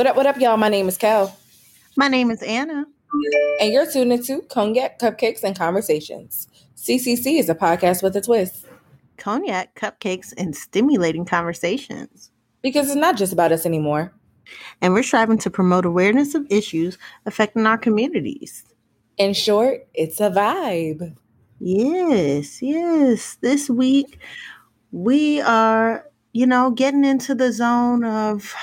What 0.00 0.06
up, 0.06 0.16
what 0.16 0.24
up, 0.24 0.40
y'all? 0.40 0.56
My 0.56 0.70
name 0.70 0.88
is 0.88 0.96
Kel, 0.96 1.36
My 1.94 2.08
name 2.08 2.30
is 2.30 2.42
Anna. 2.42 2.86
and 3.60 3.70
you're 3.70 3.84
tuned 3.84 4.14
into 4.14 4.40
Cognac, 4.40 4.98
Cupcakes, 4.98 5.42
and 5.42 5.54
Conversations. 5.54 6.48
CCC 6.74 7.38
is 7.38 7.50
a 7.50 7.54
podcast 7.54 8.02
with 8.02 8.16
a 8.16 8.22
twist 8.22 8.64
Cognac, 9.18 9.74
cupcakes, 9.78 10.32
and 10.38 10.56
stimulating 10.56 11.26
conversations. 11.26 12.30
because 12.62 12.86
it's 12.86 12.96
not 12.96 13.18
just 13.18 13.34
about 13.34 13.52
us 13.52 13.66
anymore. 13.66 14.14
And 14.80 14.94
we're 14.94 15.02
striving 15.02 15.36
to 15.36 15.50
promote 15.50 15.84
awareness 15.84 16.34
of 16.34 16.46
issues 16.48 16.96
affecting 17.26 17.66
our 17.66 17.76
communities. 17.76 18.64
In 19.18 19.34
short, 19.34 19.86
it's 19.92 20.18
a 20.18 20.30
vibe. 20.30 21.14
Yes, 21.58 22.62
yes. 22.62 23.36
This 23.42 23.68
week 23.68 24.18
we 24.92 25.42
are, 25.42 26.06
you 26.32 26.46
know, 26.46 26.70
getting 26.70 27.04
into 27.04 27.34
the 27.34 27.52
zone 27.52 28.02
of, 28.02 28.54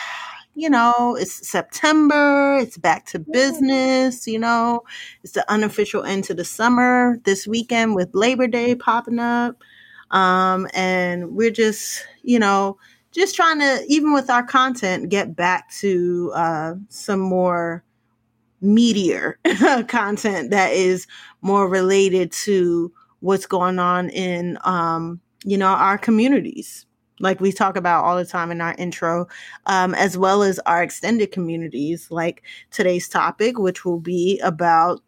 you 0.57 0.71
know, 0.71 1.15
it's 1.15 1.47
September, 1.47 2.57
it's 2.57 2.79
back 2.79 3.05
to 3.05 3.19
business, 3.19 4.25
you 4.25 4.39
know, 4.39 4.81
it's 5.23 5.33
the 5.33 5.49
unofficial 5.51 6.03
end 6.03 6.23
to 6.23 6.33
the 6.33 6.43
summer 6.43 7.19
this 7.25 7.45
weekend 7.45 7.93
with 7.93 8.09
Labor 8.15 8.47
Day 8.47 8.73
popping 8.73 9.19
up. 9.19 9.63
Um, 10.09 10.67
and 10.73 11.35
we're 11.35 11.51
just, 11.51 12.03
you 12.23 12.39
know, 12.39 12.79
just 13.11 13.35
trying 13.35 13.59
to, 13.59 13.85
even 13.87 14.13
with 14.13 14.31
our 14.31 14.41
content, 14.41 15.09
get 15.09 15.35
back 15.35 15.69
to 15.75 16.31
uh, 16.33 16.73
some 16.89 17.19
more 17.19 17.83
meatier 18.63 19.35
content 19.87 20.49
that 20.49 20.71
is 20.73 21.05
more 21.41 21.69
related 21.69 22.31
to 22.31 22.91
what's 23.19 23.45
going 23.45 23.77
on 23.77 24.09
in 24.09 24.57
um 24.63 25.21
you 25.43 25.59
know 25.59 25.67
our 25.67 25.95
communities 25.95 26.86
like 27.19 27.39
we 27.39 27.51
talk 27.51 27.75
about 27.75 28.03
all 28.03 28.17
the 28.17 28.25
time 28.25 28.51
in 28.51 28.61
our 28.61 28.75
intro 28.77 29.27
um 29.65 29.95
as 29.95 30.17
well 30.17 30.43
as 30.43 30.59
our 30.59 30.83
extended 30.83 31.31
communities 31.31 32.09
like 32.11 32.43
today's 32.71 33.07
topic 33.07 33.57
which 33.57 33.85
will 33.85 33.99
be 33.99 34.39
about 34.43 35.01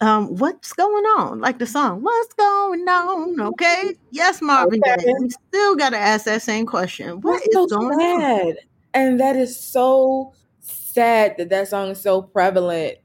um 0.00 0.34
what's 0.36 0.72
going 0.72 1.04
on 1.04 1.40
like 1.40 1.58
the 1.58 1.66
song 1.66 2.02
what's 2.02 2.34
going 2.34 2.88
on 2.88 3.40
okay 3.40 3.94
yes 4.10 4.42
marvin 4.42 4.80
Okay. 4.80 5.04
Gaye. 5.04 5.12
we 5.20 5.30
still 5.48 5.76
got 5.76 5.90
to 5.90 5.98
ask 5.98 6.24
that 6.24 6.42
same 6.42 6.66
question 6.66 7.20
what 7.20 7.40
That's 7.40 7.48
is 7.48 7.54
so 7.54 7.66
going 7.66 8.00
on 8.00 8.20
sad. 8.20 8.56
And 8.94 9.20
that 9.20 9.36
is 9.36 9.58
so 9.58 10.34
sad 10.60 11.36
that 11.38 11.48
that 11.50 11.68
song 11.68 11.90
is 11.90 12.00
so 12.00 12.22
prevalent 12.22 12.98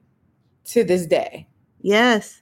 to 0.66 0.84
this 0.84 1.06
day. 1.06 1.48
Yes. 1.82 2.42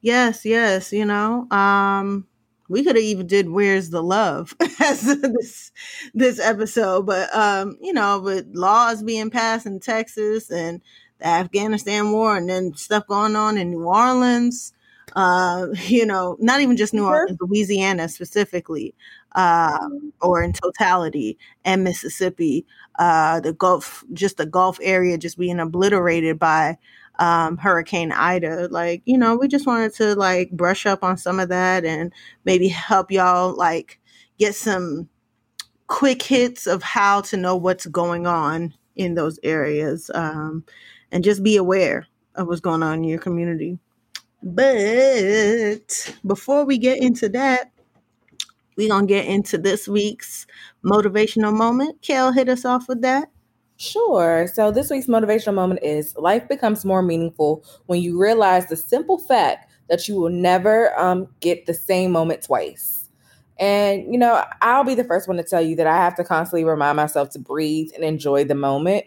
Yes, 0.00 0.44
yes, 0.44 0.92
you 0.92 1.04
know. 1.04 1.46
Um 1.50 2.26
we 2.68 2.82
could 2.84 2.96
have 2.96 3.04
even 3.04 3.26
did 3.26 3.48
Where's 3.50 3.90
the 3.90 4.02
Love 4.02 4.54
as 4.80 5.02
this 5.02 5.72
this 6.14 6.38
episode, 6.38 7.06
but 7.06 7.34
um, 7.34 7.76
you 7.80 7.92
know, 7.92 8.20
with 8.20 8.46
laws 8.54 9.02
being 9.02 9.30
passed 9.30 9.66
in 9.66 9.80
Texas 9.80 10.50
and 10.50 10.80
the 11.18 11.26
Afghanistan 11.26 12.12
war 12.12 12.36
and 12.36 12.48
then 12.48 12.74
stuff 12.74 13.06
going 13.06 13.36
on 13.36 13.56
in 13.58 13.70
New 13.70 13.84
Orleans, 13.84 14.72
uh, 15.14 15.68
you 15.86 16.06
know, 16.06 16.36
not 16.40 16.60
even 16.60 16.76
just 16.76 16.94
New. 16.94 17.04
Orleans, 17.04 17.38
Louisiana 17.40 18.08
specifically, 18.08 18.94
uh, 19.34 19.88
or 20.20 20.42
in 20.42 20.52
totality, 20.52 21.38
and 21.64 21.84
Mississippi, 21.84 22.66
uh, 22.98 23.40
the 23.40 23.52
Gulf, 23.52 24.04
just 24.12 24.36
the 24.36 24.46
Gulf 24.46 24.78
area 24.82 25.18
just 25.18 25.38
being 25.38 25.60
obliterated 25.60 26.38
by 26.38 26.78
um, 27.18 27.56
Hurricane 27.56 28.12
Ida. 28.12 28.68
Like, 28.70 29.02
you 29.04 29.18
know, 29.18 29.36
we 29.36 29.48
just 29.48 29.66
wanted 29.66 29.94
to 29.94 30.14
like 30.14 30.50
brush 30.50 30.86
up 30.86 31.02
on 31.02 31.16
some 31.16 31.40
of 31.40 31.48
that 31.48 31.84
and 31.84 32.12
maybe 32.44 32.68
help 32.68 33.10
y'all 33.10 33.54
like 33.56 34.00
get 34.38 34.54
some 34.54 35.08
quick 35.86 36.22
hits 36.22 36.66
of 36.66 36.82
how 36.82 37.20
to 37.22 37.36
know 37.36 37.56
what's 37.56 37.86
going 37.86 38.26
on 38.26 38.74
in 38.96 39.14
those 39.14 39.38
areas 39.42 40.10
um, 40.14 40.64
and 41.12 41.22
just 41.24 41.42
be 41.42 41.56
aware 41.56 42.06
of 42.34 42.48
what's 42.48 42.60
going 42.60 42.82
on 42.82 42.98
in 42.98 43.04
your 43.04 43.18
community. 43.18 43.78
But 44.42 46.14
before 46.24 46.64
we 46.64 46.78
get 46.78 46.98
into 46.98 47.28
that, 47.30 47.70
we're 48.76 48.88
going 48.90 49.06
to 49.06 49.14
get 49.14 49.26
into 49.26 49.58
this 49.58 49.88
week's 49.88 50.46
motivational 50.84 51.54
moment. 51.54 52.02
Kel, 52.02 52.32
hit 52.32 52.48
us 52.48 52.64
off 52.64 52.88
with 52.88 53.02
that. 53.02 53.30
Sure. 53.78 54.46
So 54.52 54.70
this 54.70 54.90
week's 54.90 55.06
motivational 55.06 55.54
moment 55.54 55.80
is 55.82 56.16
life 56.16 56.48
becomes 56.48 56.84
more 56.84 57.02
meaningful 57.02 57.62
when 57.86 58.00
you 58.00 58.18
realize 58.18 58.66
the 58.66 58.76
simple 58.76 59.18
fact 59.18 59.70
that 59.88 60.08
you 60.08 60.16
will 60.16 60.30
never 60.30 60.98
um, 60.98 61.28
get 61.40 61.66
the 61.66 61.74
same 61.74 62.10
moment 62.10 62.42
twice. 62.42 63.08
And, 63.58 64.12
you 64.12 64.18
know, 64.18 64.42
I'll 64.62 64.84
be 64.84 64.94
the 64.94 65.04
first 65.04 65.28
one 65.28 65.36
to 65.36 65.42
tell 65.42 65.60
you 65.62 65.76
that 65.76 65.86
I 65.86 65.96
have 65.96 66.14
to 66.16 66.24
constantly 66.24 66.64
remind 66.64 66.96
myself 66.96 67.30
to 67.30 67.38
breathe 67.38 67.90
and 67.94 68.02
enjoy 68.04 68.44
the 68.44 68.54
moment. 68.54 69.04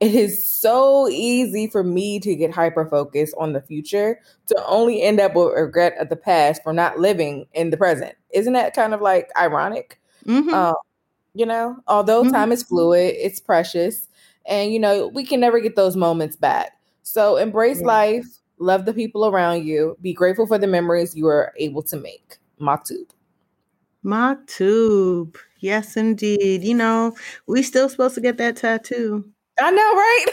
It 0.00 0.14
is 0.14 0.44
so 0.46 1.08
easy 1.08 1.68
for 1.68 1.84
me 1.84 2.18
to 2.20 2.34
get 2.34 2.52
hyper 2.52 2.86
focused 2.86 3.34
on 3.38 3.52
the 3.52 3.60
future 3.62 4.18
to 4.46 4.64
only 4.66 5.02
end 5.02 5.20
up 5.20 5.34
with 5.34 5.54
regret 5.54 5.94
of 6.00 6.08
the 6.08 6.16
past 6.16 6.62
for 6.62 6.72
not 6.72 6.98
living 6.98 7.46
in 7.54 7.70
the 7.70 7.76
present. 7.76 8.14
Isn't 8.34 8.54
that 8.54 8.74
kind 8.74 8.94
of 8.94 9.00
like 9.00 9.30
ironic? 9.38 10.00
Mhm. 10.26 10.52
Um, 10.54 10.74
you 11.34 11.46
know, 11.46 11.76
although 11.88 12.24
Mhm. 12.24 12.32
time 12.32 12.52
is 12.52 12.62
fluid, 12.62 13.14
it's 13.18 13.40
precious, 13.40 14.08
and 14.46 14.72
you 14.72 14.78
know, 14.78 15.08
we 15.08 15.24
can 15.24 15.40
never 15.40 15.60
get 15.60 15.76
those 15.76 15.96
moments 15.96 16.36
back. 16.36 16.72
So 17.02 17.36
embrace 17.36 17.80
Yeah. 17.80 17.86
life, 17.86 18.26
love 18.58 18.84
the 18.84 18.94
people 18.94 19.26
around 19.26 19.64
you, 19.66 19.96
be 20.00 20.12
grateful 20.12 20.46
for 20.46 20.58
the 20.58 20.66
memories 20.66 21.16
you 21.16 21.26
are 21.26 21.52
able 21.56 21.82
to 21.84 21.96
make. 21.96 22.36
Maktub. 22.60 23.08
Maktub. 24.04 25.36
Yes, 25.58 25.96
indeed. 25.96 26.62
You 26.64 26.74
know, 26.74 27.14
we 27.46 27.62
still 27.62 27.88
supposed 27.88 28.14
to 28.16 28.20
get 28.20 28.36
that 28.38 28.56
tattoo. 28.56 29.24
I 29.60 29.70
know, 29.70 29.94
right? 29.94 30.26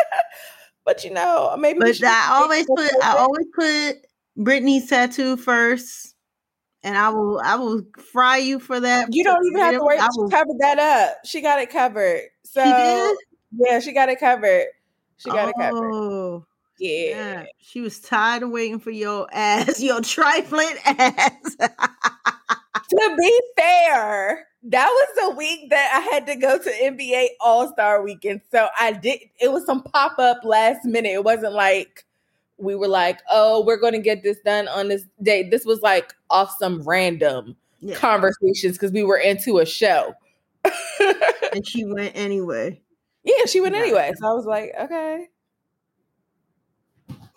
but 0.84 1.04
you 1.04 1.10
know, 1.10 1.54
maybe 1.58 1.78
But 1.80 2.02
I 2.04 2.28
always 2.32 2.66
put 2.66 2.92
I 3.02 3.16
always 3.16 3.46
put 3.54 4.06
Brittany's 4.36 4.88
tattoo 4.88 5.36
first. 5.36 6.11
And 6.84 6.96
I 6.98 7.10
will 7.10 7.40
I 7.42 7.56
will 7.56 7.82
fry 8.12 8.38
you 8.38 8.58
for 8.58 8.80
that. 8.80 9.08
You 9.12 9.22
don't 9.24 9.44
even 9.46 9.60
have 9.60 9.74
to 9.74 9.80
worry. 9.84 9.98
I 9.98 10.08
She 10.14 10.20
will- 10.20 10.30
covered 10.30 10.58
that 10.60 10.78
up. 10.78 11.18
She 11.24 11.40
got 11.40 11.60
it 11.60 11.70
covered. 11.70 12.22
So 12.44 12.64
did? 12.64 13.16
yeah, 13.68 13.80
she 13.80 13.92
got 13.92 14.08
it 14.08 14.18
covered. 14.18 14.66
She 15.18 15.30
got 15.30 15.48
it 15.50 15.54
covered. 15.58 15.90
Oh, 15.92 16.44
Yeah. 16.78 17.08
yeah. 17.10 17.44
She 17.60 17.80
was 17.80 18.00
tired 18.00 18.42
of 18.42 18.50
waiting 18.50 18.80
for 18.80 18.90
your 18.90 19.28
ass, 19.32 19.80
your 19.82 20.00
trifling 20.00 20.74
ass. 20.84 21.56
to 22.90 23.16
be 23.18 23.40
fair, 23.56 24.46
that 24.64 24.88
was 24.88 25.08
the 25.30 25.36
week 25.36 25.70
that 25.70 26.02
I 26.04 26.12
had 26.14 26.26
to 26.26 26.34
go 26.36 26.58
to 26.58 26.70
NBA 26.70 27.28
All 27.40 27.72
Star 27.72 28.02
Weekend. 28.02 28.40
So 28.50 28.66
I 28.78 28.92
did. 28.92 29.20
It 29.40 29.52
was 29.52 29.64
some 29.66 29.82
pop 29.82 30.18
up 30.18 30.38
last 30.44 30.84
minute. 30.84 31.10
It 31.12 31.24
wasn't 31.24 31.52
like 31.54 32.04
we 32.58 32.74
were 32.74 32.88
like, 32.88 33.20
"Oh, 33.30 33.64
we're 33.64 33.76
going 33.78 33.94
to 33.94 34.00
get 34.00 34.22
this 34.22 34.38
done 34.44 34.68
on 34.68 34.88
this 34.88 35.04
day." 35.22 35.48
This 35.48 35.64
was 35.64 35.82
like 35.82 36.14
off 36.30 36.56
some 36.58 36.82
random 36.82 37.56
yeah. 37.80 37.96
conversations 37.96 38.74
because 38.76 38.92
we 38.92 39.02
were 39.02 39.18
into 39.18 39.58
a 39.58 39.66
show. 39.66 40.14
And 41.54 41.66
she 41.66 41.84
went 41.84 42.12
anyway. 42.16 42.80
yeah, 43.24 43.44
she 43.44 43.60
went 43.60 43.74
Got 43.74 43.82
anyway. 43.82 44.10
So 44.16 44.26
I 44.26 44.32
was 44.32 44.46
like, 44.46 44.72
"Okay." 44.80 45.28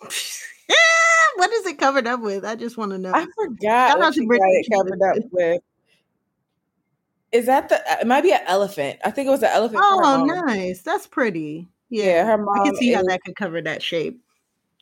what 1.36 1.52
is 1.52 1.66
it 1.66 1.78
covered 1.78 2.06
up 2.06 2.20
with? 2.20 2.44
I 2.44 2.54
just 2.54 2.78
want 2.78 2.92
to 2.92 2.98
know. 2.98 3.12
I 3.14 3.26
forgot 3.36 3.98
what 3.98 4.14
she 4.14 4.24
got 4.26 4.38
it 4.40 4.66
covered 4.72 5.02
up 5.02 5.16
with. 5.30 5.62
Is 7.32 7.46
that 7.46 7.68
the? 7.68 7.76
Uh, 7.76 7.96
it 8.00 8.06
might 8.06 8.22
be 8.22 8.32
an 8.32 8.40
elephant. 8.46 8.98
I 9.04 9.10
think 9.10 9.28
it 9.28 9.30
was 9.30 9.42
an 9.42 9.50
elephant. 9.52 9.80
Oh, 9.84 10.24
nice. 10.24 10.82
That's 10.82 11.06
pretty. 11.06 11.68
Yeah, 11.90 12.04
Yeah, 12.04 12.24
her 12.26 12.32
I 12.32 12.36
mom. 12.36 12.64
can 12.64 12.76
see 12.76 12.92
how 12.92 13.00
is- 13.00 13.06
that 13.08 13.20
could 13.24 13.36
cover 13.36 13.60
that 13.60 13.82
shape. 13.82 14.20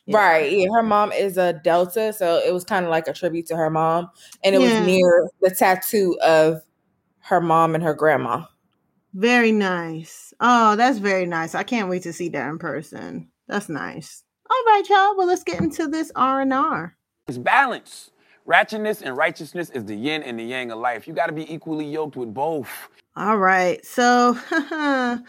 Yeah. 0.05 0.17
Right. 0.17 0.51
Yeah. 0.51 0.67
Her 0.73 0.83
mom 0.83 1.11
is 1.11 1.37
a 1.37 1.53
Delta. 1.53 2.13
So 2.13 2.37
it 2.37 2.53
was 2.53 2.63
kind 2.63 2.85
of 2.85 2.91
like 2.91 3.07
a 3.07 3.13
tribute 3.13 3.47
to 3.47 3.55
her 3.55 3.69
mom. 3.69 4.09
And 4.43 4.55
it 4.55 4.61
Yeah. 4.61 4.77
was 4.79 4.87
near 4.87 5.29
the 5.41 5.49
tattoo 5.49 6.17
of 6.23 6.61
her 7.21 7.41
mom 7.41 7.73
and 7.75 7.83
her 7.83 7.93
grandma. 7.93 8.43
Very 9.13 9.51
nice. 9.51 10.33
Oh, 10.39 10.75
that's 10.75 10.97
very 10.99 11.25
nice. 11.25 11.55
I 11.55 11.63
can't 11.63 11.89
wait 11.89 12.03
to 12.03 12.13
see 12.13 12.29
that 12.29 12.49
in 12.49 12.59
person. 12.59 13.29
That's 13.47 13.69
nice. 13.69 14.23
All 14.49 14.63
right, 14.67 14.83
y'all. 14.89 15.17
Well, 15.17 15.25
let's 15.27 15.43
get 15.43 15.59
into 15.59 15.87
this 15.87 16.11
R 16.15 16.41
and 16.41 16.53
R. 16.53 16.95
It's 17.27 17.37
balance. 17.37 18.11
Ratchetness 18.47 19.01
and 19.01 19.17
righteousness 19.17 19.71
is 19.71 19.85
the 19.85 19.95
yin 19.95 20.21
and 20.21 20.37
the 20.37 20.43
yang 20.43 20.69
of 20.71 20.77
life. 20.77 21.07
You 21.07 21.13
got 21.15 21.27
to 21.27 21.33
be 21.33 21.51
equally 21.51 21.85
yoked 21.85 22.15
with 22.15 22.31
both. 22.31 22.69
All 23.15 23.37
right. 23.37 23.83
So, 23.83 24.37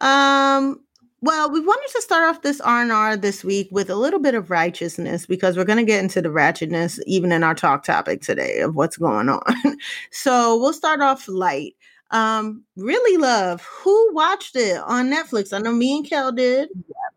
um, 0.00 0.80
well, 1.22 1.50
we 1.50 1.60
wanted 1.60 1.92
to 1.92 2.02
start 2.02 2.24
off 2.24 2.42
this 2.42 2.60
R 2.60 2.82
and 2.82 2.92
R 2.92 3.16
this 3.16 3.44
week 3.44 3.68
with 3.70 3.90
a 3.90 3.94
little 3.94 4.20
bit 4.20 4.34
of 4.34 4.50
righteousness 4.50 5.26
because 5.26 5.56
we're 5.56 5.64
going 5.64 5.78
to 5.78 5.84
get 5.84 6.02
into 6.02 6.22
the 6.22 6.30
ratchetness 6.30 6.98
even 7.06 7.30
in 7.30 7.42
our 7.42 7.54
talk 7.54 7.84
topic 7.84 8.22
today 8.22 8.60
of 8.60 8.74
what's 8.74 8.96
going 8.96 9.28
on. 9.28 9.42
so 10.10 10.58
we'll 10.58 10.72
start 10.72 11.00
off 11.00 11.28
light. 11.28 11.76
Um, 12.10 12.64
really 12.76 13.18
love. 13.18 13.62
Who 13.62 14.14
watched 14.14 14.56
it 14.56 14.78
on 14.78 15.10
Netflix? 15.10 15.52
I 15.52 15.58
know 15.58 15.72
me 15.72 15.98
and 15.98 16.08
Kel 16.08 16.32
did. 16.32 16.70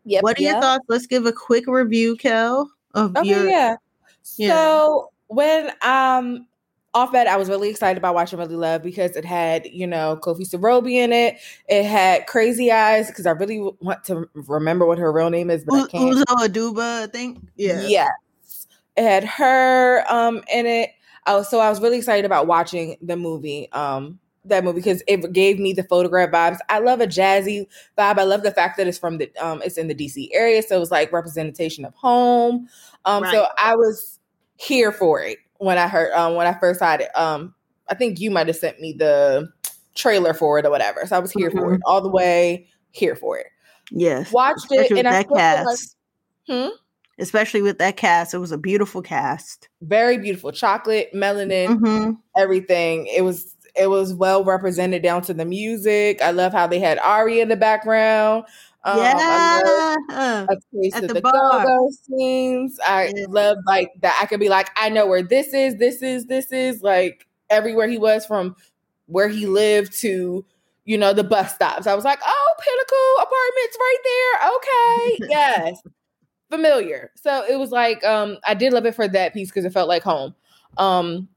Yep. 0.04 0.22
what 0.22 0.38
are 0.38 0.42
your 0.42 0.60
thoughts? 0.60 0.84
Let's 0.88 1.06
give 1.06 1.24
a 1.24 1.32
quick 1.32 1.66
review, 1.66 2.16
Kel, 2.16 2.70
of 2.92 3.16
Okay, 3.16 3.28
your 3.28 3.48
yeah. 3.48 3.76
yeah. 4.36 4.48
So 4.54 5.10
when 5.28 5.72
um 5.82 6.46
off 6.94 7.12
that, 7.12 7.26
I 7.26 7.36
was 7.36 7.48
really 7.48 7.68
excited 7.68 7.98
about 7.98 8.14
watching 8.14 8.38
Really 8.38 8.54
Love 8.54 8.82
because 8.82 9.16
it 9.16 9.24
had, 9.24 9.66
you 9.66 9.86
know, 9.86 10.18
Kofi 10.22 10.48
Siriboe 10.48 10.90
in 10.90 11.12
it. 11.12 11.38
It 11.68 11.84
had 11.84 12.26
Crazy 12.26 12.70
Eyes 12.70 13.08
because 13.08 13.26
I 13.26 13.32
really 13.32 13.58
want 13.80 14.04
to 14.04 14.28
remember 14.34 14.86
what 14.86 14.98
her 14.98 15.12
real 15.12 15.28
name 15.28 15.50
is, 15.50 15.64
but 15.64 15.74
I 15.74 15.78
U- 15.80 15.86
can't. 15.88 16.16
Uzo 16.16 16.24
Aduba, 16.46 17.02
I 17.02 17.06
think. 17.08 17.40
Yeah. 17.56 17.82
Yes. 17.82 18.66
It 18.96 19.02
had 19.02 19.24
her 19.24 20.04
um 20.08 20.42
in 20.52 20.66
it. 20.66 20.90
I 21.26 21.34
was, 21.34 21.50
so 21.50 21.58
I 21.58 21.68
was 21.68 21.80
really 21.80 21.98
excited 21.98 22.24
about 22.24 22.46
watching 22.46 22.96
the 23.02 23.16
movie. 23.16 23.70
Um 23.72 24.20
that 24.46 24.62
movie 24.62 24.80
because 24.80 25.02
it 25.08 25.32
gave 25.32 25.58
me 25.58 25.72
the 25.72 25.82
photograph 25.84 26.30
vibes. 26.30 26.58
I 26.68 26.78
love 26.78 27.00
a 27.00 27.06
jazzy 27.06 27.66
vibe. 27.98 28.18
I 28.18 28.24
love 28.24 28.42
the 28.42 28.50
fact 28.52 28.76
that 28.76 28.86
it's 28.86 28.98
from 28.98 29.18
the 29.18 29.34
um 29.40 29.62
it's 29.62 29.78
in 29.78 29.88
the 29.88 29.94
DC 29.94 30.28
area, 30.32 30.62
so 30.62 30.80
it's 30.80 30.92
like 30.92 31.12
representation 31.12 31.84
of 31.84 31.94
home. 31.94 32.68
Um 33.04 33.24
so 33.32 33.48
I 33.58 33.74
was 33.74 34.20
here 34.56 34.92
for 34.92 35.20
it 35.20 35.38
when 35.58 35.78
I 35.78 35.88
heard 35.88 36.12
um 36.12 36.34
when 36.34 36.46
I 36.46 36.58
first 36.58 36.78
saw 36.80 36.94
it. 36.94 37.08
Um 37.16 37.54
I 37.88 37.94
think 37.94 38.18
you 38.20 38.30
might 38.30 38.46
have 38.46 38.56
sent 38.56 38.80
me 38.80 38.94
the 38.98 39.48
trailer 39.94 40.34
for 40.34 40.58
it 40.58 40.66
or 40.66 40.70
whatever. 40.70 41.04
So 41.06 41.16
I 41.16 41.18
was 41.18 41.30
here 41.32 41.50
for 41.50 41.72
Mhm. 41.72 41.74
it 41.76 41.80
all 41.86 42.00
the 42.00 42.08
way 42.08 42.66
here 42.92 43.14
for 43.16 43.38
it. 43.38 43.46
Yes. 43.90 44.32
Watched 44.32 44.70
it 44.70 44.90
and 44.92 45.06
I 45.06 45.10
that 45.12 45.26
still 45.26 45.36
like 45.36 45.66
cast. 45.66 45.96
Hmm? 46.48 46.68
Especially 47.18 47.62
with 47.62 47.78
that 47.78 47.96
cast. 47.96 48.34
It 48.34 48.38
was 48.38 48.50
a 48.52 48.58
beautiful 48.58 49.00
cast. 49.02 49.68
very 49.82 50.18
beautiful 50.18 50.50
chocolate 50.50 51.10
melanin 51.14 51.78
hmm 51.78 52.10
everything 52.36 53.06
it 53.06 53.22
was 53.22 53.54
it 53.76 53.88
was 53.88 54.12
well 54.14 54.42
represented 54.44 55.02
down 55.02 55.22
to 55.22 55.32
the 55.34 55.44
music 55.44 56.20
i 56.22 56.30
love 56.32 56.52
how 56.52 56.66
they 56.66 56.80
had 56.80 56.98
ari 57.00 57.40
in 57.40 57.48
the 57.48 57.56
background 57.56 58.44
um, 58.84 58.98
I 59.00 59.62
love 59.64 59.96
yeah. 60.10 60.46
a 60.48 60.56
taste 60.74 60.96
At 60.96 61.02
of 61.04 61.08
the 61.08 61.14
the, 61.14 61.20
bar. 61.20 61.64
go-go 61.64 61.90
scenes 61.90 62.78
i 62.86 63.12
Yeah. 63.14 63.26
love 63.28 63.58
like 63.66 63.90
that 64.02 64.18
i 64.22 64.26
could 64.26 64.40
be 64.40 64.48
like 64.48 64.68
i 64.76 64.88
know 64.88 65.06
where 65.06 65.22
this 65.22 65.54
is 65.54 65.76
this 65.78 66.02
is 66.02 66.26
this 66.26 66.52
is 66.52 66.82
like 66.82 67.26
everywhere 67.50 67.88
he 67.88 67.98
was 67.98 68.26
from 68.26 68.56
where 69.06 69.28
he 69.28 69.46
lived 69.46 69.92
to 70.00 70.44
you 70.84 70.98
know 70.98 71.12
the 71.12 71.24
bus 71.24 71.54
stops 71.54 71.86
i 71.86 71.94
was 71.94 72.04
like 72.04 72.20
oh 72.24 72.54
pinnacle 72.60 73.22
apartments 73.22 73.76
right 73.80 73.98
there 74.04 74.50
okay 74.56 75.24
yes 75.28 75.82
familiar. 76.50 77.10
So 77.16 77.44
it 77.48 77.56
was 77.58 77.70
like 77.70 78.04
um 78.04 78.38
I 78.46 78.54
did 78.54 78.72
love 78.72 78.86
it 78.86 78.94
for 78.94 79.08
that 79.08 79.34
piece 79.34 79.48
because 79.50 79.64
it 79.64 79.72
felt 79.72 79.88
like 79.88 80.02
home. 80.02 80.34
Um 80.76 81.28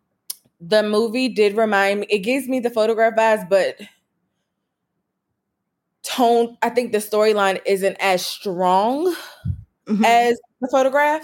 the 0.60 0.84
movie 0.84 1.30
did 1.30 1.56
remind 1.56 2.02
me 2.02 2.08
it 2.10 2.20
gives 2.20 2.48
me 2.48 2.60
the 2.60 2.70
photograph 2.70 3.16
vibes, 3.16 3.48
but 3.50 3.80
I 6.20 6.70
think 6.70 6.92
the 6.92 6.98
storyline 7.00 7.60
isn't 7.66 7.98
as 8.00 8.26
strong 8.26 9.16
Mhm. 9.88 10.04
as 10.06 10.40
the 10.62 10.70
photograph. 10.72 11.24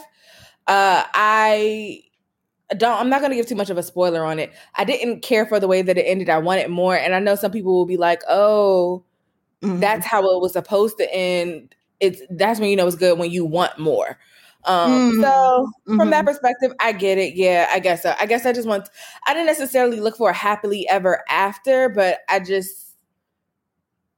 Uh 0.67 1.03
I 1.13 2.01
don't 2.77 2.99
I'm 2.99 3.09
not 3.09 3.21
gonna 3.21 3.35
give 3.35 3.47
too 3.47 3.55
much 3.55 3.69
of 3.69 3.77
a 3.77 3.83
spoiler 3.83 4.23
on 4.25 4.39
it. 4.39 4.51
I 4.75 4.85
didn't 4.85 5.21
care 5.21 5.45
for 5.45 5.59
the 5.59 5.67
way 5.67 5.81
that 5.81 5.97
it 5.97 6.03
ended. 6.03 6.29
I 6.29 6.39
wanted 6.39 6.69
more. 6.69 6.95
And 6.95 7.15
I 7.15 7.19
know 7.19 7.35
some 7.35 7.51
people 7.51 7.73
will 7.73 7.85
be 7.85 7.97
like, 7.97 8.21
oh, 8.29 9.03
Mhm. 9.63 9.79
that's 9.81 10.05
how 10.05 10.19
it 10.21 10.41
was 10.41 10.53
supposed 10.53 10.97
to 10.99 11.13
end. 11.13 11.75
It's 11.99 12.21
that's 12.31 12.59
when 12.59 12.69
you 12.69 12.75
know 12.75 12.87
it's 12.87 12.95
good 12.95 13.17
when 13.19 13.31
you 13.31 13.45
want 13.45 13.77
more. 13.79 14.17
Um, 14.65 14.89
Mhm. 14.89 15.21
so 15.21 15.71
from 15.97 16.09
that 16.11 16.25
Mhm. 16.25 16.25
perspective, 16.25 16.73
I 16.79 16.93
get 16.93 17.17
it. 17.17 17.35
Yeah, 17.35 17.69
I 17.71 17.79
guess 17.79 18.03
so. 18.03 18.15
I 18.19 18.25
guess 18.25 18.45
I 18.45 18.53
just 18.53 18.67
want 18.67 18.89
I 19.27 19.33
didn't 19.33 19.47
necessarily 19.47 19.99
look 19.99 20.17
for 20.17 20.29
a 20.31 20.33
happily 20.33 20.87
ever 20.89 21.23
after, 21.29 21.89
but 21.89 22.19
I 22.29 22.39
just 22.39 22.82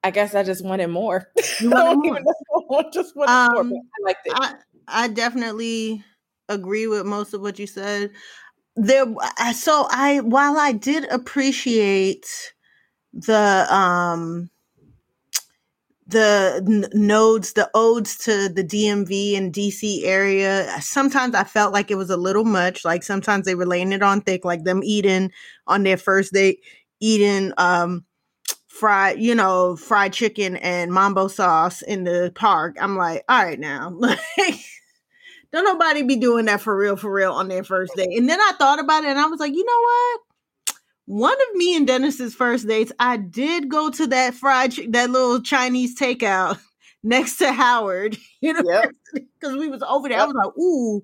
I 0.05 0.11
guess 0.11 0.35
I 0.35 0.43
just 0.43 0.63
wanted 0.63 0.87
more. 0.87 1.27
You 1.59 1.71
I 1.75 1.83
wanted 1.95 1.97
more. 2.03 2.19
know. 2.71 2.89
Just 2.93 3.15
wanted 3.15 3.31
more. 3.53 3.61
Um, 3.61 3.69
But 3.69 3.77
I 3.77 4.03
liked 4.05 4.27
it. 4.27 4.33
I 4.35 4.55
I 4.87 5.07
definitely 5.07 6.03
agree 6.49 6.87
with 6.87 7.05
most 7.05 7.33
of 7.33 7.41
what 7.41 7.59
you 7.59 7.67
said. 7.67 8.11
There, 8.75 9.05
so 9.53 9.87
I 9.89 10.19
while 10.21 10.57
I 10.57 10.73
did 10.73 11.05
appreciate 11.05 12.27
the 13.13 13.67
um 13.73 14.49
the 16.07 16.61
n- 16.67 16.85
nodes, 16.93 17.53
the 17.53 17.69
odes 17.73 18.17
to 18.17 18.47
the 18.49 18.63
DMV 18.63 19.35
and 19.35 19.51
DC 19.53 20.03
area. 20.05 20.67
Sometimes 20.81 21.33
I 21.33 21.43
felt 21.43 21.73
like 21.73 21.89
it 21.89 21.95
was 21.95 22.11
a 22.11 22.17
little 22.17 22.45
much. 22.45 22.85
Like 22.85 23.01
sometimes 23.03 23.45
they 23.45 23.55
were 23.55 23.65
laying 23.65 23.91
it 23.91 24.03
on 24.03 24.21
thick, 24.21 24.45
like 24.45 24.63
them 24.63 24.81
eating 24.83 25.31
on 25.67 25.83
their 25.83 25.97
first 25.97 26.33
date, 26.33 26.59
eating 26.99 27.53
um 27.57 28.05
fried, 28.79 29.19
you 29.21 29.35
know, 29.35 29.75
fried 29.75 30.13
chicken 30.13 30.57
and 30.57 30.91
mambo 30.91 31.27
sauce 31.27 31.81
in 31.81 32.03
the 32.03 32.31
park. 32.35 32.77
I'm 32.79 32.97
like, 32.97 33.23
all 33.29 33.43
right 33.43 33.59
now, 33.59 33.89
like. 33.97 34.19
Don't 35.51 35.63
nobody 35.63 36.03
be 36.03 36.17
doing 36.17 36.45
that 36.45 36.61
for 36.61 36.75
real, 36.75 36.97
for 36.97 37.11
real 37.11 37.31
on 37.31 37.47
their 37.47 37.63
first 37.63 37.95
date. 37.95 38.17
And 38.17 38.27
then 38.27 38.39
I 38.41 38.53
thought 38.57 38.79
about 38.79 39.03
it 39.03 39.09
and 39.11 39.19
I 39.19 39.25
was 39.27 39.39
like, 39.39 39.53
you 39.53 39.63
know 39.63 39.81
what? 39.81 40.21
One 41.05 41.33
of 41.33 41.55
me 41.55 41.75
and 41.77 41.87
Dennis's 41.87 42.33
first 42.33 42.67
dates, 42.67 42.91
I 42.99 43.17
did 43.17 43.69
go 43.69 43.89
to 43.91 44.07
that 44.07 44.33
fried, 44.33 44.73
that 44.93 45.09
little 45.09 45.41
Chinese 45.41 45.97
takeout 45.97 46.59
next 47.03 47.37
to 47.37 47.53
Howard, 47.53 48.17
you 48.41 48.53
know, 48.61 48.63
Yep. 48.65 48.91
because 49.13 49.55
we 49.57 49.69
was 49.69 49.83
over 49.83 50.09
there. 50.09 50.19
I 50.19 50.25
was 50.25 50.35
like, 50.35 50.57
ooh, 50.57 51.03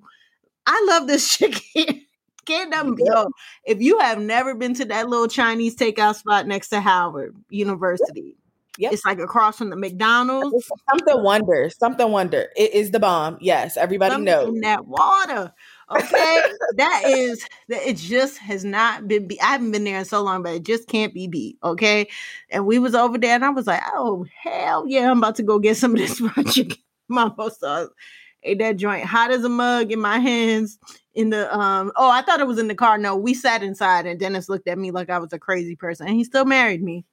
I 0.67 0.85
love 0.87 1.07
this 1.07 1.37
chicken. 1.37 2.01
Can't 2.45 2.69
nothing 2.71 2.97
yo, 2.99 3.29
if 3.65 3.81
you 3.81 3.99
have 3.99 4.19
never 4.19 4.55
been 4.55 4.73
to 4.75 4.85
that 4.85 5.07
little 5.09 5.27
Chinese 5.27 5.75
takeout 5.75 6.15
spot 6.15 6.47
next 6.47 6.69
to 6.69 6.81
Howard 6.81 7.35
University, 7.49 8.35
Yep. 8.77 8.93
it's 8.93 9.05
like 9.05 9.19
across 9.19 9.57
from 9.57 9.69
the 9.69 9.75
McDonald's. 9.75 10.67
Something 10.89 11.23
wonder. 11.23 11.69
Something 11.77 12.09
wonder. 12.11 12.47
It 12.55 12.73
is 12.73 12.91
the 12.91 12.99
bomb. 12.99 13.37
Yes, 13.41 13.77
everybody 13.77 14.11
something 14.13 14.25
knows. 14.25 14.47
in 14.55 14.61
that 14.61 14.87
water. 14.87 15.53
Okay, 15.91 16.41
that 16.77 17.03
is 17.05 17.45
that. 17.67 17.85
It 17.85 17.97
just 17.97 18.37
has 18.37 18.63
not 18.63 19.07
been. 19.09 19.27
Be- 19.27 19.41
I 19.41 19.47
haven't 19.47 19.71
been 19.73 19.83
there 19.83 19.99
in 19.99 20.05
so 20.05 20.21
long, 20.23 20.41
but 20.41 20.53
it 20.53 20.63
just 20.63 20.87
can't 20.87 21.13
be 21.13 21.27
beat. 21.27 21.57
Okay, 21.63 22.07
and 22.49 22.65
we 22.65 22.79
was 22.79 22.95
over 22.95 23.17
there, 23.17 23.35
and 23.35 23.43
I 23.43 23.49
was 23.49 23.67
like, 23.67 23.83
"Oh 23.93 24.25
hell 24.41 24.85
yeah, 24.87 25.11
I'm 25.11 25.17
about 25.17 25.35
to 25.35 25.43
go 25.43 25.59
get 25.59 25.75
some 25.75 25.91
of 25.91 25.97
this 25.97 26.17
fried 26.33 26.47
chicken 26.47 26.77
mambo 27.09 27.49
sauce." 27.49 27.89
Ate 28.43 28.57
that 28.59 28.77
joint 28.77 29.05
hot 29.05 29.31
as 29.31 29.43
a 29.43 29.49
mug 29.49 29.91
in 29.91 29.99
my 29.99 30.17
hands. 30.17 30.79
In 31.13 31.29
the 31.29 31.53
um, 31.57 31.91
oh, 31.95 32.09
I 32.09 32.21
thought 32.21 32.39
it 32.39 32.47
was 32.47 32.59
in 32.59 32.67
the 32.69 32.75
car. 32.75 32.97
No, 32.97 33.15
we 33.15 33.33
sat 33.33 33.63
inside, 33.63 34.05
and 34.05 34.19
Dennis 34.19 34.49
looked 34.49 34.67
at 34.67 34.77
me 34.77 34.91
like 34.91 35.09
I 35.09 35.19
was 35.19 35.33
a 35.33 35.39
crazy 35.39 35.75
person, 35.75 36.07
and 36.07 36.15
he 36.15 36.23
still 36.23 36.45
married 36.45 36.81
me. 36.83 37.05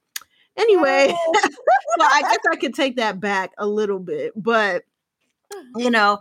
Anyway, 0.56 1.08
so 1.34 2.04
I 2.04 2.22
guess 2.22 2.40
I 2.52 2.56
could 2.56 2.74
take 2.74 2.96
that 2.96 3.20
back 3.20 3.52
a 3.58 3.66
little 3.66 3.98
bit, 4.00 4.32
but 4.36 4.84
you 5.76 5.90
know, 5.90 6.18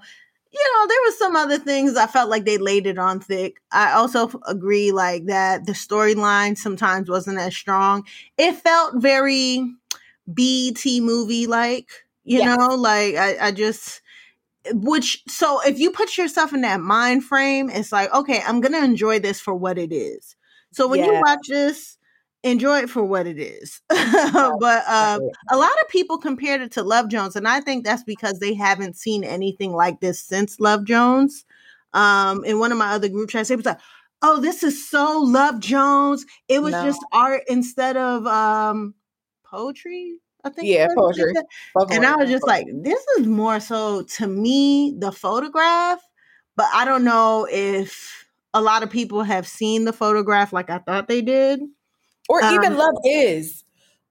you 0.52 0.60
know, 0.74 0.88
there 0.88 1.02
was 1.06 1.18
some 1.20 1.36
other 1.36 1.58
things 1.60 1.96
I 1.98 2.08
felt 2.08 2.30
like 2.30 2.46
they 2.46 2.58
laid 2.58 2.88
it 2.88 2.98
on 2.98 3.20
thick. 3.20 3.62
I 3.72 3.94
also 3.94 4.32
agree 4.48 4.92
like 4.92 5.26
that 5.26 5.66
the 5.66 5.74
storyline 5.74 6.58
sometimes 6.58 7.10
wasn't 7.10 7.40
as 7.40 7.56
strong. 7.56 8.06
It 8.38 8.54
felt 8.56 8.96
very 8.96 9.64
bt 10.34 11.02
movie 11.02 11.48
like, 11.48 11.90
you 12.24 12.42
Yes. 12.42 12.44
know, 12.44 12.68
like 12.76 13.16
I, 13.16 13.48
I 13.48 13.52
just 13.52 14.02
which 14.74 15.24
so 15.28 15.62
if 15.62 15.80
you 15.80 15.92
put 15.92 16.18
yourself 16.18 16.54
in 16.54 16.62
that 16.62 16.80
mind 16.82 17.24
frame, 17.24 17.70
it's 17.70 17.92
like, 17.92 18.14
okay, 18.14 18.42
I'm 18.46 18.62
gonna 18.62 18.84
enjoy 18.84 19.20
this 19.20 19.40
for 19.40 19.54
what 19.54 19.78
it 19.78 19.92
is. 19.94 20.36
So 20.72 20.88
when 20.88 21.04
you 21.04 21.14
watch 21.26 21.48
this, 21.48 21.98
enjoy 22.44 22.80
it 22.80 22.90
for 22.90 23.04
what 23.04 23.28
it 23.28 23.40
is. 23.40 23.82
but 23.90 24.88
um 24.88 25.22
a 25.50 25.58
lot 25.58 25.72
of 25.82 25.90
people 25.90 26.18
compared 26.18 26.62
it 26.62 26.72
to 26.74 26.84
Love 26.84 27.10
Jones, 27.10 27.36
and 27.36 27.48
I 27.48 27.62
think 27.62 27.84
that's 27.84 28.04
because 28.04 28.40
they 28.40 28.54
haven't 28.54 28.96
seen 28.96 29.24
anything 29.24 29.72
like 29.72 30.00
this 30.00 30.24
since 30.24 30.60
Love 30.60 30.86
Jones. 30.86 31.46
Um, 31.94 32.44
in 32.44 32.60
one 32.60 32.72
of 32.72 32.78
my 32.78 32.92
other 32.92 33.10
group 33.10 33.30
chats, 33.30 33.50
it 33.50 33.56
was 33.56 33.66
like, 33.66 33.80
"Oh, 34.22 34.40
this 34.40 34.62
is 34.64 34.90
so 34.90 35.20
Love 35.22 35.60
Jones." 35.60 36.26
It 36.48 36.62
was 36.62 36.74
No. 36.74 36.84
just 36.84 37.04
art 37.12 37.44
instead 37.48 37.98
of 37.98 38.28
um 38.28 38.94
poetry. 39.46 40.18
I 40.44 40.50
think. 40.50 40.68
Yeah, 40.68 40.88
poetry. 40.96 41.34
And 41.92 42.06
I 42.06 42.16
was 42.16 42.30
just 42.30 42.46
like, 42.48 42.68
"This 42.72 43.04
is 43.18 43.28
more 43.28 43.60
so 43.60 44.04
to 44.04 44.28
me 44.28 44.96
the 44.98 45.12
photograph." 45.12 46.00
But 46.56 46.68
I 46.74 46.86
don't 46.86 47.04
know 47.04 47.48
if 47.52 48.26
a 48.54 48.62
lot 48.62 48.82
of 48.84 48.90
people 48.90 49.24
have 49.24 49.48
seen 49.48 49.86
the 49.86 49.94
photograph 49.94 50.52
like 50.54 50.70
I 50.70 50.80
thought 50.80 51.08
they 51.08 51.22
did. 51.22 51.62
or 52.30 52.42
even 52.42 52.74
um, 52.74 52.78
love 52.78 52.96
is. 53.06 53.64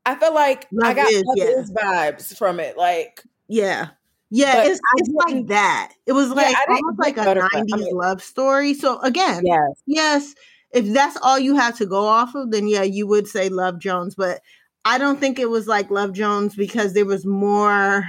I 0.06 0.14
feel 0.14 0.32
like 0.32 0.66
I 0.82 0.94
got 0.94 1.10
Is, 1.10 1.24
love 1.26 1.36
yeah. 1.36 1.44
is 1.46 1.72
vibes 1.72 2.36
from 2.36 2.60
it. 2.60 2.76
Like 2.78 3.22
Yeah. 3.48 3.88
Yeah, 4.30 4.64
it's, 4.64 4.80
it's 4.96 5.10
like 5.10 5.46
that. 5.48 5.92
It 6.06 6.12
was 6.12 6.30
like 6.30 6.48
didn't 6.48 6.84
almost 6.84 6.98
like 6.98 7.16
a 7.16 7.24
photograph. 7.24 7.50
I 7.54 7.60
90s 7.62 7.78
mean- 7.78 7.96
love 7.96 8.22
story. 8.22 8.74
So 8.74 9.00
again, 9.00 9.42
yes, 9.44 9.82
yes, 9.86 10.34
if 10.72 10.86
that's 10.92 11.16
all 11.22 11.38
you 11.38 11.54
have 11.56 11.76
to 11.78 11.86
go 11.86 12.06
off 12.06 12.34
of, 12.34 12.50
then 12.50 12.66
yeah, 12.68 12.82
you 12.82 13.06
would 13.06 13.28
say 13.28 13.48
Love 13.48 13.78
Jones. 13.78 14.14
But 14.16 14.40
I 14.86 14.98
don't 14.98 15.18
think 15.18 15.38
it 15.40 15.50
was 15.50 15.66
like 15.66 15.90
Love 15.90 16.12
Jones 16.12 16.54
because 16.54 16.94
there 16.94 17.04
was 17.04 17.26
more 17.26 18.06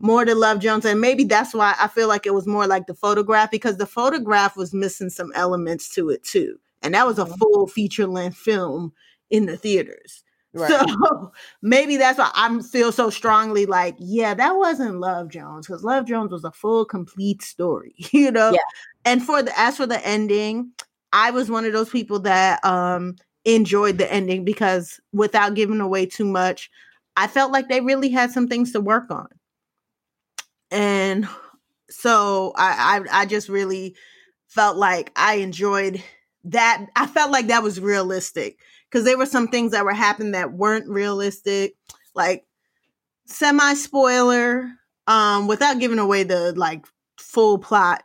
more 0.00 0.24
to 0.24 0.34
Love 0.34 0.58
Jones. 0.58 0.84
And 0.84 1.00
maybe 1.00 1.24
that's 1.24 1.54
why 1.54 1.74
I 1.80 1.88
feel 1.88 2.08
like 2.08 2.26
it 2.26 2.34
was 2.34 2.46
more 2.46 2.66
like 2.66 2.86
the 2.86 2.94
photograph 2.94 3.50
because 3.50 3.78
the 3.78 3.86
photograph 3.86 4.56
was 4.56 4.74
missing 4.74 5.08
some 5.08 5.32
elements 5.34 5.88
to 5.94 6.10
it 6.10 6.24
too. 6.24 6.58
And 6.82 6.92
that 6.94 7.06
was 7.06 7.18
a 7.18 7.24
Mhm. 7.24 7.38
full 7.38 7.66
feature 7.68 8.06
length 8.06 8.36
film 8.36 8.92
in 9.30 9.46
the 9.46 9.56
theaters. 9.56 10.24
Right. 10.52 10.68
So 10.68 10.78
maybe 11.62 11.96
that's 11.96 12.18
why 12.18 12.30
I 12.34 12.60
feel 12.60 12.92
so 12.92 13.08
strongly 13.08 13.64
like, 13.64 13.94
yeah, 13.98 14.34
that 14.34 14.56
wasn't 14.56 15.00
Love 15.00 15.28
Jones 15.28 15.66
because 15.66 15.84
Love 15.84 16.04
Jones 16.04 16.32
was 16.32 16.44
a 16.44 16.52
full, 16.52 16.84
complete 16.84 17.40
story, 17.40 17.94
you 18.12 18.30
know. 18.30 18.50
Yeah. 18.50 18.58
And 19.06 19.22
for 19.24 19.42
the 19.42 19.58
as 19.58 19.78
for 19.78 19.86
the 19.86 20.06
ending, 20.06 20.72
I 21.12 21.30
was 21.30 21.50
one 21.50 21.64
of 21.64 21.72
those 21.72 21.88
people 21.88 22.18
that 22.20 22.62
um 22.64 23.16
enjoyed 23.44 23.98
the 23.98 24.12
ending 24.12 24.44
because 24.44 25.00
without 25.12 25.54
giving 25.54 25.80
away 25.80 26.06
too 26.06 26.24
much, 26.24 26.70
I 27.16 27.26
felt 27.26 27.52
like 27.52 27.68
they 27.68 27.80
really 27.80 28.10
had 28.10 28.30
some 28.30 28.48
things 28.48 28.72
to 28.72 28.80
work 28.80 29.10
on. 29.10 29.28
And 30.70 31.28
so 31.90 32.52
I 32.56 33.04
I, 33.10 33.22
I 33.22 33.26
just 33.26 33.48
really 33.48 33.94
felt 34.48 34.76
like 34.76 35.12
I 35.16 35.34
enjoyed 35.36 36.02
that. 36.44 36.86
I 36.96 37.06
felt 37.06 37.30
like 37.30 37.48
that 37.48 37.62
was 37.62 37.80
realistic 37.80 38.58
because 38.90 39.04
there 39.04 39.18
were 39.18 39.26
some 39.26 39.48
things 39.48 39.72
that 39.72 39.84
were 39.84 39.94
happening 39.94 40.32
that 40.32 40.52
weren't 40.52 40.88
realistic, 40.88 41.74
like 42.14 42.44
semi 43.26 43.74
spoiler, 43.74 44.70
um, 45.06 45.46
without 45.48 45.80
giving 45.80 45.98
away 45.98 46.22
the 46.22 46.52
like 46.52 46.86
full 47.18 47.58
plot. 47.58 48.04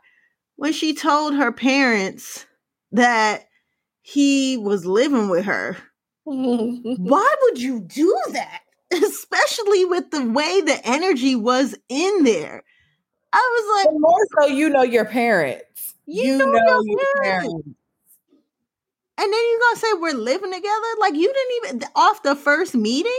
When 0.56 0.72
she 0.72 0.94
told 0.94 1.34
her 1.34 1.52
parents 1.52 2.46
that 2.92 3.47
he 4.08 4.56
was 4.56 4.86
living 4.86 5.28
with 5.28 5.44
her, 5.44 5.76
why 6.24 7.34
would 7.42 7.60
you 7.60 7.80
do 7.80 8.16
that? 8.32 8.60
Especially 8.90 9.84
with 9.84 10.10
the 10.10 10.24
way 10.24 10.62
the 10.62 10.80
energy 10.84 11.36
was 11.36 11.76
in 11.90 12.24
there. 12.24 12.62
I 13.34 13.36
was 13.36 13.76
like, 13.76 13.92
But 13.92 14.00
more 14.00 14.26
so, 14.40 14.46
you 14.46 14.70
know 14.70 14.82
your 14.82 15.04
parents. 15.04 15.94
You 16.06 16.38
know 16.38 16.80
your 16.86 17.22
parents. 17.22 17.54
and 19.18 19.32
then 19.32 19.40
you're 19.50 19.60
gonna 19.60 19.76
say 19.76 19.92
we're 19.94 20.12
living 20.14 20.52
together? 20.52 20.86
Like 21.00 21.14
you 21.14 21.30
didn't 21.30 21.76
even 21.76 21.88
off 21.94 22.22
the 22.22 22.34
first 22.34 22.74
meeting? 22.74 23.12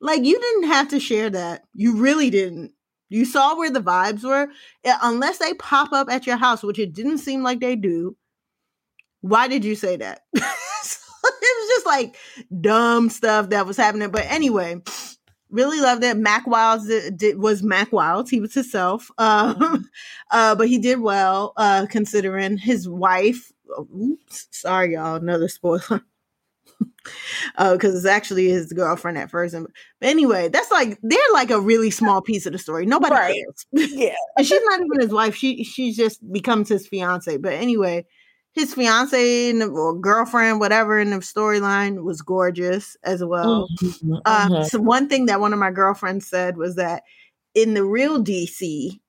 Like 0.00 0.24
you 0.24 0.40
didn't 0.40 0.64
have 0.64 0.88
to 0.88 0.98
share 0.98 1.30
that. 1.30 1.62
You 1.74 1.96
really 1.96 2.30
didn't. 2.30 2.72
You 3.08 3.24
saw 3.24 3.56
where 3.56 3.70
the 3.70 3.80
vibes 3.80 4.24
were. 4.24 4.48
Uh, 4.84 4.98
Unless 5.00 5.38
they 5.38 5.54
pop 5.54 5.92
up 5.92 6.10
at 6.10 6.26
your 6.26 6.38
house, 6.38 6.64
which 6.64 6.80
it 6.80 6.92
didn't 6.92 7.18
seem 7.18 7.44
like 7.44 7.60
they 7.60 7.76
do. 7.76 8.16
Why 9.24 9.48
did 9.48 9.64
you 9.64 9.74
say 9.74 9.96
that? 9.96 10.20
So 10.82 11.28
it 11.30 11.56
was 11.58 11.68
just 11.70 11.86
like 11.86 12.16
dumb 12.60 13.08
stuff 13.08 13.48
that 13.48 13.66
was 13.66 13.78
happening. 13.78 14.10
But 14.10 14.26
anyway, 14.28 14.76
really 15.48 15.80
loved 15.80 16.04
it. 16.04 16.18
Mack 16.18 16.46
Wilds 16.46 16.86
did, 16.86 17.16
did- 17.16 17.38
was 17.38 17.62
Mack 17.62 17.90
Wilds. 17.92 18.28
He 18.28 18.40
was 18.40 18.52
himself. 18.52 19.10
Um, 19.18 19.88
uh, 20.30 20.54
but 20.54 20.68
he 20.68 20.76
did 20.76 21.00
well 21.00 21.54
uh, 21.56 21.86
considering 21.88 22.58
his 22.58 22.86
wife. 22.86 23.50
oops, 23.90 24.48
sorry, 24.50 24.92
y'all. 24.92 25.14
Another 25.16 25.48
spoiler. 25.48 26.02
Because 27.58 27.94
it's 27.94 28.06
actually 28.06 28.48
his 28.48 28.72
girlfriend 28.72 29.16
at 29.18 29.30
first. 29.30 29.54
And- 29.54 29.66
But 30.00 30.08
anyway, 30.10 30.48
that's 30.48 30.70
like 30.70 30.98
they're 31.02 31.18
like 31.32 31.50
a 31.50 31.60
really 31.60 31.90
small 31.90 32.20
piece 32.20 32.44
of 32.46 32.52
the 32.52 32.58
story. 32.58 32.84
Nobody 32.86 33.14
Right. 33.14 33.34
cares. 33.72 33.90
Yeah. 33.92 34.14
and 34.36 34.46
she's 34.46 34.60
not 34.64 34.80
even 34.80 35.00
his 35.00 35.12
wife. 35.12 35.34
She 35.34 35.64
she 35.64 35.92
just 35.92 36.20
becomes 36.32 36.68
his 36.68 36.86
fiance. 36.86 37.36
But 37.38 37.52
anyway, 37.54 38.04
his 38.54 38.74
fiance 38.74 39.50
and 39.50 39.62
or 39.62 39.94
girlfriend, 39.98 40.60
whatever 40.60 40.98
in 40.98 41.10
the 41.10 41.16
storyline, 41.18 42.02
was 42.04 42.22
gorgeous 42.22 42.96
as 43.02 43.24
well. 43.24 43.68
Mhm, 43.82 44.22
Um, 44.24 44.50
mhm. 44.50 44.70
so 44.70 44.80
one 44.80 45.08
thing 45.08 45.26
that 45.26 45.40
one 45.40 45.52
of 45.52 45.58
my 45.58 45.70
girlfriends 45.70 46.28
said 46.28 46.56
was 46.56 46.76
that 46.76 47.02
in 47.54 47.74
the 47.74 47.84
real 47.84 48.18
DC, 48.22 49.00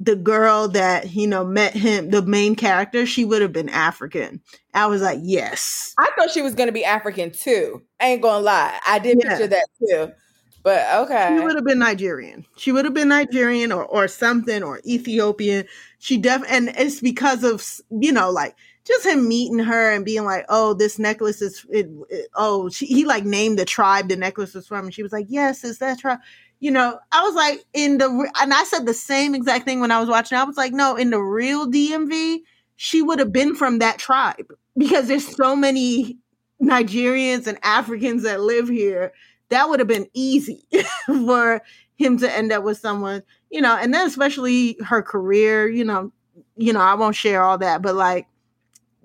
the 0.00 0.16
girl 0.16 0.68
that 0.68 1.12
you 1.12 1.26
know 1.26 1.44
met 1.44 1.74
him, 1.74 2.10
the 2.10 2.22
main 2.22 2.56
character, 2.56 3.06
she 3.06 3.24
would 3.24 3.42
have 3.42 3.52
been 3.52 3.68
African. 3.68 4.40
I 4.74 4.86
was 4.86 5.02
like, 5.02 5.20
yes, 5.22 5.94
I 5.98 6.10
thought 6.16 6.30
she 6.30 6.42
was 6.42 6.54
gonna 6.54 6.72
be 6.72 6.84
African 6.84 7.30
too. 7.30 7.82
I 8.00 8.06
ain't 8.08 8.22
gonna 8.22 8.42
lie. 8.44 8.78
I 8.86 8.98
did 8.98 9.18
Yeah. 9.20 9.28
picture 9.28 9.46
that 9.48 9.66
too. 9.78 10.12
But 10.62 10.86
okay. 11.04 11.36
she 11.36 11.40
would 11.40 11.54
have 11.56 11.64
been 11.64 11.78
Nigerian. 11.78 12.46
She 12.56 12.72
would 12.72 12.84
have 12.86 12.94
been 12.94 13.08
Nigerian 13.08 13.70
or 13.70 13.84
or 13.84 14.08
something 14.08 14.62
or 14.62 14.80
Ethiopian. 14.86 15.66
She 15.98 16.16
def 16.18 16.42
and 16.48 16.70
it's 16.76 17.00
because 17.00 17.44
of 17.44 17.64
you 17.90 18.12
know 18.12 18.30
like 18.30 18.56
just 18.86 19.06
him 19.06 19.26
meeting 19.28 19.58
her 19.60 19.92
and 19.92 20.04
being 20.04 20.24
like, 20.24 20.44
oh, 20.48 20.74
this 20.74 20.98
necklace 20.98 21.40
is 21.42 21.64
it, 21.70 21.88
it- 22.10 22.28
oh 22.34 22.68
she 22.68 22.86
he 22.86 23.04
like 23.04 23.24
named 23.24 23.58
the 23.58 23.64
tribe 23.64 24.08
the 24.08 24.16
necklace 24.16 24.54
was 24.54 24.66
from, 24.66 24.86
and 24.86 24.94
she 24.94 25.02
was 25.02 25.12
like, 25.12 25.26
yes, 25.28 25.64
is 25.64 25.78
that 25.78 25.98
tribe? 25.98 26.18
You 26.60 26.70
know, 26.70 26.98
I 27.12 27.22
was 27.22 27.34
like 27.34 27.64
in 27.74 27.98
the 27.98 28.30
and 28.40 28.54
I 28.54 28.64
said 28.64 28.86
the 28.86 28.94
same 28.94 29.34
exact 29.34 29.64
thing 29.64 29.80
when 29.80 29.90
I 29.90 30.00
was 30.00 30.08
watching. 30.08 30.38
I 30.38 30.44
was 30.44 30.56
like, 30.56 30.72
no, 30.72 30.96
in 30.96 31.10
the 31.10 31.20
real 31.20 31.66
DMV, 31.70 32.42
she 32.76 33.02
would 33.02 33.18
have 33.18 33.32
been 33.32 33.54
from 33.54 33.78
that 33.80 33.98
tribe 33.98 34.46
because 34.76 35.08
there's 35.08 35.26
so 35.36 35.54
many 35.54 36.18
Nigerians 36.62 37.46
and 37.46 37.58
Africans 37.62 38.22
that 38.22 38.40
live 38.40 38.68
here. 38.68 39.12
That 39.50 39.68
would 39.68 39.78
have 39.80 39.88
been 39.88 40.08
easy 40.14 40.66
for 41.06 41.62
him 41.96 42.18
to 42.18 42.30
end 42.36 42.50
up 42.52 42.64
with 42.64 42.78
someone, 42.78 43.22
you 43.50 43.60
know, 43.60 43.76
and 43.76 43.92
then 43.92 44.06
especially 44.06 44.76
her 44.84 45.02
career, 45.02 45.68
you 45.68 45.84
know, 45.84 46.12
you 46.56 46.72
know, 46.72 46.80
I 46.80 46.94
won't 46.94 47.14
share 47.14 47.42
all 47.42 47.58
that, 47.58 47.82
but 47.82 47.94
like 47.94 48.26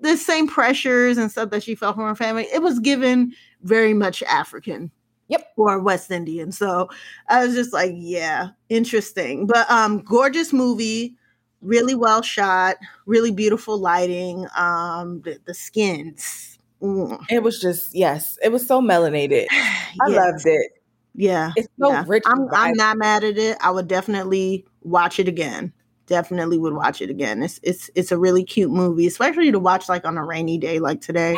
the 0.00 0.16
same 0.16 0.46
pressures 0.48 1.18
and 1.18 1.30
stuff 1.30 1.50
that 1.50 1.62
she 1.62 1.74
felt 1.74 1.96
from 1.96 2.06
her 2.06 2.14
family, 2.14 2.46
it 2.52 2.62
was 2.62 2.78
given 2.80 3.32
very 3.62 3.94
much 3.94 4.22
African. 4.24 4.90
Yep. 5.28 5.52
Or 5.56 5.78
West 5.80 6.10
Indian. 6.10 6.50
So 6.52 6.88
I 7.28 7.46
was 7.46 7.54
just 7.54 7.72
like, 7.72 7.92
yeah, 7.96 8.48
interesting. 8.68 9.46
But 9.46 9.70
um 9.70 10.00
gorgeous 10.02 10.52
movie, 10.52 11.16
really 11.60 11.94
well 11.94 12.22
shot, 12.22 12.76
really 13.06 13.30
beautiful 13.30 13.78
lighting, 13.78 14.46
um 14.56 15.22
the, 15.22 15.38
the 15.46 15.54
skins. 15.54 16.58
Mm, 16.82 17.20
It 17.30 17.42
was 17.42 17.60
just 17.60 17.94
yes, 17.94 18.38
it 18.42 18.50
was 18.52 18.66
so 18.66 18.80
melanated. 18.80 19.46
I 19.52 20.08
yeah, 20.08 20.16
loved 20.16 20.42
it. 20.46 20.72
Yeah. 21.14 21.52
It's 21.56 21.68
so 21.80 21.90
yeah. 21.90 22.04
rich. 22.06 22.24
I'm 22.26 22.48
I'm 22.52 22.74
not 22.74 22.96
mad 22.98 23.24
at 23.24 23.38
it. 23.38 23.58
I 23.60 23.70
would 23.70 23.88
definitely 23.88 24.66
watch 24.82 25.18
it 25.20 25.28
again. 25.28 25.72
Definitely 26.10 26.58
would 26.58 26.72
watch 26.74 27.00
it 27.00 27.08
again. 27.08 27.40
It's 27.40 27.60
it's 27.62 27.88
it's 27.94 28.10
a 28.10 28.18
really 28.18 28.42
cute 28.42 28.72
movie, 28.72 29.06
especially 29.06 29.52
to 29.52 29.60
watch 29.60 29.88
like 29.88 30.04
on 30.04 30.18
a 30.18 30.24
rainy 30.24 30.58
day 30.58 30.80
like 30.80 31.00
today. 31.00 31.36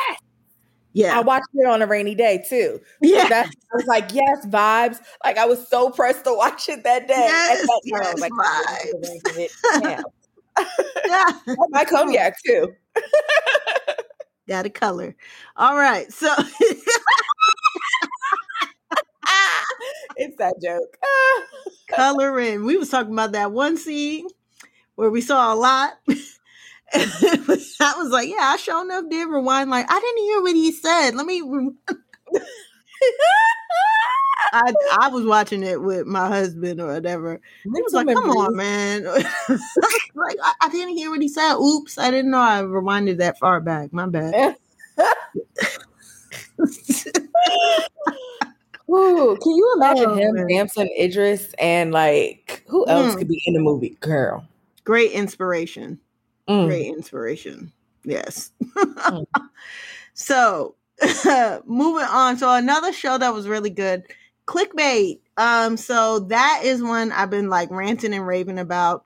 Yeah. 0.94 1.14
I 1.18 1.20
watched 1.20 1.48
it 1.52 1.66
on 1.66 1.82
a 1.82 1.86
rainy 1.86 2.14
day 2.14 2.42
too. 2.48 2.80
So 2.82 2.82
Yeah. 3.02 3.28
that 3.28 3.46
I 3.48 3.76
was 3.76 3.84
like, 3.86 4.14
yes, 4.14 4.46
vibes. 4.46 4.98
Like 5.22 5.36
I 5.36 5.44
was 5.44 5.68
so 5.68 5.90
pressed 5.90 6.24
to 6.24 6.32
watch 6.34 6.70
it 6.70 6.84
that 6.84 7.06
day. 7.06 7.14
Yes, 7.18 7.60
that 7.60 7.68
oh 7.70 7.80
yes, 7.84 8.18
like, 8.18 8.32
vibes. 8.32 9.50
yeah. 9.82 10.00
yeah. 11.06 11.54
my 11.68 11.84
cognac 11.84 12.34
too. 12.46 12.74
Got 14.48 14.64
a 14.64 14.70
color. 14.70 15.14
All 15.56 15.76
right. 15.76 16.10
So 16.10 16.34
it's 20.16 20.36
that 20.38 20.54
joke. 20.64 20.96
coloring. 21.88 22.64
We 22.64 22.78
was 22.78 22.88
talking 22.88 23.12
about 23.12 23.32
that 23.32 23.52
one 23.52 23.76
scene 23.76 24.28
where 24.96 25.10
we 25.10 25.20
saw 25.20 25.52
a 25.52 25.56
lot. 25.56 25.92
I 26.94 27.94
was 27.96 28.10
like, 28.10 28.28
yeah, 28.28 28.36
I 28.52 28.56
sure 28.58 28.82
enough 28.84 29.04
did 29.10 29.28
rewind. 29.28 29.70
Like, 29.70 29.86
I 29.90 29.98
didn't 30.00 30.22
hear 30.24 30.40
what 30.42 30.54
he 30.54 30.72
said. 30.72 31.14
Let 31.14 31.26
me. 31.26 31.42
I 34.54 34.74
I 35.00 35.08
was 35.08 35.24
watching 35.24 35.62
it 35.62 35.80
with 35.80 36.06
my 36.06 36.28
husband 36.28 36.80
or 36.80 36.88
whatever. 36.88 37.40
He 37.62 37.70
was 37.70 37.94
like, 37.94 38.06
"Come 38.08 38.28
on, 38.30 38.54
man!" 38.54 39.04
like, 39.04 40.36
I, 40.42 40.52
I 40.62 40.68
didn't 40.68 40.96
hear 40.96 41.10
what 41.10 41.22
he 41.22 41.28
said. 41.28 41.54
Oops, 41.54 41.96
I 41.96 42.10
didn't 42.10 42.30
know 42.30 42.40
I 42.40 42.60
rewinded 42.62 43.16
that 43.18 43.38
far 43.38 43.60
back. 43.60 43.92
My 43.92 44.06
bad. 44.06 44.56
Ooh, 48.90 49.38
can 49.40 49.56
you 49.56 49.72
imagine 49.76 50.10
Oh, 50.10 50.14
him, 50.16 50.34
man. 50.34 50.68
Idris, 51.00 51.54
and 51.58 51.92
like 51.92 52.62
who 52.68 52.86
else 52.88 53.14
Mm. 53.14 53.18
could 53.18 53.28
be 53.28 53.42
in 53.46 53.54
the 53.54 53.60
movie? 53.60 53.96
Girl. 54.00 54.46
Great 54.84 55.12
inspiration. 55.12 56.00
Mm. 56.48 56.66
Great 56.66 56.86
inspiration. 56.88 57.72
Yes. 58.04 58.50
Mm. 58.74 59.26
so 60.14 60.74
moving 61.66 62.06
on. 62.06 62.36
So 62.36 62.52
another 62.52 62.92
show 62.92 63.18
that 63.18 63.34
was 63.34 63.48
really 63.48 63.70
good, 63.70 64.04
clickbait. 64.46 65.20
Um, 65.36 65.76
so 65.76 66.20
that 66.20 66.62
is 66.64 66.82
one 66.82 67.12
I've 67.12 67.30
been 67.30 67.48
like 67.48 67.70
ranting 67.70 68.14
and 68.14 68.26
raving 68.26 68.58
about. 68.58 69.04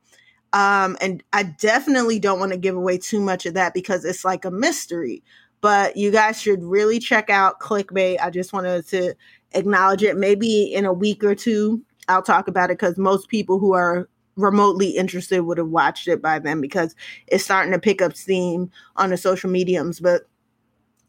Um, 0.53 0.97
and 1.01 1.23
I 1.33 1.43
definitely 1.43 2.19
don't 2.19 2.41
want 2.41 2.53
to 2.53 2.59
give 2.59 2.77
away 2.77 2.99
too 2.99 3.21
much 3.21 3.47
of 3.47 3.55
that 3.55 3.75
because 3.75 4.05
it's 4.05 4.25
like 4.25 4.45
a 4.45 4.51
mystery. 4.51 5.23
But 5.61 5.97
you 5.97 6.11
guys 6.11 6.41
should 6.41 6.63
really 6.63 6.99
check 6.99 7.31
out 7.31 7.61
clickbait. 7.61 8.19
I 8.21 8.31
just 8.31 8.53
wanted 8.53 8.87
to 8.89 9.15
acknowledge 9.53 10.03
it. 10.03 10.17
Maybe 10.17 10.65
in 10.65 10.85
a 10.85 10.93
week 10.93 11.25
or 11.25 11.35
two, 11.35 11.83
I'll 12.09 12.23
talk 12.23 12.47
about 12.49 12.71
it 12.71 12.79
because 12.79 12.99
most 12.99 13.29
people 13.29 13.59
who 13.59 13.73
are 13.75 14.09
remotely 14.37 14.91
interested 14.91 15.41
would 15.41 15.59
have 15.59 15.69
watched 15.69 16.09
it 16.09 16.23
by 16.23 16.39
then 16.39 16.61
because 16.61 16.95
it's 17.27 17.45
starting 17.45 17.73
to 17.73 17.79
pick 17.79 18.03
up 18.03 18.15
steam 18.15 18.71
on 18.97 19.11
the 19.11 19.17
social 19.17 19.51
mediums. 19.51 20.01
But 20.01 20.29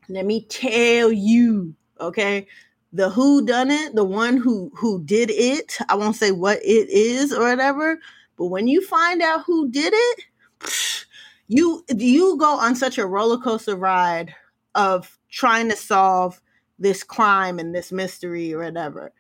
let 0.10 0.26
me 0.26 0.46
tell 0.46 1.12
you, 1.12 1.76
okay, 2.00 2.48
the 2.94 3.10
who 3.10 3.46
done 3.46 3.70
it, 3.70 3.96
the 3.96 4.06
one 4.06 4.38
who 4.38 4.72
who 4.76 5.04
did 5.04 5.30
it, 5.30 5.78
I 5.90 5.96
won't 5.96 6.16
say 6.16 6.32
what 6.32 6.60
it 6.60 6.90
is 6.90 7.34
or 7.34 7.42
whatever, 7.42 8.00
but 8.38 8.46
when 8.46 8.68
you 8.68 8.86
find 8.86 9.22
out 9.22 9.44
who 9.46 9.70
did 9.70 9.94
it, 9.94 10.24
you 11.48 11.84
you 11.96 12.38
go 12.38 12.58
on 12.58 12.76
such 12.76 12.98
a 12.98 13.06
roller 13.06 13.38
coaster 13.38 13.76
ride 13.76 14.34
of 14.76 15.18
trying 15.30 15.70
to 15.70 15.76
solve 15.76 16.42
this 16.80 17.04
crime 17.04 17.60
and 17.60 17.76
this 17.76 17.92
mystery 17.92 18.54
or 18.54 18.60
whatever. 18.60 19.12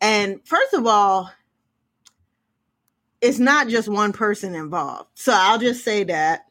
And 0.00 0.40
first 0.46 0.74
of 0.74 0.86
all, 0.86 1.30
it's 3.26 3.40
not 3.40 3.68
just 3.68 3.88
one 3.88 4.12
person 4.12 4.54
involved. 4.54 5.10
So 5.14 5.32
I'll 5.34 5.58
just 5.58 5.84
say 5.84 6.04
that. 6.04 6.46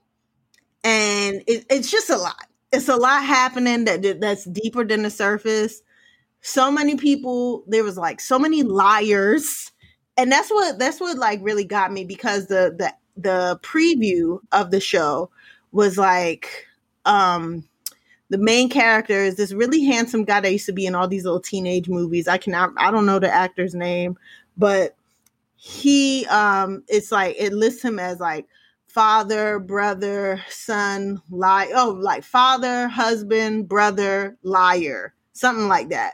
And 0.83 1.41
it, 1.47 1.65
it's 1.69 1.89
just 1.89 2.09
a 2.09 2.17
lot. 2.17 2.47
It's 2.73 2.89
a 2.89 2.97
lot 2.97 3.23
happening 3.23 3.85
that 3.85 4.19
that's 4.19 4.43
deeper 4.43 4.83
than 4.83 5.03
the 5.03 5.09
surface. 5.09 5.81
So 6.41 6.69
many 6.69 6.97
people, 6.97 7.63
there 7.67 7.83
was 7.83 7.97
like 7.97 8.19
so 8.19 8.37
many 8.37 8.61
liars. 8.63 9.71
And 10.17 10.29
that's 10.31 10.49
what 10.49 10.77
that's 10.77 10.99
what 10.99 11.17
like 11.17 11.39
really 11.41 11.63
got 11.63 11.93
me 11.93 12.03
because 12.03 12.47
the 12.47 12.75
the 12.77 12.93
the 13.17 13.59
preview 13.63 14.39
of 14.51 14.71
the 14.71 14.81
show 14.81 15.29
was 15.71 15.97
like 15.97 16.67
um 17.05 17.63
the 18.29 18.37
main 18.37 18.69
character 18.69 19.23
is 19.23 19.35
this 19.35 19.53
really 19.53 19.83
handsome 19.83 20.25
guy 20.25 20.41
that 20.41 20.51
used 20.51 20.65
to 20.65 20.73
be 20.73 20.85
in 20.85 20.95
all 20.95 21.07
these 21.07 21.23
little 21.23 21.39
teenage 21.39 21.87
movies. 21.87 22.27
I 22.27 22.37
cannot 22.37 22.71
I 22.77 22.91
don't 22.91 23.05
know 23.05 23.19
the 23.19 23.33
actor's 23.33 23.75
name, 23.75 24.17
but 24.57 24.95
he 25.65 26.27
um 26.27 26.83
it's 26.87 27.11
like 27.11 27.35
it 27.39 27.51
lists 27.51 27.81
him 27.81 27.97
as 27.97 28.19
like 28.19 28.45
father, 28.85 29.57
brother, 29.57 30.39
son, 30.47 31.19
lie 31.31 31.71
oh 31.73 31.97
like 31.99 32.23
father, 32.23 32.87
husband, 32.87 33.67
brother, 33.67 34.37
liar, 34.43 35.15
something 35.33 35.67
like 35.67 35.89
that. 35.89 36.13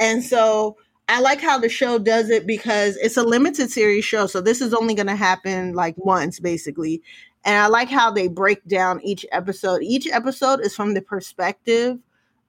And 0.00 0.24
so 0.24 0.76
I 1.08 1.20
like 1.20 1.40
how 1.40 1.60
the 1.60 1.68
show 1.68 2.00
does 2.00 2.28
it 2.28 2.44
because 2.44 2.96
it's 2.96 3.16
a 3.16 3.22
limited 3.22 3.70
series 3.70 4.04
show. 4.04 4.26
So 4.26 4.40
this 4.40 4.60
is 4.60 4.74
only 4.74 4.94
going 4.94 5.06
to 5.06 5.14
happen 5.14 5.74
like 5.74 5.94
once 5.96 6.40
basically. 6.40 7.00
And 7.44 7.56
I 7.56 7.68
like 7.68 7.88
how 7.88 8.10
they 8.10 8.26
break 8.26 8.66
down 8.66 9.00
each 9.04 9.24
episode. 9.30 9.82
Each 9.84 10.08
episode 10.08 10.58
is 10.60 10.74
from 10.74 10.94
the 10.94 11.02
perspective 11.02 11.98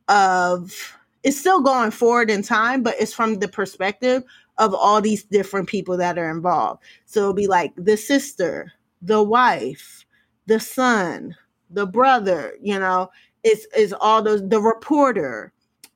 of 0.08 0.98
it's 1.22 1.40
still 1.40 1.62
going 1.62 1.92
forward 1.92 2.32
in 2.32 2.42
time, 2.42 2.82
but 2.82 2.96
it's 3.00 3.14
from 3.14 3.36
the 3.36 3.48
perspective 3.48 4.24
of 4.60 4.76
all 4.76 5.02
these 5.02 5.24
different 5.24 5.68
people 5.68 5.98
that 5.98 6.20
are 6.20 6.30
involved. 6.30 6.84
So 7.06 7.22
it'll 7.22 7.34
be 7.34 7.48
like 7.48 7.74
the 7.76 7.98
sister, 7.98 8.74
the 9.02 9.24
wife, 9.24 10.06
the 10.46 10.60
son, 10.60 11.36
the 11.70 11.88
brother, 11.88 12.54
you 12.62 12.78
know, 12.78 13.10
it's 13.44 13.66
is 13.76 13.94
all 13.94 14.22
those 14.22 14.48
the 14.48 14.62
reporter, 14.62 15.54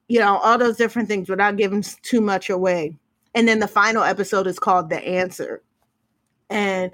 you 0.08 0.20
know, 0.20 0.38
all 0.38 0.58
those 0.58 0.77
different 0.77 1.10
things 1.10 1.29
without 1.29 1.58
giving 1.58 1.84
too 2.01 2.22
much 2.22 2.50
away. 2.50 2.98
And 3.36 3.48
then 3.48 3.60
the 3.60 3.67
final 3.67 4.03
episode 4.03 4.48
is 4.48 4.60
called 4.60 4.89
The 4.89 5.05
Answer. 5.05 5.62
And 6.50 6.91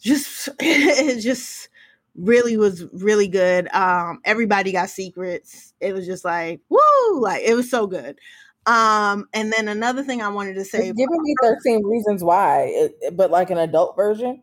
just 0.00 0.48
it 0.60 1.20
just 1.20 1.68
really 2.16 2.56
was 2.56 2.84
really 2.92 3.28
good. 3.28 3.68
Um 3.74 4.20
everybody 4.24 4.72
got 4.72 4.88
secrets. 4.88 5.74
It 5.80 5.92
was 5.92 6.06
just 6.06 6.24
like, 6.24 6.60
woo, 6.70 7.20
like 7.20 7.42
it 7.42 7.54
was 7.54 7.68
so 7.70 7.86
good. 7.86 8.18
Um 8.66 9.28
and 9.34 9.52
then 9.52 9.68
another 9.68 10.02
thing 10.02 10.22
I 10.22 10.28
wanted 10.28 10.54
to 10.54 10.64
say 10.64 10.88
It's 10.88 10.98
giving 10.98 11.22
me 11.22 11.34
13 11.42 11.84
reasons 11.84 12.24
why, 12.24 12.88
but 13.12 13.30
like 13.30 13.50
an 13.50 13.58
adult 13.58 13.96
version. 13.96 14.42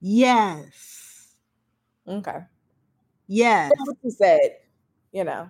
Yes. 0.00 1.34
Okay. 2.08 2.38
Yes. 3.28 3.70
That's 3.70 3.88
what 3.88 3.96
you 4.02 4.10
said, 4.10 4.56
you 5.12 5.24
know. 5.24 5.48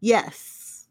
Yes. 0.00 0.88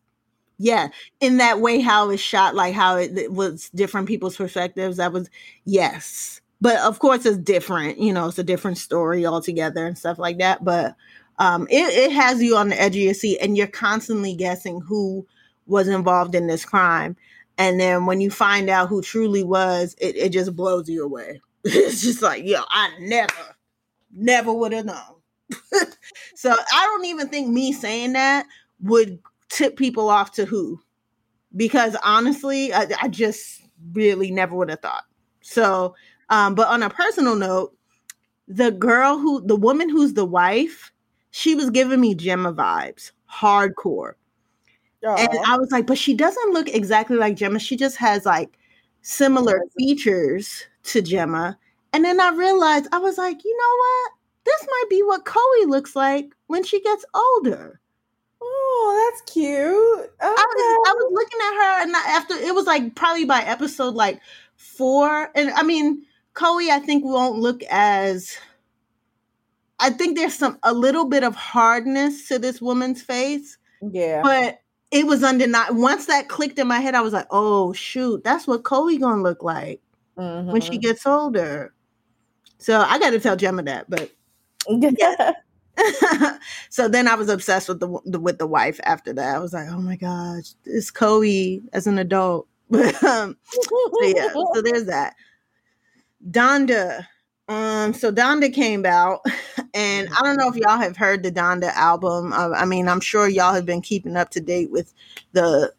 Yeah. 0.57 0.89
In 1.19 1.37
that 1.37 1.59
way, 1.59 1.79
how 1.79 2.11
it's 2.11 2.21
shot, 2.21 2.53
like 2.53 2.75
how 2.75 2.97
it, 2.97 3.17
it 3.17 3.31
was 3.33 3.69
different 3.71 4.07
people's 4.07 4.37
perspectives. 4.37 4.97
That 4.97 5.11
was, 5.11 5.29
yes. 5.65 6.39
But 6.61 6.77
of 6.77 6.99
course, 6.99 7.25
it's 7.25 7.39
different. 7.39 7.97
You 7.97 8.13
know, 8.13 8.27
it's 8.27 8.37
a 8.37 8.43
different 8.43 8.77
story 8.77 9.25
altogether 9.25 9.87
and 9.87 9.97
stuff 9.97 10.19
like 10.19 10.37
that. 10.37 10.63
But 10.63 10.95
um, 11.39 11.67
it, 11.71 11.91
it 11.97 12.11
has 12.11 12.43
you 12.43 12.55
on 12.55 12.69
the 12.69 12.79
edge 12.79 12.95
of 12.95 13.01
your 13.01 13.15
seat 13.15 13.39
and 13.41 13.57
you're 13.57 13.65
constantly 13.65 14.35
guessing 14.35 14.79
who 14.81 15.25
was 15.71 15.87
involved 15.87 16.35
in 16.35 16.47
this 16.47 16.65
crime. 16.65 17.15
And 17.57 17.79
then 17.79 18.05
when 18.05 18.21
you 18.21 18.29
find 18.29 18.69
out 18.69 18.89
who 18.89 19.01
truly 19.01 19.43
was, 19.43 19.95
it, 19.99 20.15
it 20.15 20.29
just 20.29 20.55
blows 20.55 20.89
you 20.89 21.03
away. 21.03 21.41
it's 21.63 22.01
just 22.01 22.21
like, 22.21 22.43
yo, 22.45 22.61
I 22.69 22.91
never, 22.99 23.55
never 24.13 24.53
would 24.53 24.73
have 24.73 24.85
known. 24.85 25.21
so 26.35 26.51
I 26.51 26.85
don't 26.85 27.05
even 27.05 27.29
think 27.29 27.49
me 27.49 27.73
saying 27.73 28.13
that 28.13 28.45
would 28.81 29.19
tip 29.49 29.77
people 29.77 30.09
off 30.09 30.31
to 30.33 30.45
who 30.45 30.79
because 31.55 31.95
honestly 32.03 32.73
I, 32.73 32.87
I 33.01 33.07
just 33.09 33.61
really 33.93 34.31
never 34.31 34.55
would 34.55 34.69
have 34.69 34.79
thought 34.79 35.03
so 35.41 35.93
um 36.29 36.55
but 36.55 36.69
on 36.69 36.83
a 36.83 36.89
personal 36.89 37.35
note 37.35 37.75
the 38.47 38.71
girl 38.71 39.17
who 39.17 39.45
the 39.45 39.57
woman 39.57 39.89
who's 39.89 40.13
the 40.13 40.25
wife 40.25 40.91
she 41.31 41.53
was 41.53 41.69
giving 41.69 41.99
me 41.99 42.15
gemma 42.15 42.53
vibes 42.53 43.11
hardcore 43.29 44.13
and 45.03 45.29
i 45.45 45.57
was 45.57 45.71
like 45.71 45.87
but 45.87 45.97
she 45.97 46.13
doesn't 46.13 46.53
look 46.53 46.69
exactly 46.69 47.17
like 47.17 47.35
gemma 47.35 47.59
she 47.59 47.75
just 47.75 47.97
has 47.97 48.25
like 48.25 48.57
similar 49.01 49.61
features 49.77 50.65
to 50.83 51.01
gemma 51.01 51.57
and 51.93 52.05
then 52.05 52.19
i 52.19 52.29
realized 52.29 52.87
i 52.91 52.97
was 52.97 53.17
like 53.17 53.43
you 53.43 53.57
know 53.57 53.77
what 53.77 54.11
this 54.43 54.67
might 54.67 54.89
be 54.89 55.03
what 55.03 55.25
Chloe 55.25 55.65
looks 55.65 55.95
like 55.95 56.33
when 56.47 56.63
she 56.63 56.81
gets 56.81 57.05
older. 57.13 57.79
Oh, 58.41 59.11
that's 59.11 59.31
cute. 59.31 59.55
Okay. 59.55 60.09
I 60.19 60.31
was, 60.31 60.89
I 60.89 60.93
was 60.93 61.11
looking 61.11 61.39
at 61.41 61.53
her, 61.53 61.81
and 61.83 61.95
I- 61.95 62.17
after 62.17 62.33
it 62.33 62.55
was 62.55 62.65
like 62.65 62.95
probably 62.95 63.25
by 63.25 63.41
episode 63.41 63.93
like 63.93 64.19
four, 64.55 65.29
and 65.35 65.51
I 65.51 65.63
mean, 65.63 66.03
Chloe, 66.33 66.71
I 66.71 66.79
think 66.79 67.03
won't 67.05 67.39
look 67.39 67.61
as. 67.69 68.37
I 69.79 69.89
think 69.89 70.15
there's 70.15 70.35
some 70.35 70.59
a 70.61 70.73
little 70.73 71.05
bit 71.05 71.23
of 71.23 71.35
hardness 71.35 72.27
to 72.27 72.37
this 72.37 72.61
woman's 72.61 73.01
face, 73.01 73.57
yeah. 73.81 74.21
but 74.21 74.59
it 74.91 75.07
was 75.07 75.23
undeniable. 75.23 75.81
Once 75.81 76.05
that 76.07 76.29
clicked 76.29 76.59
in 76.59 76.67
my 76.67 76.79
head, 76.79 76.95
I 76.95 77.01
was 77.01 77.13
like, 77.13 77.27
"Oh 77.31 77.73
shoot, 77.73 78.23
that's 78.23 78.47
what 78.47 78.63
Chloe 78.63 78.97
gonna 78.97 79.21
look 79.23 79.43
like 79.43 79.81
when 80.49 80.61
she 80.61 80.77
Mhm. 80.77 80.81
gets 80.81 81.05
older." 81.07 81.73
So 82.59 82.79
I 82.81 82.99
got 82.99 83.11
to 83.11 83.19
tell 83.19 83.35
Gemma 83.35 83.63
that, 83.63 83.89
but 83.89 84.11
Yeah. 84.69 85.33
so 86.69 86.87
then 86.87 87.07
I 87.07 87.15
was 87.15 87.29
obsessed 87.29 87.69
with 87.69 87.79
the, 87.79 87.99
the 88.05 88.19
with 88.19 88.37
the 88.39 88.47
wife 88.47 88.79
after 88.83 89.13
that. 89.13 89.35
I 89.35 89.39
was 89.39 89.53
like, 89.53 89.67
oh 89.69 89.81
my 89.81 89.95
gosh, 89.95 90.53
it's 90.65 90.91
Chloe 90.91 91.61
as 91.73 91.87
an 91.87 91.97
adult. 91.97 92.47
um, 92.73 93.37
so 93.51 94.07
yeah, 94.15 94.27
so 94.33 94.61
there's 94.65 94.85
that. 94.85 95.15
Donda. 96.29 97.07
Um, 97.47 97.93
so 97.93 98.11
Donda 98.11 98.53
came 98.53 98.85
out, 98.85 99.21
and 99.73 100.09
I 100.09 100.21
don't 100.21 100.37
know 100.37 100.49
if 100.49 100.55
y'all 100.55 100.77
have 100.77 100.97
heard 100.97 101.23
the 101.23 101.31
Donda 101.31 101.71
album. 101.73 102.33
Uh, 102.33 102.51
I 102.51 102.65
mean, 102.65 102.87
I'm 102.87 102.99
sure 102.99 103.27
y'all 103.27 103.53
have 103.53 103.65
been 103.65 103.81
keeping 103.81 104.17
up 104.17 104.29
to 104.31 104.41
date 104.41 104.71
with 104.71 104.93
the 105.33 105.73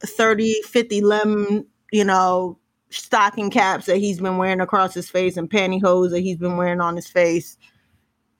30, 0.00 0.62
50 0.62 1.00
lemon, 1.00 1.66
you 1.90 2.04
know, 2.04 2.58
stocking 2.90 3.50
caps 3.50 3.86
that 3.86 3.96
he's 3.96 4.20
been 4.20 4.36
wearing 4.36 4.60
across 4.60 4.94
his 4.94 5.08
face 5.08 5.36
and 5.36 5.50
pantyhose 5.50 6.10
that 6.10 6.20
he's 6.20 6.36
been 6.36 6.56
wearing 6.56 6.80
on 6.80 6.96
his 6.96 7.08
face. 7.08 7.56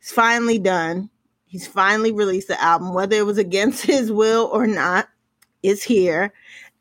It's 0.01 0.13
finally 0.13 0.59
done. 0.59 1.11
He's 1.47 1.67
finally 1.67 2.13
released 2.13 2.49
the 2.49 2.61
album, 2.63 2.95
whether 2.95 3.17
it 3.17 3.27
was 3.27 3.39
against 3.39 3.85
his 3.87 4.13
will 4.13 4.51
or 4.53 4.67
not. 4.67 5.09
It's 5.63 5.83
here, 5.83 6.33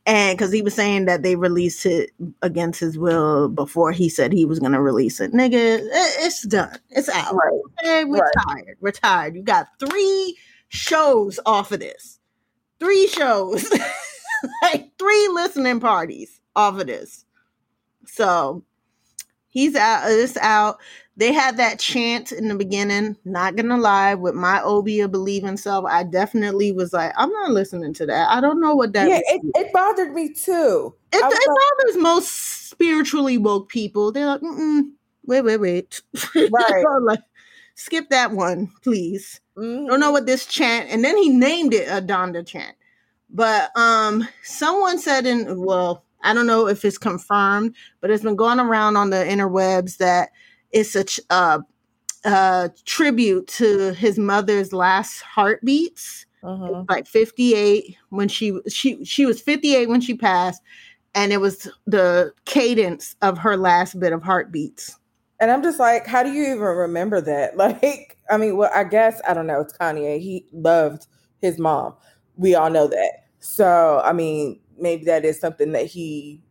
and 0.05 0.37
because 0.37 0.51
he 0.51 0.61
was 0.61 0.73
saying 0.73 1.05
that 1.05 1.23
they 1.23 1.35
released 1.35 1.85
it 1.85 2.11
against 2.41 2.79
his 2.79 2.97
will 2.97 3.49
before 3.49 3.91
he 3.91 4.09
said 4.09 4.33
he 4.33 4.45
was 4.45 4.59
going 4.59 4.71
to 4.71 4.81
release 4.81 5.19
it, 5.19 5.31
nigga, 5.33 5.53
it- 5.79 5.83
it's 5.91 6.45
done. 6.47 6.77
It's 6.89 7.09
out. 7.09 7.33
Right. 7.35 7.59
Okay, 7.83 8.05
we're 8.05 8.19
Right. 8.19 8.31
tired. 8.47 8.77
We're 8.81 8.91
tired. 8.91 9.35
You 9.35 9.43
got 9.43 9.67
three 9.79 10.37
shows 10.69 11.39
off 11.45 11.71
of 11.71 11.79
this. 11.81 12.19
Three 12.79 13.07
shows. 13.07 13.69
like 14.63 14.91
three 14.97 15.27
listening 15.33 15.79
parties 15.79 16.41
off 16.55 16.79
of 16.79 16.87
this. 16.87 17.25
So 18.07 18.63
he's 19.49 19.75
out. 19.75 20.03
It's 20.09 20.37
out. 20.37 20.79
They 21.21 21.31
had 21.31 21.55
that 21.57 21.77
chant 21.77 22.31
in 22.31 22.47
the 22.47 22.55
beginning. 22.55 23.15
Not 23.25 23.55
gonna 23.55 23.77
lie, 23.77 24.15
with 24.15 24.33
my 24.33 24.57
Obia 24.65 25.09
believe 25.09 25.43
in 25.43 25.55
self, 25.55 25.85
I 25.85 26.01
definitely 26.01 26.71
was 26.71 26.93
like, 26.93 27.13
I'm 27.15 27.29
not 27.29 27.51
listening 27.51 27.93
to 27.93 28.07
that. 28.07 28.27
I 28.31 28.41
don't 28.41 28.59
know 28.59 28.73
what 28.73 28.93
that. 28.93 29.07
yeah, 29.07 29.19
it, 29.27 29.39
it 29.53 29.71
bothered 29.71 30.15
me 30.15 30.33
too. 30.33 30.95
It, 31.13 31.17
it 31.17 31.21
like- 31.21 31.31
bothers 31.77 32.01
most 32.01 32.69
spiritually 32.71 33.37
woke 33.37 33.69
people. 33.69 34.11
They're 34.11 34.25
like, 34.25 34.41
Mm-mm, 34.41 34.93
wait, 35.27 35.41
wait, 35.41 35.57
wait. 35.57 36.01
Right. 36.35 36.85
like, 37.03 37.21
skip 37.75 38.09
that 38.09 38.31
one, 38.31 38.71
please. 38.81 39.41
Mhm. 39.55 39.89
Don't 39.89 39.99
know 39.99 40.09
what 40.11 40.25
this 40.25 40.47
chant, 40.47 40.89
and 40.89 41.03
then 41.05 41.15
he 41.17 41.29
named 41.29 41.75
it 41.75 41.87
a 41.87 42.01
Donda 42.01 42.43
chant. 42.43 42.75
But 43.29 43.69
um, 43.77 44.27
someone 44.41 44.97
said 44.97 45.27
in 45.27 45.63
well, 45.63 46.03
I 46.23 46.33
don't 46.33 46.47
know 46.47 46.67
if 46.67 46.83
it's 46.83 46.97
confirmed, 46.97 47.75
but 47.99 48.09
it's 48.09 48.23
been 48.23 48.35
going 48.35 48.59
around 48.59 48.97
on 48.97 49.11
the 49.11 49.17
interwebs 49.17 49.97
that 49.97 50.31
it's 50.71 50.95
a 50.95 51.05
uh, 51.29 51.59
uh, 52.25 52.69
tribute 52.85 53.47
to 53.47 53.93
his 53.93 54.17
mother's 54.19 54.73
last 54.73 55.21
heartbeats 55.21 56.25
Mhm. 56.43 56.85
like 56.89 57.05
58 57.07 57.97
when 58.09 58.27
she 58.27 58.59
she 58.67 59.03
she 59.05 59.25
was 59.27 59.41
58 59.41 59.87
when 59.89 60.01
she 60.01 60.15
passed 60.15 60.61
and 61.15 61.31
it 61.33 61.37
was 61.41 61.67
the 61.85 62.33
cadence 62.45 63.15
of 63.21 63.37
her 63.37 63.57
last 63.57 63.99
bit 63.99 64.13
of 64.13 64.23
heartbeats 64.23 64.97
And 65.39 65.51
I'm 65.51 65.63
just 65.63 65.79
like, 65.79 66.05
how 66.07 66.23
do 66.23 66.31
you 66.31 66.43
even 66.45 66.59
remember 66.61 67.19
that? 67.21 67.55
Like, 67.57 68.17
I 68.29 68.37
mean, 68.37 68.57
well, 68.57 68.71
I 68.73 68.83
guess 68.85 69.21
I 69.27 69.33
don't 69.33 69.47
know. 69.47 69.59
It's 69.61 69.75
Kanye. 69.77 70.19
He 70.19 70.45
loved 70.53 71.07
his 71.41 71.57
mom. 71.59 71.95
We 72.37 72.55
all 72.55 72.69
know 72.69 72.87
that. 72.87 73.11
So 73.39 74.01
I 74.05 74.13
mean, 74.13 74.59
maybe 74.79 75.05
that 75.05 75.25
is 75.25 75.39
something 75.39 75.71
that 75.73 75.85
he 75.87 76.41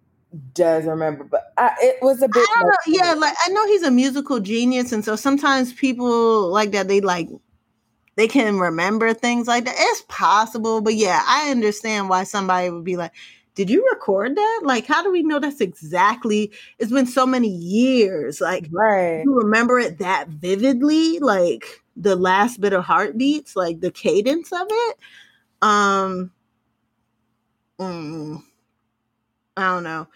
does 0.55 0.85
remember, 0.85 1.25
but 1.25 1.53
I, 1.57 1.73
it 1.81 1.97
was 2.03 2.23
a 2.23 2.29
bit. 2.29 2.37
I 2.37 2.61
don't 2.61 2.69
know. 2.69 2.77
Yeah, 2.87 3.15
like 3.15 3.35
I 3.45 3.51
know 3.51 3.67
he's 3.67 3.83
a 3.83 3.91
musical 3.91 4.39
genius, 4.41 4.93
and 4.93 5.05
so 5.05 5.17
sometimes 5.17 5.73
people 5.73 6.49
like 6.49 6.71
that 6.73 6.89
they 6.89 7.01
like 7.01 7.29
they 8.17 8.29
can 8.29 8.59
remember 8.59 9.13
things 9.13 9.49
like 9.49 9.65
that. 9.65 9.75
It's 9.77 10.05
possible, 10.09 10.81
but 10.81 10.95
yeah, 10.95 11.23
I 11.27 11.51
understand 11.51 12.09
why 12.09 12.25
somebody 12.25 12.71
would 12.71 12.85
be 12.85 12.97
like, 12.97 13.13
"Did 13.57 13.71
you 13.71 13.85
record 13.91 14.37
that? 14.37 14.61
Like, 14.63 14.87
how 14.87 15.03
do 15.03 15.11
we 15.11 15.23
know 15.23 15.41
that's 15.41 15.61
exactly?" 15.61 16.53
It's 16.79 16.93
been 16.93 17.07
so 17.07 17.27
many 17.27 17.49
years. 17.49 18.41
Like, 18.41 18.69
right. 18.71 19.23
you 19.25 19.35
remember 19.35 19.81
it 19.81 19.99
that 19.99 20.29
vividly, 20.29 21.19
like 21.19 21.83
the 21.97 22.15
last 22.15 22.61
bit 22.61 22.73
of 22.73 22.85
heartbeats, 22.85 23.57
like 23.57 23.81
the 23.81 23.91
cadence 23.91 24.53
of 24.53 24.67
it. 24.71 24.97
Um, 25.63 26.31
mm, 27.81 28.43
I 29.61 29.75
don't 29.75 29.85
know. 29.85 30.09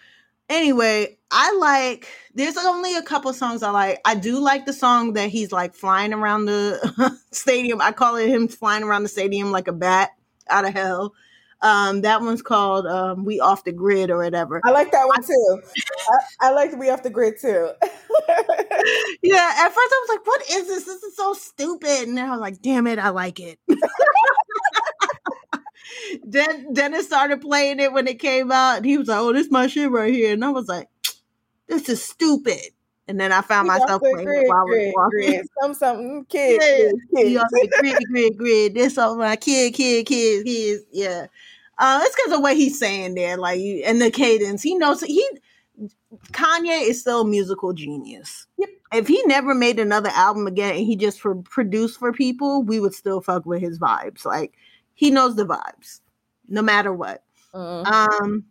Anyway, 0.49 1.17
I 1.31 1.55
like. 1.55 2.07
There's 2.33 2.57
only 2.57 2.95
a 2.95 3.01
couple 3.01 3.33
songs 3.33 3.63
I 3.63 3.71
like. 3.71 3.99
I 4.05 4.15
do 4.15 4.39
like 4.39 4.65
the 4.65 4.73
song 4.73 5.13
that 5.13 5.29
he's 5.29 5.51
like 5.51 5.75
flying 5.75 6.13
around 6.13 6.45
the 6.45 7.17
stadium. 7.31 7.81
I 7.81 7.91
call 7.91 8.15
it 8.17 8.29
him 8.29 8.47
flying 8.47 8.83
around 8.83 9.03
the 9.03 9.09
stadium 9.09 9.51
like 9.51 9.67
a 9.67 9.73
bat 9.73 10.11
out 10.49 10.65
of 10.65 10.73
hell. 10.73 11.13
Um, 11.61 12.01
that 12.01 12.21
one's 12.21 12.41
called 12.43 12.85
um, 12.85 13.25
"We 13.25 13.39
Off 13.39 13.63
the 13.63 13.71
Grid" 13.71 14.11
or 14.11 14.17
whatever. 14.17 14.61
I 14.63 14.71
like 14.71 14.91
that 14.91 15.07
one 15.07 15.23
too. 15.23 15.61
I, 16.41 16.49
I 16.49 16.51
like 16.51 16.69
to 16.71 16.77
be 16.77 16.89
off 16.89 17.01
the 17.03 17.09
grid 17.09 17.35
too. 17.39 17.71
Yeah, 19.23 19.51
at 19.57 19.69
first 19.69 19.93
I 19.93 20.05
was 20.07 20.09
like, 20.09 20.27
"What 20.27 20.41
is 20.51 20.67
this? 20.67 20.83
This 20.83 21.01
is 21.01 21.15
so 21.15 21.33
stupid," 21.33 22.07
and 22.07 22.15
then 22.17 22.27
I 22.27 22.31
was 22.31 22.39
like, 22.39 22.61
"Damn 22.61 22.85
it, 22.85 22.99
I 22.99 23.09
like 23.09 23.39
it." 23.39 23.57
then 26.23 26.73
Dennis 26.73 27.05
started 27.05 27.41
playing 27.41 27.79
it 27.79 27.93
when 27.93 28.07
it 28.07 28.19
came 28.19 28.51
out, 28.51 28.77
and 28.77 28.85
he 28.85 28.97
was 28.97 29.07
like, 29.07 29.19
"Oh, 29.19 29.33
this 29.33 29.51
my 29.51 29.67
shit 29.67 29.91
right 29.91 30.13
here," 30.13 30.33
and 30.33 30.43
I 30.43 30.49
was 30.49 30.67
like, 30.67 30.87
"This 31.67 31.89
is 31.89 32.03
stupid." 32.03 32.71
And 33.07 33.19
then 33.19 33.31
I 33.31 33.41
found 33.41 33.67
myself 33.67 34.01
playing 34.01 34.25
grid, 34.25 34.43
it 34.43 34.47
while 34.49 34.57
I 34.57 34.63
was 34.63 34.93
walking. 34.95 35.19
grid. 35.29 35.47
Some 35.61 35.73
something 35.75 36.25
kid, 36.27 36.59
Yeah, 37.13 37.43
kid, 37.53 37.71
grid, 37.79 38.03
grid, 38.09 38.37
grid. 38.37 38.73
This 38.73 38.97
all 38.97 39.15
my 39.15 39.35
kid, 39.35 39.75
kid, 39.75 40.07
kid, 40.07 40.43
kids. 40.45 40.83
Yeah. 40.91 41.27
Uh, 41.77 41.99
it's 42.03 42.15
because 42.15 42.37
of 42.37 42.41
what 42.41 42.55
he's 42.55 42.79
saying 42.79 43.15
there, 43.15 43.37
like, 43.37 43.59
and 43.59 44.01
the 44.01 44.09
cadence. 44.09 44.63
He 44.63 44.75
knows 44.75 45.01
he. 45.01 45.27
Kanye 46.31 46.89
is 46.89 47.01
still 47.01 47.21
a 47.21 47.27
musical 47.27 47.73
genius. 47.73 48.47
Yep. 48.57 48.69
If 48.93 49.07
he 49.07 49.21
never 49.25 49.53
made 49.53 49.79
another 49.79 50.09
album 50.13 50.47
again 50.47 50.75
and 50.75 50.85
he 50.85 50.95
just 50.95 51.19
for, 51.19 51.35
produced 51.35 51.99
for 51.99 52.13
people, 52.13 52.63
we 52.63 52.79
would 52.79 52.93
still 52.93 53.19
fuck 53.19 53.45
with 53.45 53.61
his 53.61 53.77
vibes. 53.77 54.23
Like 54.23 54.53
he 54.95 55.11
knows 55.11 55.35
the 55.35 55.45
vibes, 55.45 55.99
no 56.47 56.61
matter 56.61 56.91
what. 56.91 57.23
Mhm. 57.53 57.85
Um, 57.87 58.45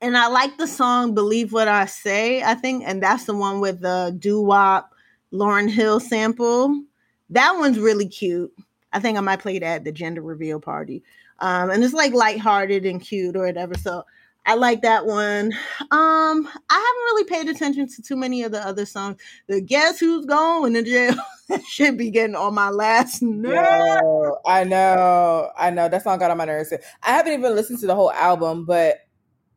and 0.00 0.16
I 0.16 0.28
like 0.28 0.58
the 0.58 0.66
song 0.66 1.14
"Believe 1.14 1.52
What 1.52 1.68
I 1.68 1.86
Say." 1.86 2.42
I 2.42 2.54
think, 2.54 2.84
and 2.86 3.02
that's 3.02 3.24
the 3.24 3.34
one 3.34 3.60
with 3.60 3.80
the 3.80 4.14
doo 4.18 4.40
wop 4.40 4.92
Lauryn 5.32 5.70
Hill 5.70 6.00
sample. 6.00 6.82
That 7.30 7.56
one's 7.58 7.78
really 7.78 8.08
cute. 8.08 8.52
I 8.92 9.00
think 9.00 9.18
I 9.18 9.20
might 9.20 9.40
play 9.40 9.58
that 9.58 9.64
at 9.64 9.84
the 9.84 9.92
gender 9.92 10.22
reveal 10.22 10.60
party. 10.60 11.02
Um, 11.40 11.70
and 11.70 11.84
it's 11.84 11.94
like 11.94 12.12
lighthearted 12.12 12.86
and 12.86 13.00
cute 13.00 13.36
or 13.36 13.46
whatever. 13.46 13.74
So 13.74 14.04
I 14.48 14.54
like 14.54 14.80
that 14.80 15.04
one. 15.04 15.52
Um, 15.90 16.48
I 16.70 16.74
haven't 16.74 17.04
really 17.04 17.24
paid 17.24 17.48
attention 17.48 17.86
to 17.86 18.02
too 18.02 18.16
many 18.16 18.44
of 18.44 18.50
the 18.50 18.66
other 18.66 18.86
songs. 18.86 19.20
The 19.46 19.60
Guess 19.60 20.00
Who's 20.00 20.24
Going 20.24 20.72
to 20.72 20.82
Jail 20.82 21.14
should 21.68 21.98
be 21.98 22.10
getting 22.10 22.34
on 22.34 22.54
my 22.54 22.70
last 22.70 23.20
nerve. 23.20 23.54
Yo, 23.54 24.38
I 24.46 24.64
know, 24.64 25.50
I 25.54 25.68
know. 25.68 25.90
That 25.90 26.02
song 26.02 26.18
got 26.18 26.30
on 26.30 26.38
my 26.38 26.46
nerves. 26.46 26.72
I 27.02 27.10
haven't 27.10 27.34
even 27.34 27.54
listened 27.54 27.80
to 27.80 27.86
the 27.86 27.94
whole 27.94 28.10
album, 28.10 28.64
but 28.64 29.00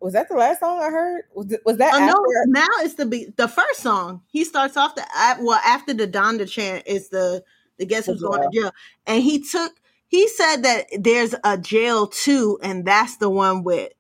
was 0.02 0.12
that 0.12 0.28
the 0.28 0.36
last 0.36 0.60
song 0.60 0.82
I 0.82 0.90
heard? 0.90 1.24
Was, 1.36 1.48
that 1.48 1.94
Oh 1.94 2.06
no! 2.06 2.16
Now 2.48 2.68
it's 2.80 2.96
the 2.96 3.06
be- 3.06 3.32
the 3.38 3.48
first 3.48 3.80
song. 3.80 4.24
He 4.28 4.44
starts 4.44 4.76
off 4.76 4.96
the 4.96 5.06
well 5.40 5.62
after 5.66 5.94
the 5.94 6.06
Donda 6.06 6.50
chant 6.50 6.84
is 6.86 7.08
the 7.08 7.46
the 7.80 7.86
guess 7.86 8.08
who's 8.08 8.22
going 8.22 8.42
to 8.42 8.60
jail, 8.60 8.72
and 9.08 9.24
he 9.24 9.42
took 9.42 9.72
he 10.10 10.28
said 10.28 10.64
that 10.64 10.88
there's 11.00 11.34
a 11.46 11.58
jail 11.58 12.08
too, 12.08 12.60
and 12.62 12.84
that's 12.84 13.16
the 13.16 13.30
one 13.30 13.64
with 13.64 13.94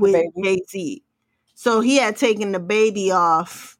with. 0.00 0.26
Jay 0.42 0.62
Z. 0.68 1.02
So 1.54 1.80
he 1.80 1.96
had 1.96 2.16
taken 2.16 2.52
the 2.52 2.60
baby 2.60 3.10
off, 3.10 3.78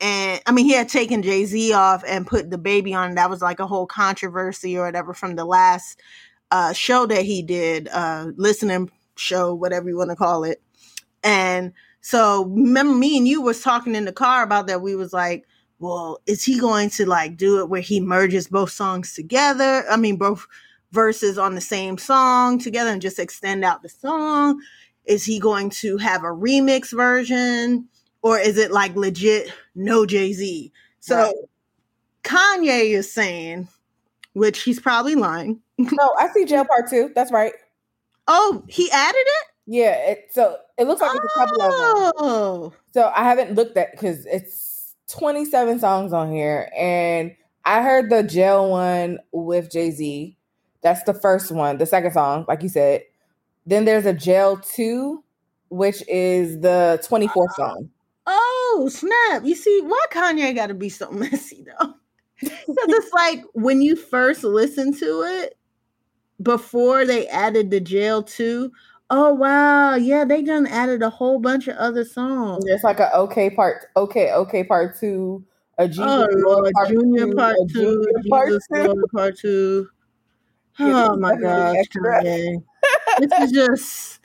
and 0.00 0.40
I 0.46 0.52
mean 0.52 0.66
he 0.66 0.72
had 0.72 0.88
taken 0.88 1.22
Jay 1.22 1.44
Z 1.46 1.72
off 1.72 2.04
and 2.06 2.26
put 2.26 2.50
the 2.50 2.58
baby 2.58 2.94
on. 2.94 3.16
That 3.16 3.30
was 3.30 3.42
like 3.42 3.60
a 3.60 3.66
whole 3.66 3.86
controversy 3.86 4.76
or 4.78 4.86
whatever 4.86 5.14
from 5.14 5.36
the 5.36 5.44
last 5.44 6.00
uh, 6.50 6.72
show 6.72 7.06
that 7.06 7.24
he 7.24 7.42
did, 7.42 7.88
uh, 7.88 8.28
listening 8.36 8.90
show, 9.16 9.54
whatever 9.54 9.88
you 9.88 9.96
want 9.96 10.10
to 10.10 10.16
call 10.16 10.44
it. 10.44 10.62
And 11.22 11.72
so 12.00 12.44
remember 12.46 12.94
me 12.94 13.16
and 13.16 13.26
you 13.28 13.40
was 13.40 13.62
talking 13.62 13.94
in 13.94 14.04
the 14.04 14.12
car 14.12 14.42
about 14.42 14.66
that. 14.68 14.82
We 14.82 14.96
was 14.96 15.12
like, 15.12 15.46
well, 15.78 16.20
is 16.26 16.44
he 16.44 16.58
going 16.60 16.90
to 16.90 17.06
like 17.06 17.36
do 17.36 17.60
it 17.60 17.68
where 17.68 17.80
he 17.80 18.00
merges 18.00 18.48
both 18.48 18.70
songs 18.70 19.14
together? 19.14 19.84
I 19.90 19.96
mean, 19.96 20.16
both 20.16 20.46
verses 20.92 21.38
on 21.38 21.54
the 21.54 21.60
same 21.60 21.98
song 21.98 22.58
together 22.58 22.90
and 22.90 23.02
just 23.02 23.18
extend 23.18 23.64
out 23.64 23.82
the 23.82 23.88
song? 23.88 24.60
Is 25.06 25.24
he 25.24 25.38
going 25.38 25.70
to 25.70 25.96
have 25.98 26.22
a 26.22 26.28
remix 26.28 26.94
version? 26.96 27.88
Or 28.22 28.38
is 28.38 28.56
it 28.56 28.70
like 28.70 28.96
legit 28.96 29.52
no 29.74 30.06
Jay 30.06 30.32
Z? 30.32 30.72
So 31.00 31.16
Right. 31.16 31.34
Kanye 32.22 32.94
is 32.94 33.12
saying, 33.12 33.68
which 34.32 34.62
he's 34.62 34.80
probably 34.80 35.14
lying. 35.14 35.60
No, 35.78 36.14
I 36.18 36.28
see 36.28 36.44
jail 36.44 36.64
part 36.64 36.88
two. 36.88 37.10
That's 37.14 37.32
right. 37.32 37.52
Oh, 38.28 38.64
he 38.68 38.90
added 38.92 39.18
it? 39.18 39.46
Yeah. 39.66 40.10
It, 40.10 40.28
so 40.30 40.56
it 40.78 40.86
looks 40.86 41.00
like 41.00 41.16
it's 41.16 41.24
a 41.24 41.38
couple 41.38 41.62
of 41.62 41.70
them. 41.70 42.12
Oh. 42.16 42.72
So 42.92 43.12
I 43.14 43.24
haven't 43.24 43.54
looked 43.56 43.76
at 43.76 43.90
because 43.90 44.24
it's 44.26 44.94
27 45.08 45.80
songs 45.80 46.12
on 46.12 46.30
here, 46.32 46.70
and 46.76 47.34
I 47.64 47.82
heard 47.82 48.08
the 48.08 48.22
jail 48.22 48.70
one 48.70 49.18
with 49.32 49.70
Jay 49.70 49.90
Z. 49.90 50.36
That's 50.82 51.02
the 51.02 51.14
first 51.14 51.50
one. 51.50 51.78
The 51.78 51.86
second 51.86 52.12
song, 52.12 52.44
like 52.46 52.62
you 52.62 52.68
said. 52.68 53.02
Then 53.66 53.84
there's 53.84 54.06
a 54.06 54.12
jail 54.12 54.58
two, 54.58 55.24
which 55.68 56.02
is 56.08 56.60
the 56.60 57.02
24th 57.08 57.54
song. 57.56 57.90
Oh, 58.26 58.88
snap. 58.92 59.44
You 59.44 59.54
see, 59.54 59.80
why 59.82 60.04
Kanye 60.10 60.54
got 60.54 60.68
to 60.68 60.74
be 60.74 60.88
so 60.88 61.10
messy, 61.12 61.64
though? 61.64 61.94
Because 62.40 62.88
it's 62.88 63.12
like 63.12 63.42
when 63.52 63.80
you 63.80 63.94
first 63.96 64.42
listen 64.42 64.92
to 64.98 65.22
it, 65.22 65.56
before 66.42 67.04
they 67.04 67.26
added 67.28 67.70
the 67.70 67.80
jail 67.80 68.22
too. 68.22 68.72
Oh, 69.10 69.34
wow. 69.34 69.94
Yeah, 69.94 70.24
they 70.24 70.42
done 70.42 70.66
added 70.66 71.02
a 71.02 71.10
whole 71.10 71.38
bunch 71.38 71.68
of 71.68 71.76
other 71.76 72.04
songs. 72.04 72.64
It's 72.66 72.84
like 72.84 73.00
a 73.00 73.14
okay 73.16 73.50
part, 73.50 73.86
okay, 73.96 74.32
okay 74.32 74.64
part 74.64 74.98
two, 74.98 75.44
a 75.78 75.86
Jesus 75.86 76.06
Oh, 76.06 76.26
Lord 76.32 76.72
Lord. 76.74 76.88
Junior 76.88 77.34
part 77.34 77.56
two. 77.72 78.04
Junior 78.14 78.22
part 78.30 78.50
two. 78.72 79.04
Part 79.12 79.38
two. 79.38 79.88
Oh, 80.80 81.16
my 81.16 81.36
gosh. 81.36 81.76
This 83.18 83.32
is 83.40 83.52
just, 83.52 84.20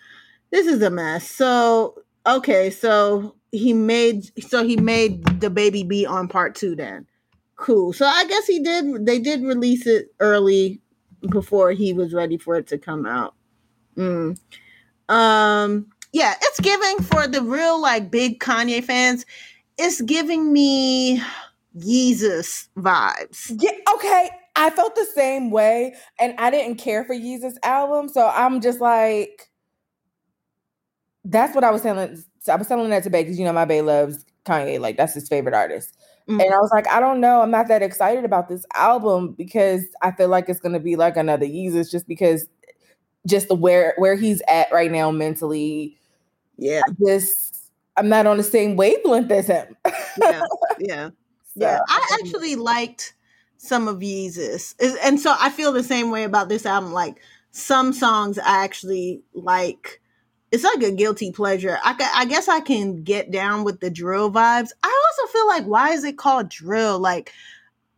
this 0.51 0.67
is 0.67 0.81
a 0.81 0.89
mess. 0.89 1.29
So, 1.29 2.01
okay. 2.25 2.69
So 2.69 3.35
he 3.51 3.73
made, 3.73 4.29
so 4.43 4.63
he 4.63 4.77
made 4.77 5.23
the 5.41 5.49
baby 5.49 5.83
be 5.83 6.05
on 6.05 6.27
part 6.27 6.55
two 6.55 6.75
then. 6.75 7.05
Cool. 7.55 7.93
So 7.93 8.05
I 8.05 8.25
guess 8.25 8.47
he 8.47 8.59
did, 8.59 9.05
they 9.05 9.19
did 9.19 9.41
release 9.43 9.85
it 9.85 10.13
early 10.19 10.81
before 11.29 11.71
he 11.71 11.93
was 11.93 12.13
ready 12.13 12.37
for 12.37 12.55
it 12.55 12.67
to 12.67 12.77
come 12.77 13.05
out. 13.05 13.35
Mm. 13.97 14.39
Um, 15.09 15.87
yeah, 16.13 16.35
it's 16.41 16.59
giving 16.59 16.99
for 17.03 17.27
the 17.27 17.41
real 17.41 17.81
like 17.81 18.09
big 18.09 18.39
Kanye 18.39 18.83
fans. 18.83 19.25
It's 19.77 20.01
giving 20.01 20.53
me 20.53 21.21
Yeezus 21.77 22.67
vibes. 22.77 23.55
Yeah, 23.59 23.71
okay. 23.93 24.29
I 24.55 24.69
felt 24.69 24.95
the 24.95 25.05
same 25.05 25.51
way, 25.51 25.95
and 26.19 26.33
I 26.37 26.51
didn't 26.51 26.75
care 26.75 27.03
for 27.03 27.15
Yeezus 27.15 27.55
album, 27.63 28.09
so 28.09 28.27
I'm 28.27 28.61
just 28.61 28.81
like, 28.81 29.49
that's 31.25 31.55
what 31.55 31.63
I 31.63 31.71
was 31.71 31.81
telling. 31.81 32.23
I 32.47 32.55
was 32.55 32.67
telling 32.67 32.89
that 32.89 33.03
to 33.03 33.09
Bay 33.09 33.23
because 33.23 33.37
you 33.37 33.45
know 33.45 33.53
my 33.53 33.65
Bay 33.65 33.81
loves 33.81 34.25
Kanye, 34.45 34.79
like 34.79 34.97
that's 34.97 35.13
his 35.13 35.27
favorite 35.27 35.53
artist. 35.53 35.95
Mm. 36.27 36.43
And 36.43 36.53
I 36.53 36.57
was 36.57 36.71
like, 36.71 36.87
I 36.87 36.99
don't 36.99 37.19
know, 37.19 37.41
I'm 37.41 37.51
not 37.51 37.67
that 37.67 37.81
excited 37.81 38.23
about 38.23 38.49
this 38.49 38.65
album 38.75 39.33
because 39.33 39.83
I 40.01 40.11
feel 40.11 40.29
like 40.29 40.49
it's 40.49 40.59
gonna 40.59 40.79
be 40.79 40.95
like 40.95 41.17
another 41.17 41.45
Yeezus, 41.45 41.91
just 41.91 42.07
because, 42.07 42.47
just 43.27 43.47
the 43.47 43.55
where 43.55 43.93
where 43.97 44.15
he's 44.15 44.41
at 44.47 44.71
right 44.71 44.91
now 44.91 45.11
mentally. 45.11 45.97
Yeah, 46.57 46.81
I 46.87 46.91
just 47.05 47.71
I'm 47.97 48.09
not 48.09 48.27
on 48.27 48.37
the 48.37 48.43
same 48.43 48.75
wavelength 48.75 49.31
as 49.31 49.47
him. 49.47 49.75
yeah, 50.21 50.41
yeah. 50.79 51.09
Yeah, 51.55 51.79
I 51.89 52.17
actually 52.21 52.55
liked 52.55 53.15
some 53.59 53.89
of 53.89 53.97
Yeezus, 53.97 54.73
and 55.03 55.19
so 55.19 55.35
I 55.37 55.49
feel 55.49 55.73
the 55.73 55.83
same 55.83 56.11
way 56.11 56.23
about 56.23 56.47
this 56.49 56.65
album. 56.65 56.93
Like 56.93 57.19
some 57.51 57.93
songs, 57.93 58.39
I 58.39 58.63
actually 58.63 59.21
like. 59.33 60.01
It's 60.51 60.63
like 60.63 60.81
a 60.81 60.91
guilty 60.91 61.31
pleasure. 61.31 61.77
I, 61.83 61.95
I 62.15 62.25
guess 62.25 62.47
I 62.47 62.59
can 62.59 63.03
get 63.03 63.29
down 63.29 63.63
with 63.63 63.81
the 63.81 63.91
drill 63.91 64.31
vibes. 64.31 64.71
I 64.81 65.05
also 65.11 65.31
feel 65.31 65.47
like, 65.47 65.65
why 65.65 65.91
is 65.91 66.03
it 66.03 66.17
called 66.17 66.49
drill? 66.49 66.97
Like, 66.97 67.31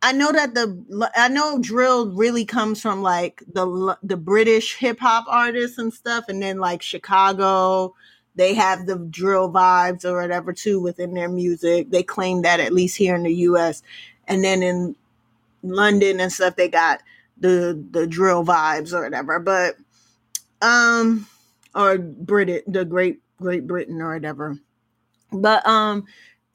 I 0.02 0.12
know 0.12 0.32
that 0.32 0.52
the 0.52 1.10
I 1.16 1.28
know 1.28 1.60
drill 1.60 2.10
really 2.12 2.44
comes 2.44 2.82
from 2.82 3.00
like 3.00 3.42
the 3.50 3.96
the 4.02 4.16
British 4.18 4.74
hip 4.74 4.98
hop 4.98 5.24
artists 5.28 5.78
and 5.78 5.94
stuff, 5.94 6.24
and 6.28 6.42
then 6.42 6.58
like 6.58 6.82
Chicago, 6.82 7.94
they 8.34 8.52
have 8.54 8.86
the 8.86 8.96
drill 8.96 9.50
vibes 9.50 10.04
or 10.04 10.20
whatever 10.20 10.52
too 10.52 10.80
within 10.80 11.14
their 11.14 11.28
music. 11.28 11.90
They 11.90 12.02
claim 12.02 12.42
that 12.42 12.58
at 12.58 12.72
least 12.74 12.96
here 12.96 13.14
in 13.14 13.22
the 13.22 13.34
U.S. 13.34 13.82
and 14.26 14.42
then 14.42 14.62
in 14.64 14.96
London 15.62 16.20
and 16.20 16.32
stuff, 16.32 16.56
they 16.56 16.68
got 16.68 17.02
the 17.38 17.84
the 17.90 18.06
drill 18.06 18.44
vibes 18.44 18.92
or 18.92 19.02
whatever. 19.02 19.38
But 19.38 19.76
um, 20.60 21.26
or 21.74 21.98
Brit 21.98 22.64
the 22.72 22.84
Great 22.84 23.20
Great 23.38 23.66
Britain 23.66 24.00
or 24.00 24.14
whatever. 24.14 24.56
But 25.32 25.66
um, 25.66 26.04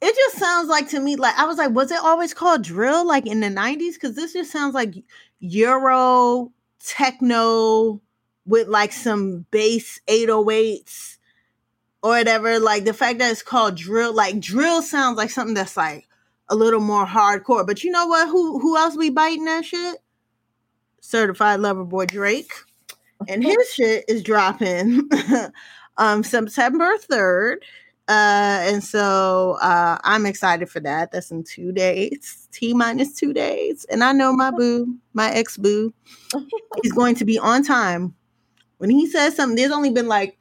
it 0.02 0.16
just 0.16 0.38
sounds 0.38 0.70
like 0.70 0.90
to 0.90 1.00
me 1.00 1.16
like 1.16 1.38
I 1.38 1.46
was 1.46 1.58
like, 1.58 1.72
was 1.72 1.92
it 1.92 2.00
always 2.02 2.34
called 2.34 2.64
drill 2.64 3.06
like 3.06 3.26
in 3.26 3.40
the 3.40 3.48
90s? 3.48 3.94
Because 3.94 4.16
this 4.16 4.34
just 4.34 4.52
sounds 4.52 4.74
like 4.74 4.96
Euro 5.40 6.52
techno 6.80 8.02
with 8.46 8.68
like 8.68 8.94
some 8.94 9.46
bass 9.52 10.00
808s 10.08 11.18
or 12.04 12.12
whatever. 12.12 12.60
Like 12.60 12.86
the 12.86 12.94
fact 12.94 13.20
that 13.20 13.32
it's 13.32 13.44
called 13.44 13.76
drill, 13.76 14.14
like 14.14 14.40
drill 14.40 14.82
sounds 14.82 15.18
like 15.18 15.32
something 15.32 15.56
that's 15.56 15.78
like 15.78 16.08
a 16.50 16.56
little 16.56 16.80
more 16.80 17.06
hardcore. 17.06 17.66
But 17.66 17.84
you 17.84 17.92
know 17.92 18.08
what? 18.08 18.28
Who 18.30 18.60
who 18.60 18.78
else 18.78 18.96
be 18.96 19.10
biting 19.10 19.46
that 19.46 19.66
shit? 19.66 19.98
Certified 21.02 21.60
Lover 21.60 21.84
Boy 21.84 22.06
Drake. 22.06 22.52
And 23.28 23.44
his 23.44 23.74
shit 23.74 24.06
is 24.08 24.24
dropping 24.24 25.10
um 25.98 26.24
September 26.24 26.98
3rd. 27.10 27.58
Uh, 28.10 28.64
and 28.64 28.82
so 28.82 29.58
uh, 29.62 29.98
I'm 30.06 30.26
excited 30.26 30.70
for 30.70 30.80
that. 30.80 31.12
That's 31.12 31.30
in 31.30 31.44
two 31.44 31.74
days, 31.74 32.48
T 32.54 32.74
minus 32.74 33.14
two 33.14 33.34
days. 33.34 33.86
And 33.90 34.02
I 34.02 34.14
know 34.14 34.32
my 34.32 34.50
boo, 34.50 34.96
my 35.14 35.30
ex 35.32 35.58
boo, 35.58 35.94
is 36.84 36.94
going 36.94 37.16
to 37.16 37.26
be 37.26 37.38
on 37.38 37.64
time. 37.64 38.16
When 38.78 38.90
he 38.90 39.08
says 39.08 39.36
something, 39.36 39.58
there's 39.58 39.74
only 39.74 39.90
been 39.90 40.08
like 40.08 40.38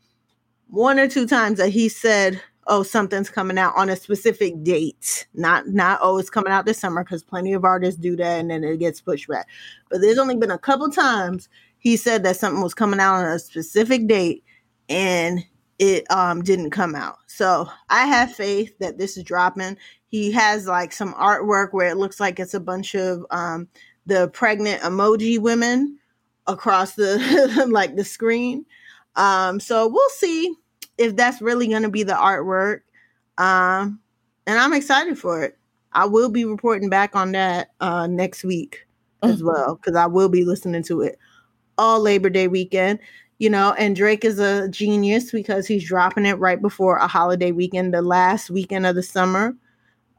one 0.69 1.01
or 1.01 1.09
two 1.09 1.27
times 1.27 1.59
that 1.59 1.71
he 1.71 1.89
said, 1.89 2.41
"Oh, 2.67 2.83
something's 2.83 3.31
coming 3.31 3.59
out 3.59 3.75
on 3.77 3.89
a 3.89 3.97
specific 3.97 4.63
date." 4.63 5.27
Not, 5.35 5.69
not 5.69 6.01
oh, 6.03 6.19
it's 6.19 6.31
coming 6.31 6.53
out 6.53 6.67
this 6.67 6.79
summer 6.79 7.05
because 7.05 7.25
plenty 7.25 7.53
of 7.53 7.65
artists 7.65 8.01
do 8.01 8.17
that, 8.17 8.41
and 8.41 8.51
then 8.51 8.65
it 8.65 8.79
gets 8.79 9.01
pushed 9.01 9.29
back. 9.29 9.49
But 9.91 10.01
there's 10.01 10.19
only 10.19 10.37
been 10.37 10.51
a 10.51 10.59
couple 10.59 10.91
times 10.91 11.49
he 11.79 11.97
said 11.97 12.25
that 12.25 12.37
something 12.37 12.63
was 12.63 12.75
coming 12.75 13.01
out 13.01 13.17
on 13.17 13.27
a 13.27 13.39
specific 13.39 14.07
date, 14.09 14.45
and 14.89 15.45
it 15.79 16.11
um 16.11 16.43
didn't 16.43 16.71
come 16.71 16.95
out. 16.95 17.19
So 17.27 17.69
I 17.89 18.07
have 18.07 18.33
faith 18.35 18.77
that 18.81 18.99
this 18.99 19.17
is 19.17 19.25
dropping. 19.25 19.77
He 20.09 20.33
has 20.33 20.67
like 20.67 20.93
some 20.93 21.15
artwork 21.15 21.73
where 21.73 21.89
it 21.89 21.97
looks 21.97 22.21
like 22.21 22.41
it's 22.41 22.55
a 22.55 22.61
bunch 22.61 22.95
of 22.95 23.25
um 23.31 23.69
the 24.07 24.29
pregnant 24.29 24.83
emoji 24.83 25.39
women 25.39 25.99
across 26.47 26.95
the 26.95 27.67
like 27.71 27.97
the 27.97 28.05
screen. 28.05 28.65
Um 29.17 29.61
so 29.61 29.89
we'll 29.89 30.09
see 30.11 30.55
if 30.99 31.17
that's 31.17 31.41
really 31.43 31.69
going 31.69 31.83
to 31.83 31.91
be 31.91 32.03
the 32.03 32.15
artwork. 32.15 32.81
Um 33.39 34.01
and 34.47 34.59
I'm 34.59 34.73
excited 34.73 35.19
for 35.19 35.43
it. 35.43 35.59
I 35.93 36.07
will 36.07 36.29
be 36.29 36.45
reporting 36.45 36.89
back 36.89 37.17
on 37.17 37.33
that 37.33 37.71
uh 37.81 38.07
next 38.07 38.45
week 38.45 38.87
as 39.23 39.43
well 39.43 39.77
cuz 39.77 39.95
I 39.97 40.07
will 40.07 40.29
be 40.29 40.45
listening 40.45 40.83
to 40.85 41.03
it 41.03 41.19
all 41.79 42.01
Labor 42.01 42.31
Day 42.31 42.49
weekend 42.49 42.99
you 43.39 43.51
know, 43.51 43.75
and 43.79 43.95
Drake 43.95 44.25
is 44.25 44.39
a 44.39 44.69
genius 44.69 45.31
because 45.31 45.67
he's 45.67 45.87
dropping 45.87 46.25
it 46.25 46.39
right 46.39 46.61
before 46.61 46.97
a 46.97 47.07
holiday 47.07 47.53
weekend, 47.53 47.93
the 47.93 48.03
last 48.03 48.49
weekend 48.51 48.87
of 48.87 48.95
the 48.95 49.03
summer. 49.03 49.55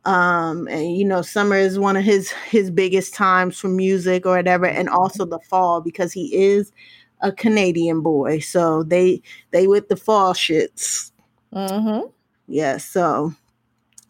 Um, 0.06 0.68
and 0.68 0.96
you 0.96 1.04
know, 1.04 1.22
summer 1.22 1.56
is 1.56 1.80
one 1.80 1.98
of 1.98 2.04
his 2.04 2.32
his 2.32 2.70
biggest 2.70 3.14
times 3.14 3.60
for 3.60 3.70
music 3.70 4.26
or 4.26 4.36
whatever, 4.36 4.68
and 4.68 4.88
also 4.88 5.26
the 5.26 5.40
fall 5.40 5.82
because 5.82 6.14
he 6.14 6.34
is 6.34 6.72
a 7.22 7.32
Canadian 7.32 8.02
boy. 8.02 8.40
So 8.40 8.84
they 8.84 9.22
they 9.52 9.68
with 9.68 9.90
the 9.90 9.96
fall 9.96 10.34
shits. 10.34 11.12
Mm-hmm. 11.54 12.08
Yeah, 12.48 12.78
so 12.78 13.34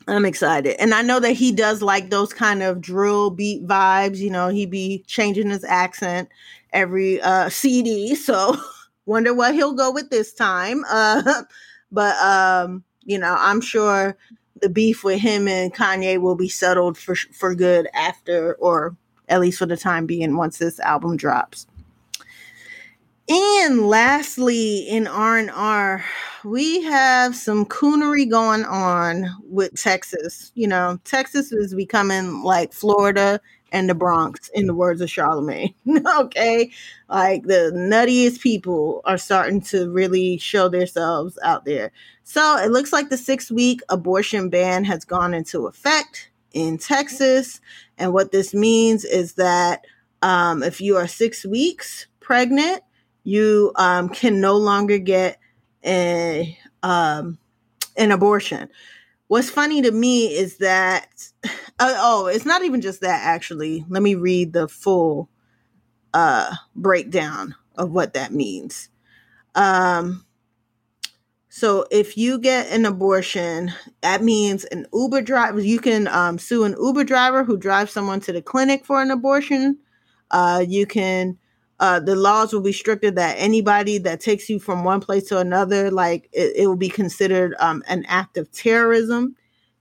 I'm 0.08 0.26
excited. 0.26 0.76
And 0.80 0.94
I 0.94 1.02
know 1.02 1.20
that 1.20 1.34
he 1.34 1.52
does 1.52 1.82
like 1.82 2.10
those 2.10 2.34
kind 2.34 2.64
of 2.64 2.82
drill 2.82 3.30
beat 3.30 3.66
vibes. 3.68 4.18
You 4.18 4.30
know, 4.30 4.50
he 4.50 4.66
be 4.66 5.04
changing 5.08 5.50
his 5.50 5.64
accent 5.64 6.30
every 6.74 7.22
uh 7.22 7.50
CD. 7.50 8.16
So 8.16 8.58
Wonder 9.08 9.34
what 9.34 9.56
he'll 9.56 9.74
go 9.74 9.90
with 9.92 10.12
this 10.12 10.32
time. 10.34 10.86
Uh, 10.98 11.44
but 11.90 12.18
um, 12.18 12.84
you 13.04 13.18
know, 13.18 13.36
I'm 13.40 13.62
sure 13.62 14.18
the 14.62 14.68
beef 14.68 15.06
with 15.06 15.22
him 15.22 15.48
and 15.48 15.74
Kanye 15.74 16.20
will 16.20 16.36
be 16.36 16.50
settled 16.50 16.98
for 16.98 17.16
for 17.16 17.56
good 17.56 17.88
after, 17.94 18.56
or 18.56 18.98
at 19.30 19.40
least 19.40 19.60
for 19.60 19.66
the 19.66 19.78
time 19.78 20.06
being, 20.06 20.36
once 20.36 20.58
this 20.58 20.80
album 20.82 21.16
drops. 21.16 21.66
And 23.30 23.88
lastly, 23.88 24.88
in 24.88 25.06
R 25.06 25.38
and 25.38 25.52
R, 25.52 26.06
we 26.46 26.82
have 26.84 27.36
some 27.36 27.66
coonery 27.66 28.30
going 28.30 28.64
on 28.64 29.26
with 29.44 29.76
Texas. 29.76 30.52
You 30.56 30.68
know, 30.68 30.98
Texas 31.04 31.52
is 31.52 31.74
becoming 31.76 32.44
like 32.44 32.72
Florida 32.72 33.42
and 33.74 33.90
the 33.90 33.96
Bronx, 33.96 34.50
in 34.54 34.66
the 34.66 34.74
words 34.74 35.02
of 35.02 35.10
Charlemagne. 35.10 35.74
okay. 36.20 36.72
Like 37.10 37.44
the 37.44 37.72
nuttiest 37.76 38.40
people 38.40 39.02
are 39.04 39.18
starting 39.18 39.60
to 39.64 39.90
really 39.90 40.38
show 40.38 40.70
themselves 40.70 41.38
out 41.44 41.66
there. 41.66 41.92
So 42.24 42.58
it 42.58 42.72
looks 42.72 42.94
like 42.94 43.10
the 43.10 43.18
six 43.18 43.52
week 43.52 43.82
abortion 43.90 44.50
ban 44.50 44.86
has 44.86 45.04
gone 45.04 45.34
into 45.34 45.68
effect 45.68 46.30
in 46.54 46.78
Texas. 46.78 47.60
And 47.98 48.14
what 48.14 48.32
this 48.32 48.54
means 48.54 49.04
is 49.04 49.34
that 49.34 49.86
um, 50.22 50.64
if 50.64 50.80
you 50.80 50.96
are 50.96 51.08
six 51.08 51.46
weeks 51.46 52.08
pregnant, 52.22 52.84
you 53.28 53.74
um, 53.76 54.08
can 54.08 54.40
no 54.40 54.56
longer 54.56 54.98
get 54.98 55.38
a 55.86 56.58
um, 56.82 57.38
an 57.98 58.14
abortion. 58.14 58.70
What's 59.28 59.50
funny 59.50 59.82
to 59.82 59.92
me 59.92 60.28
is 60.28 60.60
that, 60.60 61.10
uh, 61.44 61.50
oh, 61.98 62.28
it's 62.28 62.46
not 62.46 62.64
even 62.64 62.80
just 62.80 63.02
that 63.02 63.26
actually. 63.26 63.84
Let 63.90 64.02
me 64.02 64.16
read 64.16 64.54
the 64.54 64.70
full 64.70 65.30
uh, 66.14 66.56
breakdown 66.74 67.54
of 67.76 67.92
what 67.92 68.14
that 68.14 68.32
means. 68.32 68.88
Um, 69.56 70.26
so 71.50 71.86
if 71.92 72.16
you 72.16 72.40
get 72.40 72.72
an 72.72 72.86
abortion, 72.86 73.74
that 74.00 74.24
means 74.24 74.64
an 74.64 74.86
Uber 74.94 75.22
driver, 75.22 75.60
you 75.60 75.80
can 75.80 76.08
um, 76.08 76.40
sue 76.40 76.64
an 76.64 76.78
Uber 76.82 77.04
driver 77.04 77.44
who 77.44 77.58
drives 77.58 77.92
someone 77.92 78.22
to 78.22 78.32
the 78.32 78.42
clinic 78.42 78.86
for 78.86 79.02
an 79.02 79.12
abortion. 79.12 79.80
Uh, 80.32 80.64
you 80.66 80.86
can 80.86 81.38
uh, 81.80 82.00
the 82.00 82.16
laws 82.16 82.54
will 82.54 82.62
be 82.62 82.72
stricter 82.72 83.12
that 83.12 83.36
anybody 83.38 83.98
that 84.00 84.20
takes 84.20 84.50
you 84.50 84.60
from 84.60 84.84
one 84.84 85.00
place 85.00 85.26
to 85.26 85.38
another, 85.38 85.92
like 85.92 86.28
it, 86.32 86.54
it 86.56 86.68
will 86.68 86.76
be 86.76 86.90
considered 86.90 87.56
um, 87.60 87.84
an 87.88 88.04
act 88.08 88.38
of 88.38 88.52
terrorism 88.52 89.36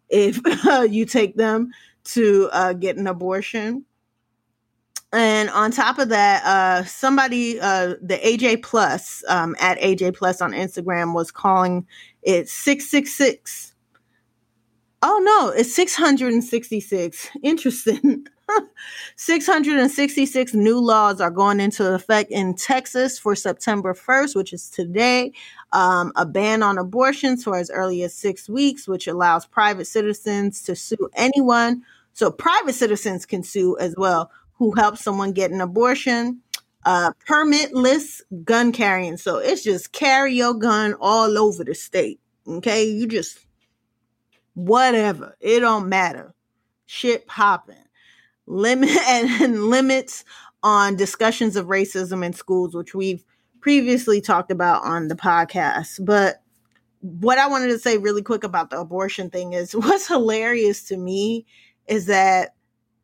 if 0.09 0.40
you 0.90 1.06
take 1.06 1.37
them 1.37 1.70
to 2.04 2.48
uh, 2.52 2.72
get 2.74 2.96
an 2.96 3.06
abortion. 3.06 3.85
And 5.12 5.48
on 5.50 5.70
top 5.70 5.98
of 5.98 6.11
that, 6.11 6.44
uh, 6.44 6.85
somebody, 6.85 7.59
uh, 7.61 7.94
the 8.02 8.18
AJ 8.22 8.62
Plus 8.62 9.24
um, 9.28 9.56
at 9.59 9.78
AJ 9.78 10.16
Plus 10.16 10.42
on 10.42 10.52
Instagram 10.52 11.14
was 11.14 11.30
calling 11.30 11.87
it 12.22 12.48
666. 12.48 13.72
Oh 15.02 15.20
no, 15.22 15.48
it's 15.59 15.74
666. 15.74 17.30
Interesting. 17.42 18.26
666 19.16 20.54
new 20.54 20.78
laws 20.78 21.20
are 21.20 21.30
going 21.30 21.61
into 21.61 21.94
effect 21.94 22.30
in 22.30 22.54
Texas 22.54 23.18
for 23.18 23.35
September 23.35 23.94
1st, 23.94 24.37
which 24.37 24.52
is 24.52 24.68
today. 24.70 25.32
Um, 25.72 26.12
a 26.16 26.24
ban 26.24 26.62
on 26.62 26.78
abortions 26.78 27.44
for 27.44 27.56
as 27.56 27.70
early 27.70 28.02
as 28.02 28.14
six 28.14 28.48
weeks, 28.48 28.87
which 28.87 29.06
allows 29.06 29.46
private 29.46 29.87
citizens 29.87 30.62
to 30.62 30.76
sue 30.76 31.09
anyone. 31.14 31.82
So, 32.12 32.30
private 32.30 32.74
citizens 32.74 33.26
can 33.26 33.42
sue 33.42 33.76
as 33.78 33.94
well 33.96 34.30
who 34.54 34.72
helps 34.72 35.02
someone 35.02 35.32
get 35.32 35.50
an 35.50 35.61
abortion. 35.61 36.40
Uh, 36.85 37.11
permitless 37.28 38.22
gun 38.44 38.70
carrying. 38.72 39.16
So, 39.16 39.38
it's 39.38 39.64
just 39.64 39.92
carry 39.92 40.35
your 40.35 40.54
gun 40.54 40.94
all 41.00 41.37
over 41.37 41.64
the 41.64 41.74
state. 41.74 42.20
Okay. 42.46 42.85
You 42.85 43.06
just, 43.06 43.38
whatever. 44.54 45.37
It 45.40 45.61
don't 45.61 45.88
matter. 45.88 46.32
Shit 46.87 47.26
popping 47.26 47.86
limit 48.46 48.90
and 49.09 49.66
limits 49.66 50.24
on 50.62 50.96
discussions 50.96 51.56
of 51.56 51.66
racism 51.66 52.24
in 52.24 52.32
schools, 52.32 52.74
which 52.74 52.94
we've 52.94 53.24
previously 53.61 54.20
talked 54.20 54.50
about 54.50 54.85
on 54.85 55.09
the 55.09 55.14
podcast. 55.14 56.04
But 56.04 56.42
what 57.00 57.38
I 57.38 57.48
wanted 57.48 57.68
to 57.68 57.78
say 57.78 57.98
really 57.98 58.22
quick 58.22 58.44
about 58.44 58.70
the 58.70 58.80
abortion 58.80 59.30
thing 59.30 59.52
is 59.52 59.72
what's 59.74 60.09
hilarious 60.09 60.85
to 60.85 60.96
me 60.96 61.46
is 61.87 62.06
that 62.06 62.54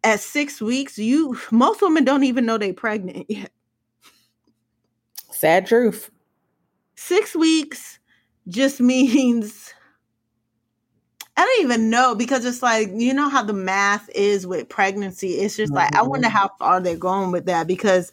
at 0.05 0.20
six 0.20 0.61
weeks, 0.61 0.98
you 0.98 1.38
most 1.50 1.81
women 1.81 2.05
don't 2.05 2.24
even 2.24 2.44
know 2.46 2.59
they're 2.59 2.74
pregnant 2.74 3.26
yet. 3.28 3.52
Sad 5.31 5.66
truth. 5.66 6.11
Six 6.96 7.35
weeks 7.35 7.98
just 8.48 8.81
means 8.81 9.72
I 11.42 11.44
don't 11.44 11.64
even 11.64 11.90
know 11.90 12.14
because 12.14 12.44
it's 12.44 12.62
like 12.62 12.88
you 12.94 13.12
know 13.12 13.28
how 13.28 13.42
the 13.42 13.52
math 13.52 14.09
is 14.14 14.46
with 14.46 14.68
pregnancy. 14.68 15.31
It's 15.40 15.57
just 15.57 15.74
like 15.74 15.90
I 15.96 16.02
wonder 16.02 16.28
Mhm. 16.28 16.33
how 16.33 16.50
far 16.59 16.81
they're 16.81 16.96
going 16.96 17.33
with 17.33 17.46
that 17.46 17.66
because 17.66 18.12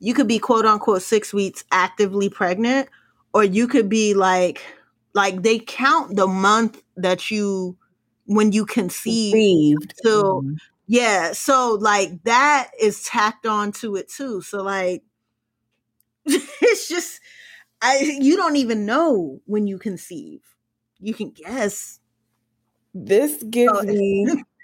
you 0.00 0.12
could 0.14 0.28
be 0.28 0.38
quote 0.38 0.66
unquote 0.66 1.02
six 1.02 1.32
weeks 1.32 1.64
actively 1.72 2.28
pregnant, 2.28 2.88
or 3.32 3.44
you 3.44 3.66
could 3.66 3.88
be 3.88 4.12
like 4.14 4.62
like 5.14 5.42
they 5.42 5.58
count 5.58 6.16
the 6.16 6.26
month 6.26 6.82
that 6.96 7.30
you 7.30 7.78
when 8.26 8.52
you 8.52 8.66
conceive. 8.66 9.34
Conceived. 9.34 9.94
So 10.04 10.44
Mhm. 10.44 10.60
yeah, 10.86 11.32
so 11.32 11.78
like 11.80 12.22
that 12.24 12.70
is 12.80 13.04
tacked 13.04 13.46
on 13.46 13.72
to 13.72 13.96
it 13.96 14.08
too. 14.10 14.42
So 14.42 14.62
like 14.62 15.02
it's 16.24 16.88
just 16.88 17.20
I 17.82 17.98
you 18.20 18.36
don't 18.36 18.56
even 18.56 18.86
know 18.86 19.40
when 19.46 19.66
you 19.66 19.78
conceive. 19.78 20.40
You 20.98 21.14
can 21.14 21.30
guess. 21.30 22.00
This 23.04 23.42
gives 23.44 23.84
me 23.84 24.26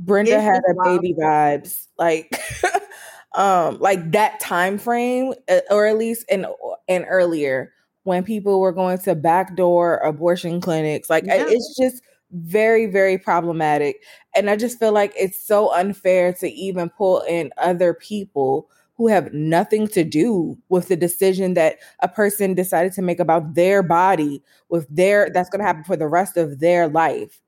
Brenda 0.00 0.40
had 0.40 0.62
a 0.68 0.74
baby 0.84 1.14
vibes, 1.14 1.86
like, 1.98 2.40
um, 3.34 3.78
like 3.78 4.10
that 4.12 4.40
time 4.40 4.78
frame, 4.78 5.34
uh, 5.48 5.60
or 5.70 5.86
at 5.86 5.98
least 5.98 6.24
in 6.30 6.46
and 6.88 7.04
earlier 7.08 7.72
when 8.04 8.24
people 8.24 8.60
were 8.60 8.72
going 8.72 8.98
to 8.98 9.14
backdoor 9.14 9.98
abortion 9.98 10.60
clinics. 10.60 11.10
Like, 11.10 11.24
Yeah. 11.24 11.44
it's 11.46 11.76
just 11.76 12.02
very, 12.32 12.86
very 12.86 13.18
problematic, 13.18 14.02
and 14.34 14.50
I 14.50 14.56
just 14.56 14.78
feel 14.78 14.92
like 14.92 15.12
it's 15.16 15.46
so 15.46 15.72
unfair 15.72 16.32
to 16.34 16.50
even 16.50 16.90
pull 16.90 17.20
in 17.22 17.52
other 17.58 17.94
people 17.94 18.68
who 18.96 19.08
have 19.08 19.32
nothing 19.32 19.88
to 19.88 20.04
do 20.04 20.56
with 20.68 20.88
the 20.88 20.96
decision 20.96 21.54
that 21.54 21.76
a 22.00 22.08
person 22.08 22.54
decided 22.54 22.92
to 22.92 23.02
make 23.02 23.20
about 23.20 23.54
their 23.54 23.82
body 23.82 24.42
with 24.68 24.86
their 24.88 25.28
that's 25.30 25.50
going 25.50 25.60
to 25.60 25.66
happen 25.66 25.84
for 25.84 25.96
the 25.96 26.06
rest 26.08 26.36
of 26.36 26.60
their 26.60 26.88
life 26.88 27.40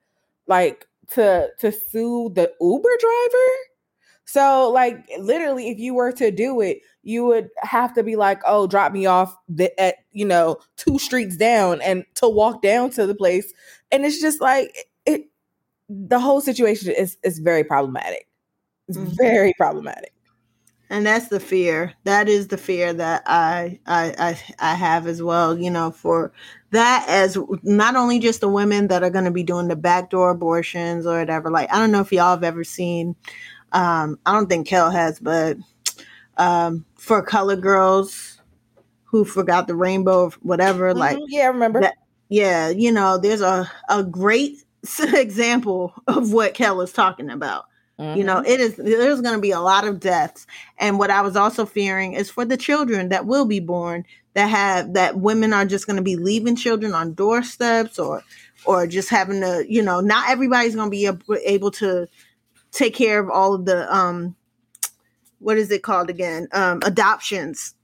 like 0.49 0.87
to 1.13 1.49
to 1.61 1.73
sue 1.73 2.31
the 2.35 2.53
Uber 2.61 2.91
driver. 3.01 3.53
So 4.27 4.71
like 4.71 5.07
literally 5.21 5.71
if 5.71 5.79
you 5.79 5.95
were 5.95 6.13
to 6.13 6.31
do 6.31 6.61
it, 6.61 6.81
you 7.03 7.27
would 7.27 7.49
have 7.61 7.95
to 7.95 8.03
be 8.03 8.17
like, 8.17 8.43
"Oh, 8.47 8.67
drop 8.67 8.93
me 8.93 9.07
off 9.07 9.37
the, 9.49 9.79
at, 9.81 9.97
you 10.13 10.25
know, 10.27 10.59
two 10.77 10.99
streets 10.99 11.37
down 11.37 11.81
and 11.83 12.05
to 12.17 12.29
walk 12.29 12.63
down 12.63 12.91
to 12.93 13.07
the 13.07 13.15
place." 13.15 13.53
And 13.93 14.05
it's 14.07 14.21
just 14.21 14.41
like 14.41 14.77
it 15.07 15.25
the 15.91 16.21
whole 16.21 16.41
situation 16.43 16.93
is 16.93 17.19
is 17.25 17.39
very 17.41 17.65
problematic. 17.65 18.29
It's 18.89 18.99
Mhm. 18.99 19.17
very 19.19 19.55
problematic. 19.59 20.13
And 20.91 21.05
that's 21.07 21.29
the 21.29 21.41
fear 21.41 21.93
that 22.05 22.29
is 22.29 22.49
the 22.49 22.57
fear 22.57 22.93
that 22.93 23.23
I, 23.27 23.79
I 23.87 24.15
i 24.19 24.41
i 24.73 24.75
have 24.75 25.07
as 25.07 25.23
well 25.23 25.59
you 25.59 25.71
know 25.71 25.91
for 25.91 26.33
that 26.71 27.05
as 27.09 27.37
not 27.63 27.97
only 27.97 28.19
just 28.19 28.41
the 28.41 28.49
women 28.49 28.89
that 28.89 29.03
are 29.03 29.11
going 29.11 29.25
to 29.25 29.31
be 29.31 29.43
doing 29.43 29.69
the 29.69 29.77
backdoor 29.77 30.31
abortions 30.31 31.07
or 31.07 31.19
whatever 31.19 31.51
like 31.51 31.73
i 31.73 31.79
don't 31.79 31.91
know 31.93 32.01
if 32.01 32.13
y'all 32.13 32.31
have 32.31 32.45
ever 32.45 32.65
seen 32.65 33.17
um 33.73 34.19
i 34.27 34.33
don't 34.33 34.49
think 34.49 34.67
kel 34.67 34.91
has 34.91 35.19
but 35.19 35.57
um 36.37 36.85
for 36.97 37.23
color 37.23 37.57
girls 37.57 38.41
who 39.05 39.25
forgot 39.25 39.67
the 39.67 39.75
rainbow 39.75 40.25
or 40.25 40.31
whatever 40.43 40.93
like 40.95 41.17
Mhm. 41.17 41.27
yeah, 41.29 41.43
I 41.45 41.47
remember. 41.47 41.81
that- 41.81 41.95
yeah 42.29 42.69
you 42.69 42.91
know 42.93 43.19
there's 43.19 43.41
a 43.41 43.71
a 43.89 44.03
great 44.03 44.63
example 45.15 45.95
of 46.09 46.33
what 46.33 46.55
kel 46.55 46.81
is 46.81 46.93
talking 46.93 47.31
about 47.31 47.65
you 47.99 48.25
know 48.25 48.37
Mhm. 48.37 48.47
it 48.49 48.61
is 48.61 48.77
there's 48.77 49.21
going 49.23 49.35
to 49.35 49.41
be 49.41 49.53
a 49.53 49.61
lot 49.61 49.87
of 49.87 50.01
deaths. 50.01 50.47
And 50.79 50.99
what 50.99 51.11
i 51.11 51.21
was 51.23 51.37
also 51.37 51.67
fearing 51.67 52.13
is 52.15 52.31
for 52.31 52.45
the 52.45 52.57
children 52.57 53.09
that 53.11 53.27
will 53.27 53.47
be 53.47 53.61
born 53.61 54.05
that 54.35 54.49
have 54.49 54.95
that 54.95 55.19
women 55.19 55.53
are 55.53 55.65
just 55.65 55.87
going 55.87 55.97
to 55.97 56.03
be 56.03 56.17
leaving 56.17 56.57
children 56.57 56.93
on 56.95 57.15
doorsteps 57.15 57.99
or 57.99 58.23
or 58.67 58.87
just 58.87 59.09
having 59.09 59.41
to 59.41 59.65
you 59.69 59.83
know 59.83 60.01
not 60.01 60.29
everybody's 60.31 60.75
going 60.75 60.91
to 60.91 60.91
be 60.91 61.11
able 61.47 61.71
to 61.73 62.07
take 62.73 62.95
care 62.95 63.19
of 63.21 63.31
all 63.31 63.55
of 63.55 63.65
the 63.67 63.93
um 63.95 64.37
what 65.39 65.59
is 65.59 65.71
it 65.71 65.83
called 65.83 66.11
again? 66.11 66.49
Um 66.53 66.81
adoptions. 66.85 67.75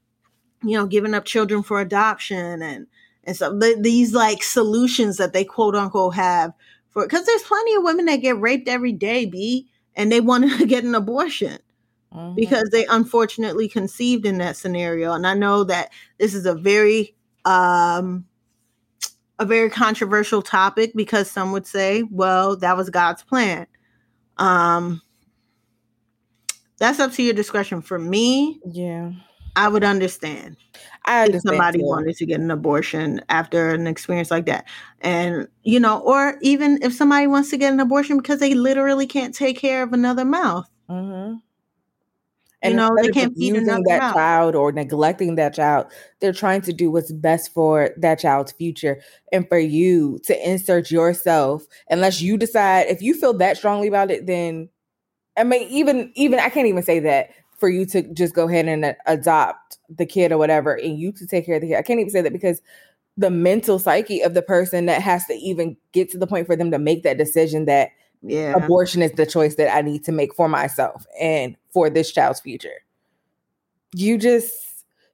You 0.62 0.78
know 0.78 0.86
giving 0.86 1.14
up 1.14 1.24
children 1.24 1.62
for 1.62 1.80
adoption 1.80 2.62
and 2.62 2.86
and 3.24 3.36
so 3.36 3.58
th- 3.58 3.78
these 3.80 4.14
like 4.14 4.42
solutions 4.42 5.16
that 5.18 5.32
they 5.32 5.44
quote 5.44 5.74
unquote 5.74 6.14
have 6.14 6.52
for 6.90 7.04
because 7.04 7.26
there's 7.26 7.42
plenty 7.42 7.74
of 7.74 7.82
women 7.82 8.06
that 8.06 8.16
get 8.22 8.40
raped 8.40 8.68
every 8.68 8.92
day 8.92 9.26
b 9.26 9.68
and 9.96 10.10
they 10.10 10.20
want 10.20 10.50
to 10.58 10.66
get 10.74 10.84
an 10.84 10.94
abortion 10.94 11.58
Mhm. 12.14 12.36
because 12.36 12.68
they 12.70 12.84
unfortunately 12.86 13.68
conceived 13.68 14.26
in 14.26 14.38
that 14.38 14.56
scenario 14.56 15.12
and 15.12 15.26
i 15.26 15.32
know 15.34 15.64
that 15.64 15.90
this 16.18 16.34
is 16.34 16.44
a 16.44 16.54
very 16.54 17.14
um 17.46 18.26
a 19.38 19.46
very 19.46 19.70
controversial 19.70 20.42
topic 20.42 20.92
because 20.94 21.30
some 21.30 21.52
would 21.52 21.66
say 21.66 22.02
well 22.10 22.56
that 22.56 22.76
was 22.76 22.90
god's 22.90 23.22
plan 23.22 23.66
um 24.36 25.00
that's 26.78 27.00
up 27.00 27.12
to 27.12 27.22
your 27.22 27.34
discretion 27.34 27.80
for 27.80 27.98
me 27.98 28.60
yeah. 28.66 29.10
i 29.56 29.66
would 29.68 29.84
understand 29.84 30.56
I 31.06 31.26
if 31.26 31.42
somebody 31.42 31.78
too. 31.80 31.86
wanted 31.86 32.16
to 32.16 32.26
get 32.26 32.40
an 32.40 32.50
abortion 32.50 33.20
after 33.28 33.70
an 33.70 33.86
experience 33.86 34.30
like 34.30 34.46
that 34.46 34.66
and 35.00 35.48
you 35.62 35.80
know 35.80 35.98
or 36.00 36.38
even 36.42 36.78
if 36.82 36.92
somebody 36.94 37.26
wants 37.26 37.50
to 37.50 37.56
get 37.56 37.72
an 37.72 37.80
abortion 37.80 38.18
because 38.18 38.40
they 38.40 38.54
literally 38.54 39.06
can't 39.06 39.34
take 39.34 39.58
care 39.58 39.82
of 39.82 39.92
another 39.92 40.24
mouth 40.24 40.68
Mm-hmm. 40.88 41.36
You 42.64 42.74
know, 42.74 42.90
they 43.00 43.08
can't 43.08 43.36
feed 43.36 43.56
another 43.56 43.82
that 43.88 44.02
mouth. 44.02 44.14
child 44.14 44.54
or 44.54 44.70
neglecting 44.70 45.34
that 45.34 45.54
child. 45.54 45.86
They're 46.20 46.32
trying 46.32 46.60
to 46.62 46.72
do 46.72 46.92
what's 46.92 47.10
best 47.10 47.52
for 47.52 47.90
that 47.96 48.20
child's 48.20 48.52
future 48.52 49.00
and 49.32 49.48
for 49.48 49.58
you 49.58 50.20
to 50.24 50.48
insert 50.48 50.90
yourself. 50.90 51.66
Unless 51.90 52.20
you 52.20 52.36
decide, 52.36 52.86
if 52.86 53.02
you 53.02 53.14
feel 53.14 53.34
that 53.38 53.56
strongly 53.56 53.88
about 53.88 54.12
it, 54.12 54.26
then 54.26 54.68
I 55.36 55.42
mean, 55.42 55.66
even 55.70 56.12
even 56.14 56.38
I 56.38 56.50
can't 56.50 56.68
even 56.68 56.84
say 56.84 57.00
that 57.00 57.30
for 57.62 57.68
you 57.68 57.86
to 57.86 58.02
just 58.12 58.34
go 58.34 58.48
ahead 58.48 58.66
and 58.66 58.84
uh, 58.84 58.94
adopt 59.06 59.78
the 59.88 60.04
kid 60.04 60.32
or 60.32 60.38
whatever, 60.38 60.74
and 60.74 60.98
you 60.98 61.12
to 61.12 61.28
take 61.28 61.46
care 61.46 61.54
of 61.54 61.60
the 61.60 61.68
kid. 61.68 61.76
I 61.76 61.82
can't 61.82 62.00
even 62.00 62.10
say 62.10 62.20
that 62.20 62.32
because 62.32 62.60
the 63.16 63.30
mental 63.30 63.78
psyche 63.78 64.20
of 64.20 64.34
the 64.34 64.42
person 64.42 64.86
that 64.86 65.00
has 65.00 65.24
to 65.26 65.34
even 65.34 65.76
get 65.92 66.10
to 66.10 66.18
the 66.18 66.26
point 66.26 66.48
for 66.48 66.56
them 66.56 66.72
to 66.72 66.78
make 66.80 67.04
that 67.04 67.18
decision 67.18 67.66
that 67.66 67.90
yeah 68.20 68.54
abortion 68.56 69.00
is 69.00 69.12
the 69.12 69.26
choice 69.26 69.54
that 69.54 69.72
I 69.72 69.80
need 69.80 70.02
to 70.06 70.12
make 70.12 70.34
for 70.34 70.48
myself 70.48 71.06
and 71.20 71.56
for 71.72 71.88
this 71.88 72.10
child's 72.10 72.40
future. 72.40 72.82
You 73.94 74.18
just, 74.18 74.52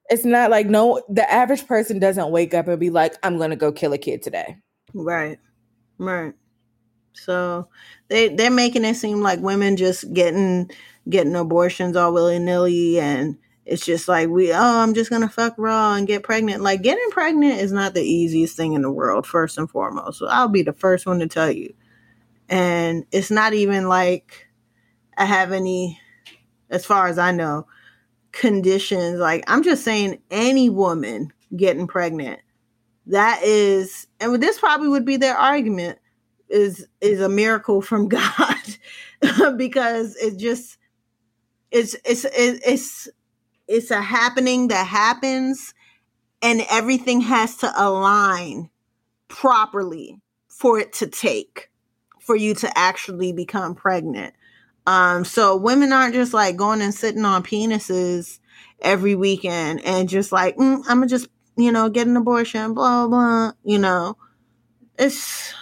it's 0.09 0.25
not 0.25 0.49
like 0.49 0.65
no, 0.65 1.03
the 1.07 1.31
average 1.31 1.67
person 1.67 1.99
doesn't 1.99 2.31
wake 2.31 2.55
up 2.55 2.67
and 2.67 2.79
be 2.79 2.89
like, 2.89 3.13
I'm 3.21 3.37
going 3.37 3.51
to 3.51 3.55
go 3.55 3.71
kill 3.71 3.93
a 3.93 3.99
kid 3.99 4.23
today. 4.23 4.57
Right. 4.95 5.37
Right. 5.99 6.33
So 7.13 7.67
they 8.07 8.29
they're 8.29 8.51
making 8.51 8.85
it 8.85 8.95
seem 8.95 9.21
like 9.21 9.39
women 9.39 9.77
just 9.77 10.11
getting 10.13 10.71
getting 11.07 11.35
abortions 11.35 11.95
all 11.95 12.13
willy 12.13 12.39
nilly 12.39 12.99
and 12.99 13.37
it's 13.65 13.85
just 13.85 14.07
like 14.07 14.29
we 14.29 14.51
oh 14.51 14.57
I'm 14.79 14.93
just 14.93 15.09
gonna 15.09 15.29
fuck 15.29 15.55
raw 15.57 15.93
and 15.93 16.07
get 16.07 16.23
pregnant. 16.23 16.61
Like 16.61 16.81
getting 16.81 17.09
pregnant 17.11 17.59
is 17.59 17.71
not 17.71 17.93
the 17.93 18.01
easiest 18.01 18.57
thing 18.57 18.73
in 18.73 18.81
the 18.81 18.91
world, 18.91 19.27
first 19.27 19.57
and 19.57 19.69
foremost. 19.69 20.19
So 20.19 20.27
I'll 20.27 20.47
be 20.47 20.63
the 20.63 20.73
first 20.73 21.05
one 21.05 21.19
to 21.19 21.27
tell 21.27 21.51
you. 21.51 21.73
And 22.47 23.05
it's 23.11 23.29
not 23.29 23.53
even 23.53 23.87
like 23.87 24.47
I 25.17 25.25
have 25.25 25.51
any 25.51 25.99
as 26.69 26.85
far 26.85 27.07
as 27.07 27.17
I 27.19 27.31
know, 27.31 27.67
conditions. 28.31 29.19
Like 29.19 29.43
I'm 29.47 29.63
just 29.63 29.83
saying 29.83 30.19
any 30.31 30.69
woman 30.69 31.31
getting 31.55 31.87
pregnant 31.87 32.39
that 33.07 33.41
is 33.43 34.07
and 34.19 34.41
this 34.41 34.59
probably 34.59 34.87
would 34.87 35.05
be 35.05 35.17
their 35.17 35.35
argument 35.35 35.99
is 36.49 36.87
is 37.01 37.21
a 37.21 37.29
miracle 37.29 37.81
from 37.81 38.07
god 38.09 38.77
because 39.57 40.15
it 40.15 40.37
just 40.37 40.77
it's 41.71 41.95
it's 42.05 42.25
it's 42.33 43.07
it's 43.67 43.91
a 43.91 44.01
happening 44.01 44.69
that 44.69 44.87
happens 44.87 45.73
and 46.41 46.61
everything 46.71 47.21
has 47.21 47.57
to 47.57 47.71
align 47.75 48.69
properly 49.27 50.19
for 50.47 50.79
it 50.79 50.93
to 50.93 51.07
take 51.07 51.69
for 52.19 52.35
you 52.35 52.53
to 52.55 52.77
actually 52.77 53.31
become 53.31 53.75
pregnant 53.75 54.33
um 54.87 55.23
so 55.23 55.55
women 55.55 55.93
aren't 55.93 56.15
just 56.15 56.33
like 56.33 56.55
going 56.55 56.81
and 56.81 56.93
sitting 56.93 57.25
on 57.25 57.43
penises 57.43 58.39
every 58.81 59.13
weekend 59.13 59.83
and 59.85 60.09
just 60.09 60.31
like 60.31 60.55
mm, 60.57 60.77
i'm 60.87 60.97
gonna 60.99 61.07
just 61.07 61.27
you 61.59 61.71
know, 61.73 61.89
get 61.89 62.07
an 62.07 62.15
abortion, 62.15 62.73
blah, 62.73 63.07
blah, 63.07 63.51
you 63.63 63.77
know. 63.77 64.15
It's, 64.97 65.53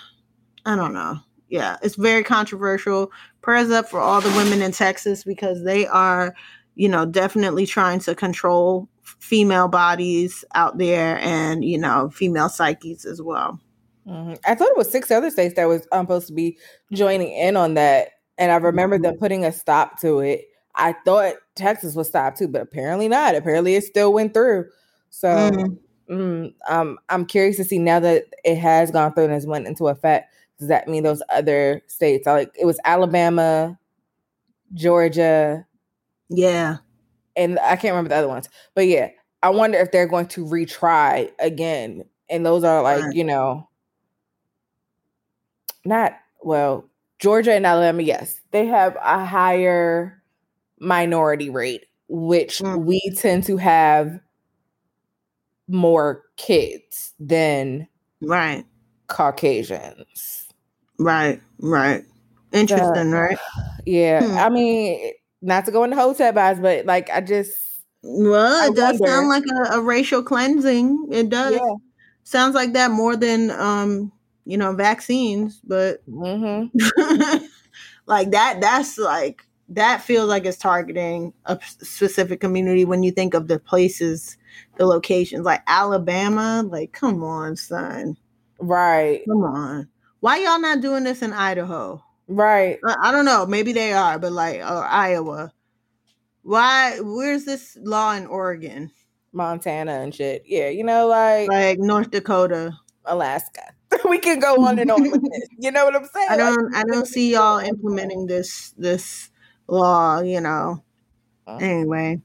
I 0.67 0.75
don't 0.75 0.93
know. 0.93 1.19
Yeah, 1.49 1.77
it's 1.81 1.95
very 1.95 2.23
controversial. 2.23 3.11
Prayers 3.41 3.71
up 3.71 3.87
for 3.89 3.99
all 4.01 4.19
the 4.21 4.29
women 4.31 4.61
in 4.61 4.73
Texas 4.73 5.23
because 5.23 5.63
they 5.63 5.87
are, 5.87 6.35
you 6.75 6.89
know, 6.89 7.05
definitely 7.05 7.65
trying 7.65 7.99
to 8.01 8.13
control 8.13 8.89
female 9.01 9.69
bodies 9.69 10.43
out 10.55 10.77
there 10.77 11.17
and, 11.19 11.63
you 11.63 11.77
know, 11.77 12.09
female 12.13 12.49
psyches 12.49 13.05
as 13.05 13.21
well. 13.21 13.59
Mhm. 14.05 14.37
I 14.45 14.55
thought 14.55 14.69
it 14.69 14.77
was 14.77 14.91
six 14.91 15.09
other 15.09 15.29
states 15.29 15.55
that 15.55 15.65
was 15.65 15.87
um, 15.93 16.05
supposed 16.05 16.27
to 16.27 16.33
be 16.33 16.57
joining 16.91 17.31
in 17.31 17.55
on 17.55 17.75
that. 17.75 18.09
And 18.37 18.51
I 18.51 18.57
remember 18.57 18.99
them 18.99 19.17
putting 19.17 19.45
a 19.45 19.51
stop 19.53 19.99
to 20.01 20.19
it. 20.19 20.45
I 20.75 20.95
thought 21.05 21.35
Texas 21.55 21.95
was 21.95 22.07
stopped 22.09 22.37
too, 22.39 22.49
but 22.49 22.61
apparently 22.61 23.07
not. 23.07 23.35
Apparently 23.35 23.75
it 23.75 23.85
still 23.85 24.13
went 24.13 24.33
through. 24.33 24.65
So 25.09 25.27
Mm. 25.27 25.77
mm, 26.09 26.53
um, 26.69 26.99
I'm 27.09 27.25
curious 27.25 27.57
to 27.57 27.63
see 27.63 27.79
now 27.79 28.01
that 28.01 28.25
it 28.43 28.57
has 28.57 28.91
gone 28.91 29.13
through 29.13 29.25
and 29.25 29.33
has 29.33 29.47
went 29.47 29.65
into 29.67 29.87
effect 29.87 30.33
does 30.59 30.69
that 30.69 30.87
mean 30.87 31.03
those 31.03 31.21
other 31.29 31.81
states? 31.87 32.25
Like 32.27 32.51
it 32.59 32.65
was 32.65 32.79
Alabama, 32.85 33.77
Georgia, 34.73 35.65
Yeah. 36.29 36.77
and 37.37 37.59
I 37.59 37.75
can't 37.77 37.93
remember 37.93 38.09
the 38.09 38.15
other 38.17 38.27
ones. 38.29 38.49
But 38.75 38.87
yeah, 38.87 39.09
I 39.43 39.49
wonder 39.51 39.79
if 39.79 39.91
they're 39.91 40.07
going 40.07 40.27
to 40.29 40.45
retry 40.45 41.31
again. 41.39 42.05
And 42.29 42.45
those 42.45 42.63
are 42.65 42.81
like, 42.83 43.03
Right. 43.03 43.15
you 43.15 43.23
know, 43.25 43.69
not 45.85 46.13
well, 46.43 46.89
Georgia 47.19 47.53
and 47.53 47.65
Alabama, 47.65 48.03
yes, 48.03 48.39
they 48.51 48.65
have 48.67 48.95
a 49.03 49.25
higher 49.25 50.21
minority 50.79 51.49
rate, 51.49 51.85
which 52.09 52.59
Mm. 52.59 52.85
we 52.85 53.01
tend 53.15 53.43
to 53.45 53.57
have 53.57 54.19
more 55.67 56.23
kids 56.37 57.13
than 57.19 57.87
Right. 58.21 58.65
Caucasians. 59.07 60.46
Right. 60.99 61.41
Right. 61.59 62.03
Interesting, 62.51 63.11
right? 63.11 63.37
Yeah, 63.85 64.25
Hmm. 64.25 64.37
I 64.37 64.49
mean, 64.49 65.13
not 65.41 65.65
to 65.65 65.71
go 65.71 65.83
into 65.83 65.95
hotel 65.95 66.33
vibes, 66.33 66.61
but 66.61 66.85
like 66.85 67.09
I 67.09 67.21
just 67.21 67.55
Well, 68.03 68.63
I 68.63 68.69
it 68.69 68.75
does 68.75 68.99
wonder. 68.99 69.05
sound 69.05 69.29
like 69.29 69.43
a, 69.71 69.77
a 69.77 69.81
racial 69.81 70.23
cleansing. 70.23 71.07
It 71.11 71.29
does. 71.29 71.53
yeah. 71.53 71.75
Sounds 72.23 72.55
like 72.55 72.73
that 72.73 72.91
more 72.91 73.15
than 73.15 73.51
um, 73.51 74.11
you 74.45 74.57
know, 74.57 74.73
vaccines, 74.73 75.61
but 75.63 76.03
hmm 76.07 76.65
like 78.05 78.31
that 78.31 78.59
that's 78.61 78.97
like 78.97 79.43
that 79.69 80.01
feels 80.01 80.29
like 80.29 80.45
it's 80.45 80.57
targeting 80.57 81.33
a 81.45 81.59
specific 81.65 82.39
community 82.39 82.85
when 82.85 83.03
you 83.03 83.11
think 83.11 83.33
of 83.33 83.47
the 83.47 83.59
places 83.59 84.37
the 84.77 84.85
locations 84.85 85.45
like 85.45 85.61
alabama 85.67 86.63
like 86.69 86.93
come 86.93 87.23
on 87.23 87.55
son 87.55 88.15
Right, 88.59 89.23
come 89.27 89.43
on 89.43 89.89
why 90.19 90.37
y'all 90.37 90.59
not 90.59 90.81
doing 90.81 91.03
this 91.03 91.21
in 91.21 91.33
idaho 91.33 92.01
right. 92.27 92.79
i, 92.85 93.09
I 93.09 93.11
don't 93.11 93.25
know 93.25 93.45
maybe 93.45 93.73
they 93.73 93.93
are 93.93 94.19
but 94.19 94.31
like 94.31 94.59
or 94.59 94.83
iowa 94.85 95.51
why 96.43 96.99
where's 97.01 97.45
this 97.45 97.77
law 97.81 98.13
in 98.13 98.25
oregon 98.27 98.91
Montana 99.37 99.99
and 100.01 100.13
shit. 100.13 100.43
Yeah, 100.45 100.69
you 100.69 100.83
know, 100.83 101.07
like 101.07 101.47
like 101.47 101.79
north 101.79 102.11
dakota 102.11 102.77
Alaska. 103.05 103.61
we 104.09 104.17
can 104.17 104.39
go 104.39 104.65
on 104.65 104.79
and 104.79 104.91
on 104.91 105.01
with 105.03 105.21
this. 105.21 105.47
You 105.59 105.71
know 105.71 105.85
what 105.85 105.95
I'm 105.95 106.05
saying? 106.13 106.27
i 106.29 106.35
don't 106.35 106.75
i 106.75 106.83
don't 106.83 107.07
see 107.07 107.31
y'all 107.31 107.59
implementing 107.59 108.27
this 108.27 108.73
this 108.77 109.29
law 109.69 110.19
you 110.19 110.41
know 110.41 110.83
Uh. 111.47 111.57
anyway 111.61 112.21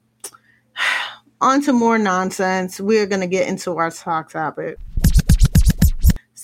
on 1.40 1.62
to 1.62 1.72
more 1.72 1.99
nonsense 1.99 2.80
we're 2.80 3.07
going 3.07 3.20
to 3.20 3.28
get 3.28 3.47
into 3.49 3.76
our 3.76 3.93
talk 3.93 4.30
topic 4.30 4.78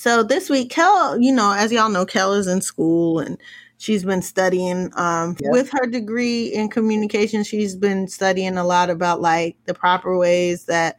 so 0.08 0.22
this 0.22 0.48
week 0.48 0.70
kel 0.70 1.20
you 1.20 1.30
know 1.30 1.52
as 1.52 1.70
y'all 1.70 1.90
know 1.90 2.06
kel 2.06 2.32
is 2.32 2.46
in 2.46 2.62
school 2.62 3.18
and 3.18 3.36
she's 3.76 4.04
been 4.06 4.22
studying 4.22 4.90
um, 4.96 5.36
Yep. 5.38 5.52
with 5.52 5.70
her 5.70 5.86
degree 5.86 6.46
in 6.46 6.70
communication 6.70 7.44
she's 7.44 7.76
been 7.76 8.08
studying 8.08 8.56
a 8.56 8.64
lot 8.64 8.88
about 8.88 9.20
like 9.20 9.56
the 9.66 9.74
proper 9.74 10.16
ways 10.16 10.64
that 10.64 10.96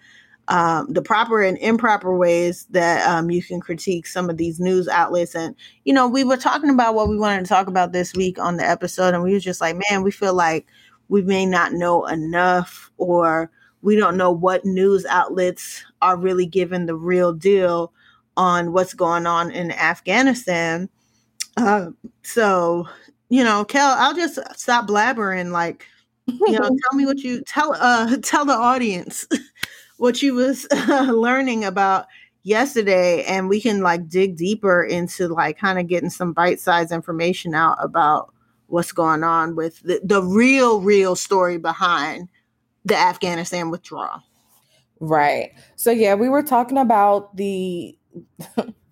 um, 0.47 0.93
the 0.93 1.01
proper 1.01 1.41
and 1.41 1.57
improper 1.57 2.15
ways 2.15 2.67
that 2.69 3.07
um, 3.07 3.31
you 3.31 3.41
can 3.41 3.59
critique 3.59 4.05
some 4.05 4.29
of 4.29 4.37
these 4.37 4.59
news 4.59 4.87
outlets 4.87 5.33
and 5.33 5.55
you 5.85 5.93
know 5.93 6.07
we 6.07 6.23
were 6.23 6.37
talking 6.37 6.69
about 6.69 6.93
what 6.93 7.09
we 7.09 7.17
wanted 7.17 7.43
to 7.43 7.49
talk 7.49 7.65
about 7.65 7.91
this 7.91 8.13
week 8.13 8.37
on 8.37 8.57
the 8.57 8.63
episode 8.63 9.15
and 9.15 9.23
we 9.23 9.33
were 9.33 9.39
just 9.39 9.59
like 9.59 9.75
man 9.89 10.03
we 10.03 10.11
feel 10.11 10.35
like 10.35 10.67
we 11.07 11.23
may 11.23 11.47
not 11.47 11.73
know 11.73 12.05
enough 12.05 12.91
or 12.97 13.49
we 13.81 13.95
don't 13.95 14.17
know 14.17 14.29
what 14.29 14.65
news 14.65 15.03
outlets 15.07 15.83
are 15.99 16.15
really 16.15 16.45
giving 16.45 16.85
the 16.85 16.95
real 16.95 17.33
deal 17.33 17.91
on 18.39 18.71
what's 18.71 18.93
going 18.93 19.27
on 19.27 19.51
in 19.51 19.69
Afghanistan. 19.69 20.87
Uh, 21.57 21.87
so, 22.23 22.87
you 23.27 23.43
know, 23.43 23.65
Kel, 23.65 23.95
I'll 23.97 24.15
just 24.15 24.39
stop 24.57 24.87
blabbering. 24.87 25.51
Like, 25.51 25.85
you 26.25 26.53
know, 26.53 26.59
tell 26.89 26.95
me 26.95 27.05
what 27.05 27.19
you 27.19 27.43
tell. 27.45 27.75
Uh, 27.77 28.15
tell 28.23 28.45
the 28.45 28.53
audience 28.53 29.27
what 29.97 30.21
you 30.21 30.35
was 30.35 30.65
learning 30.71 31.65
about 31.65 32.05
yesterday, 32.43 33.25
and 33.25 33.49
we 33.49 33.59
can 33.59 33.81
like 33.81 34.07
dig 34.07 34.37
deeper 34.37 34.83
into 34.83 35.27
like 35.27 35.59
kind 35.59 35.77
of 35.77 35.87
getting 35.87 36.09
some 36.09 36.31
bite-sized 36.31 36.93
information 36.93 37.53
out 37.53 37.77
about 37.81 38.33
what's 38.67 38.93
going 38.93 39.23
on 39.23 39.57
with 39.57 39.81
the, 39.81 39.99
the 40.01 40.23
real, 40.23 40.79
real 40.79 41.13
story 41.13 41.57
behind 41.57 42.29
the 42.85 42.95
Afghanistan 42.95 43.69
withdrawal. 43.69 44.23
Right. 45.01 45.51
So 45.75 45.91
yeah, 45.91 46.15
we 46.15 46.29
were 46.29 46.43
talking 46.43 46.77
about 46.77 47.35
the 47.35 47.97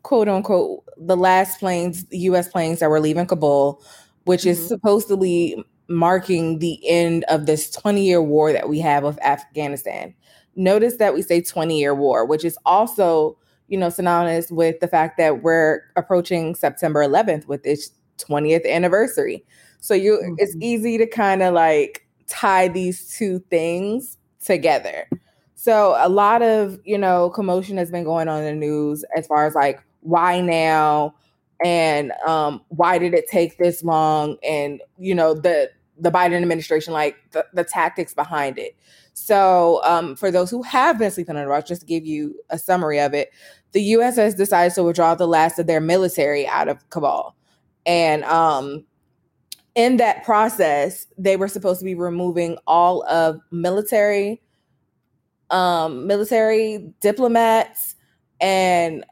quote 0.03 0.27
unquote 0.29 0.83
the 0.97 1.17
last 1.17 1.59
planes, 1.59 2.05
US 2.11 2.47
planes 2.47 2.79
that 2.79 2.89
were 2.89 2.99
leaving 2.99 3.25
Kabul, 3.25 3.81
which 4.25 4.45
is 4.45 4.59
Mhm. 4.59 4.67
supposedly 4.67 5.63
marking 5.89 6.59
the 6.59 6.79
end 6.87 7.23
of 7.25 7.45
this 7.45 7.69
20 7.71 8.05
year 8.05 8.21
war 8.21 8.51
that 8.51 8.67
we 8.69 8.79
have 8.79 9.03
with 9.03 9.21
Afghanistan. 9.23 10.13
Notice 10.55 10.97
that 10.97 11.13
we 11.13 11.21
say 11.21 11.41
20 11.41 11.79
year 11.79 11.95
war, 11.95 12.25
which 12.25 12.43
is 12.43 12.57
also, 12.65 13.37
you 13.67 13.77
know, 13.77 13.89
synonymous 13.89 14.51
with 14.51 14.79
the 14.79 14.87
fact 14.87 15.17
that 15.17 15.43
we're 15.43 15.81
approaching 15.95 16.55
September 16.55 17.01
11th 17.01 17.47
with 17.47 17.65
its 17.65 17.91
20th 18.17 18.65
anniversary. 18.65 19.45
So 19.79 19.93
you 19.93 20.35
it's 20.37 20.55
Mhm. 20.55 20.63
easy 20.63 20.97
to 20.97 21.05
kind 21.05 21.43
of 21.43 21.53
like 21.53 22.01
tie 22.27 22.67
these 22.67 23.15
two 23.17 23.39
things 23.49 24.17
together. 24.43 25.07
So 25.67 25.97
a 25.99 26.07
lot 26.07 26.41
of, 26.43 26.79
you 26.85 26.97
know, 26.97 27.29
commotion 27.31 27.75
has 27.75 27.91
been 27.91 28.05
going 28.05 28.29
on 28.29 28.41
in 28.41 28.45
the 28.45 28.65
news 28.65 29.03
as 29.17 29.27
far 29.27 29.45
as 29.45 29.53
like 29.53 29.83
why 29.99 30.39
now 30.39 31.13
and 31.61 32.13
um 32.25 32.61
why 32.69 32.97
did 32.97 33.13
it 33.13 33.27
take 33.29 33.57
this 33.57 33.83
long 33.83 34.37
and 34.43 34.81
you 34.97 35.13
know 35.13 35.33
the 35.33 35.69
the 35.99 36.09
Biden 36.09 36.41
administration 36.41 36.93
like 36.93 37.17
the, 37.31 37.45
the 37.53 37.65
tactics 37.65 38.13
behind 38.13 38.57
it. 38.57 38.77
So 39.13 39.81
um 39.83 40.15
for 40.15 40.31
those 40.31 40.49
who 40.49 40.63
have 40.63 40.97
been 40.97 41.11
sleeping 41.11 41.35
on 41.35 41.41
the 41.41 41.49
rock, 41.49 41.65
just 41.65 41.81
to 41.81 41.87
give 41.87 42.05
you 42.05 42.39
a 42.49 42.57
summary 42.57 43.01
of 43.01 43.13
it, 43.13 43.31
the 43.73 43.81
US 43.97 44.15
has 44.15 44.35
decided 44.35 44.73
to 44.75 44.85
withdraw 44.85 45.15
the 45.15 45.27
last 45.27 45.59
of 45.59 45.67
their 45.67 45.81
military 45.81 46.47
out 46.47 46.69
of 46.69 46.89
Kabul. 46.91 47.35
And 47.85 48.23
um 48.23 48.85
in 49.75 49.97
that 49.97 50.23
process, 50.23 51.07
they 51.17 51.35
were 51.35 51.49
supposed 51.49 51.79
to 51.79 51.85
be 51.85 51.93
removing 51.93 52.57
all 52.67 53.03
of 53.09 53.41
military 53.51 54.41
um 55.49 56.07
military 56.07 56.93
diplomats 57.01 57.95
and 58.41 59.03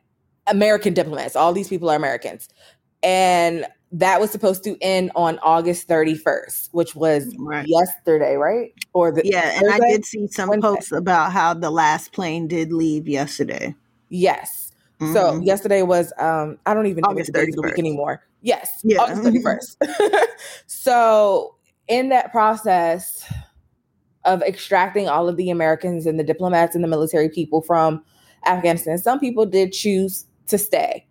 American 0.48 0.94
diplomats. 0.94 1.36
All 1.36 1.54
these 1.54 1.70
people 1.70 1.90
are 1.90 1.96
Americans. 1.96 2.48
And 3.04 3.66
that 3.92 4.20
was 4.20 4.32
supposed 4.32 4.64
to 4.66 4.78
end 4.82 5.12
on 5.16 5.40
August 5.40 5.88
31st, 5.88 6.70
which 6.72 6.96
was 6.96 7.34
Right. 7.40 7.66
yesterday, 7.68 8.36
right? 8.36 8.72
Or 8.94 9.12
the 9.12 9.22
Yeah, 9.24 9.52
and 9.60 9.72
I 9.72 9.80
did 9.80 10.06
see 10.06 10.28
some 10.28 10.50
Wednesday. 10.50 10.68
posts 10.68 10.92
about 10.92 11.32
how 11.32 11.54
the 11.54 11.70
last 11.72 12.12
plane 12.12 12.48
did 12.48 12.74
leave 12.74 13.08
yesterday. 13.08 13.76
Yes. 14.10 14.72
So 15.00 15.06
Mhm. 15.34 15.46
yesterday 15.46 15.82
was 15.84 16.12
um 16.20 16.58
I 16.66 16.74
don't 16.74 16.88
even 16.88 17.02
know 17.02 17.10
August 17.10 17.34
the 17.34 17.46
the 17.46 17.62
week 17.62 17.78
anymore. 17.80 18.22
Yes, 18.42 18.82
Yeah. 18.84 19.02
August 19.02 19.24
31st. 19.24 19.78
so 20.68 21.56
in 21.88 22.10
that 22.10 22.32
process 22.32 23.24
of 24.26 24.42
extracting 24.42 25.08
all 25.08 25.30
of 25.30 25.38
the 25.38 25.50
Americans 25.50 26.06
and 26.06 26.20
the 26.20 26.24
diplomats 26.24 26.76
and 26.76 26.84
the 26.84 26.88
military 26.88 27.30
people 27.30 27.62
from 27.62 28.04
Afghanistan, 28.46 28.98
some 28.98 29.20
people 29.20 29.46
did 29.46 29.72
choose 29.72 30.26
to 30.48 30.58
stay. 30.58 31.06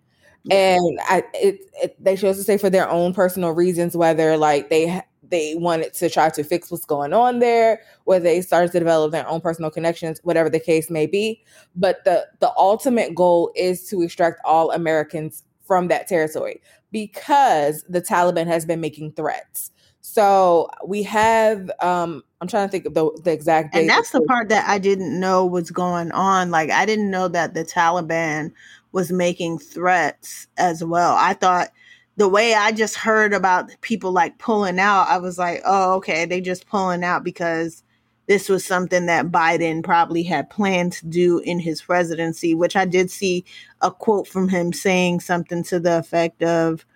And 0.51 1.01
I 1.05 1.25
it, 1.33 1.61
it 1.83 2.05
they 2.05 2.17
chose 2.17 2.37
to 2.37 2.43
stay 2.43 2.59
for 2.59 2.69
their 2.69 2.89
own 2.89 3.15
personal 3.15 3.53
reasons 3.53 3.97
whether 3.97 4.37
like 4.37 4.69
they 4.69 5.01
they 5.31 5.55
wanted 5.55 5.95
to 5.95 6.11
try 6.11 6.29
to 6.29 6.45
fix 6.45 6.71
what's 6.71 6.85
going 6.85 7.15
on 7.15 7.39
there, 7.39 7.81
whether 8.05 8.25
they 8.25 8.43
started 8.43 8.71
to 8.73 8.79
develop 8.79 9.11
their 9.11 9.27
own 9.27 9.41
personal 9.41 9.71
connections, 9.71 10.21
whatever 10.23 10.51
the 10.51 10.61
case 10.61 10.91
may 10.91 11.07
be 11.07 11.43
but 11.77 12.05
the 12.05 12.27
the 12.41 12.53
ultimate 12.57 13.15
goal 13.15 13.51
is 13.57 13.87
to 13.89 14.03
extract 14.03 14.41
all 14.45 14.71
Americans 14.73 15.43
from 15.65 15.89
that 15.89 16.07
territory 16.07 16.61
because 16.93 17.85
the 17.89 18.03
Taliban 18.03 18.47
has 18.47 18.65
been 18.65 18.81
making 18.81 19.13
threats. 19.13 19.71
So 20.01 20.69
we 20.87 21.03
have 21.05 21.71
um 21.81 22.23
I'm 22.45 22.49
trying 22.49 22.69
to 22.69 22.71
think 22.71 22.85
of 22.85 22.95
the, 22.95 23.11
the 23.25 23.33
exact 23.33 23.73
date. 23.73 23.81
and 23.81 23.89
that's 23.89 24.11
the 24.11 24.21
part 24.23 24.51
that 24.51 24.69
I 24.69 24.79
didn't 24.79 25.19
know 25.19 25.47
was 25.47 25.71
going 25.71 26.13
on. 26.13 26.51
Like 26.51 26.71
I 26.71 26.85
didn't 26.85 27.11
know 27.11 27.29
that 27.29 27.55
the 27.55 27.65
Taliban 27.65 28.53
was 28.93 29.11
making 29.11 29.59
threats 29.59 30.47
as 30.59 30.85
well. 30.85 31.17
I 31.19 31.33
thought 31.33 31.71
the 32.17 32.29
way 32.29 32.55
I 32.55 32.71
just 32.73 32.97
heard 32.97 33.33
about 33.33 33.71
people 33.81 34.13
like 34.13 34.39
pulling 34.39 34.79
out, 34.79 35.09
I 35.09 35.19
was 35.19 35.39
like, 35.39 35.63
oh, 35.65 35.95
okay, 35.95 36.27
they 36.27 36.41
just 36.41 36.67
pulling 36.69 37.03
out 37.03 37.25
because 37.25 37.83
this 38.27 38.49
was 38.49 38.65
something 38.65 39.07
that 39.07 39.31
Biden 39.33 39.83
probably 39.83 40.23
had 40.23 40.49
planned 40.49 40.93
to 40.93 41.07
do 41.07 41.41
in 41.41 41.59
his 41.59 41.83
presidency, 41.83 42.55
which 42.55 42.77
I 42.77 42.85
did 42.85 43.11
see 43.11 43.45
a 43.81 43.91
quote 43.91 44.29
from 44.29 44.49
him 44.49 44.73
saying 44.73 45.21
something 45.21 45.63
to 45.65 45.81
the 45.81 45.99
effect 45.99 46.43
of, 46.43 46.87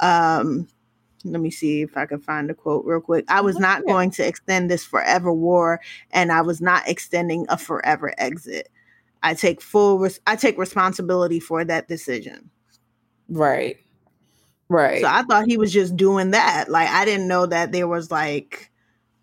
um, 0.00 0.68
let 1.24 1.40
me 1.40 1.50
see 1.50 1.82
if 1.82 1.96
I 1.96 2.06
can 2.06 2.20
find 2.20 2.48
the 2.48 2.54
quote 2.54 2.84
real 2.84 3.00
quick. 3.00 3.24
I 3.28 3.40
was 3.40 3.58
not 3.58 3.86
going 3.86 4.10
to 4.12 4.26
extend 4.26 4.70
this 4.70 4.84
forever 4.84 5.32
war, 5.32 5.80
and 6.10 6.32
I 6.32 6.42
was 6.42 6.60
not 6.60 6.88
extending 6.88 7.46
a 7.48 7.58
forever 7.58 8.14
exit. 8.18 8.68
I 9.22 9.34
take 9.34 9.60
full 9.60 9.98
res- 9.98 10.20
I 10.26 10.36
take 10.36 10.58
responsibility 10.58 11.40
for 11.40 11.64
that 11.64 11.88
decision. 11.88 12.50
right. 13.28 13.76
Right. 14.68 15.00
So 15.02 15.08
I 15.08 15.22
thought 15.22 15.46
he 15.46 15.56
was 15.56 15.72
just 15.72 15.96
doing 15.96 16.32
that. 16.32 16.68
Like 16.68 16.88
I 16.88 17.04
didn't 17.04 17.28
know 17.28 17.46
that 17.46 17.72
there 17.72 17.88
was 17.88 18.10
like 18.10 18.70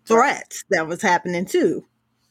threats 0.06 0.64
that 0.70 0.86
was 0.88 1.02
happening 1.02 1.46
too. 1.46 1.84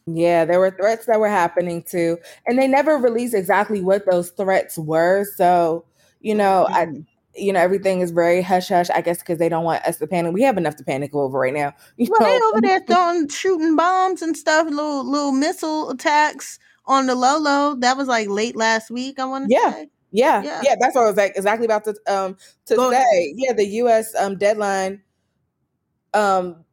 Yeah, 0.08 0.46
there 0.46 0.60
were 0.60 0.72
threats 0.72 1.08
that 1.08 1.20
were 1.20 1.30
happening 1.30 1.82
too, 1.84 2.20
and 2.46 2.60
they 2.60 2.68
never 2.68 2.98
released 2.98 3.34
exactly 3.34 3.82
what 3.82 4.06
those 4.10 4.30
threats 4.32 4.78
were. 4.78 5.26
So, 5.36 5.86
you 6.22 6.36
know, 6.36 6.68
I, 6.72 6.88
Mhm. 6.88 7.06
You 7.36 7.54
know, 7.54 7.60
everything 7.60 8.02
is 8.02 8.12
very 8.12 8.42
hush 8.42 8.70
hush. 8.70 8.90
I 8.90 9.02
guess 9.02 9.20
because 9.20 9.40
they 9.40 9.50
don't 9.50 9.64
want 9.66 9.84
us 9.86 9.98
to 9.98 10.08
panic. 10.08 10.34
We 10.34 10.44
have 10.44 10.58
enough 10.58 10.76
to 10.78 10.84
panic 10.84 11.14
over 11.16 11.40
right 11.40 11.54
now. 11.54 11.74
You 11.98 12.08
Well, 12.10 12.22
they 12.22 12.40
over 12.50 12.62
there 12.62 12.82
throwing 12.88 13.28
shooting 13.30 13.76
bombs 13.76 14.22
and 14.22 14.36
stuff, 14.38 14.68
little 14.70 15.10
little 15.10 15.32
missile 15.32 15.90
attacks 15.92 16.60
on 16.86 17.08
the 17.08 17.16
low 17.16 17.38
low. 17.40 17.76
That 17.76 17.98
was 17.98 18.08
like 18.08 18.30
late 18.30 18.56
last 18.56 18.92
week, 18.92 19.20
I 19.20 19.26
want 19.26 19.46
to 19.46 19.52
Yeah. 19.52 19.72
say. 19.74 19.90
Yeah, 20.12 20.44
Yeah. 20.44 20.62
yeah, 20.64 20.76
that's 20.80 20.96
what 20.96 21.04
I 21.04 21.08
was 21.08 21.18
like 21.18 21.34
exactly 21.36 21.66
about 21.66 21.84
to 21.86 21.96
um 22.08 22.38
to 22.68 22.76
Go 22.76 22.90
say. 22.92 22.96
ahead. 22.96 23.34
Yeah, 23.36 23.54
the 23.54 23.66
U.S. 23.68 24.14
um 24.16 24.38
deadline 24.38 25.02
um 26.14 26.64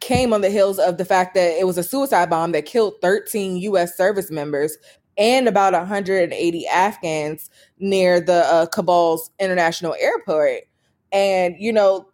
came 0.00 0.32
on 0.32 0.40
the 0.42 0.50
heels 0.50 0.78
of 0.78 0.98
the 0.98 1.04
fact 1.04 1.34
that 1.34 1.58
it 1.58 1.66
was 1.66 1.78
a 1.78 1.82
suicide 1.82 2.30
bomb 2.30 2.52
that 2.52 2.66
killed 2.66 2.94
13 3.02 3.56
U.S. 3.58 3.96
service 3.96 4.30
members 4.30 4.76
and 5.18 5.48
about 5.48 5.72
180 5.72 6.66
Afghans 6.66 7.50
near 7.78 8.20
the 8.20 8.44
uh, 8.46 8.66
Kabul's 8.66 9.30
international 9.38 9.94
airport. 9.98 10.62
And 11.12 11.56
you 11.58 11.72
know, 11.72 12.08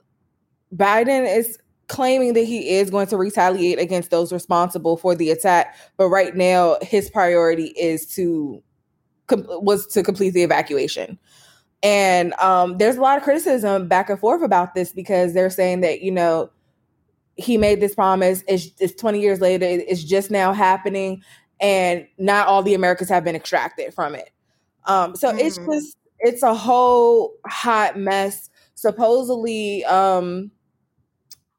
Biden 0.74 1.26
is 1.36 1.58
claiming 1.88 2.32
that 2.34 2.44
he 2.44 2.76
is 2.76 2.90
going 2.90 3.06
to 3.08 3.16
retaliate 3.16 3.78
against 3.78 4.10
those 4.10 4.32
responsible 4.32 4.96
for 4.96 5.14
the 5.14 5.30
attack, 5.30 5.76
but 5.96 6.08
right 6.08 6.34
now 6.34 6.76
his 6.80 7.10
priority 7.10 7.66
is 7.76 8.06
to 8.14 8.62
was 9.30 9.86
to 9.88 10.02
complete 10.02 10.30
the 10.30 10.42
evacuation. 10.42 11.18
And 11.82 12.32
um, 12.34 12.78
there's 12.78 12.96
a 12.96 13.00
lot 13.00 13.18
of 13.18 13.24
criticism 13.24 13.88
back 13.88 14.08
and 14.08 14.18
forth 14.18 14.42
about 14.42 14.74
this 14.74 14.92
because 14.92 15.34
they're 15.34 15.50
saying 15.50 15.80
that 15.80 16.02
you 16.02 16.12
know 16.12 16.50
he 17.36 17.56
made 17.56 17.80
this 17.80 17.94
promise. 17.94 18.44
It's, 18.46 18.68
it's 18.78 18.94
20 18.94 19.20
years 19.20 19.40
later. 19.40 19.66
It's 19.66 20.04
just 20.04 20.30
now 20.30 20.52
happening, 20.52 21.22
and 21.62 22.06
not 22.18 22.46
all 22.48 22.62
the 22.62 22.74
Americans 22.74 23.08
have 23.08 23.24
been 23.24 23.36
extracted 23.36 23.94
from 23.94 24.14
it. 24.14 24.30
Um, 24.86 25.16
so 25.16 25.30
it's 25.38 25.58
Mhm. 25.58 25.72
just 25.72 25.96
it's 26.20 26.42
a 26.42 26.54
whole 26.54 27.34
hot 27.46 27.96
mess. 27.98 28.50
Supposedly, 28.74 29.84
um, 29.84 30.50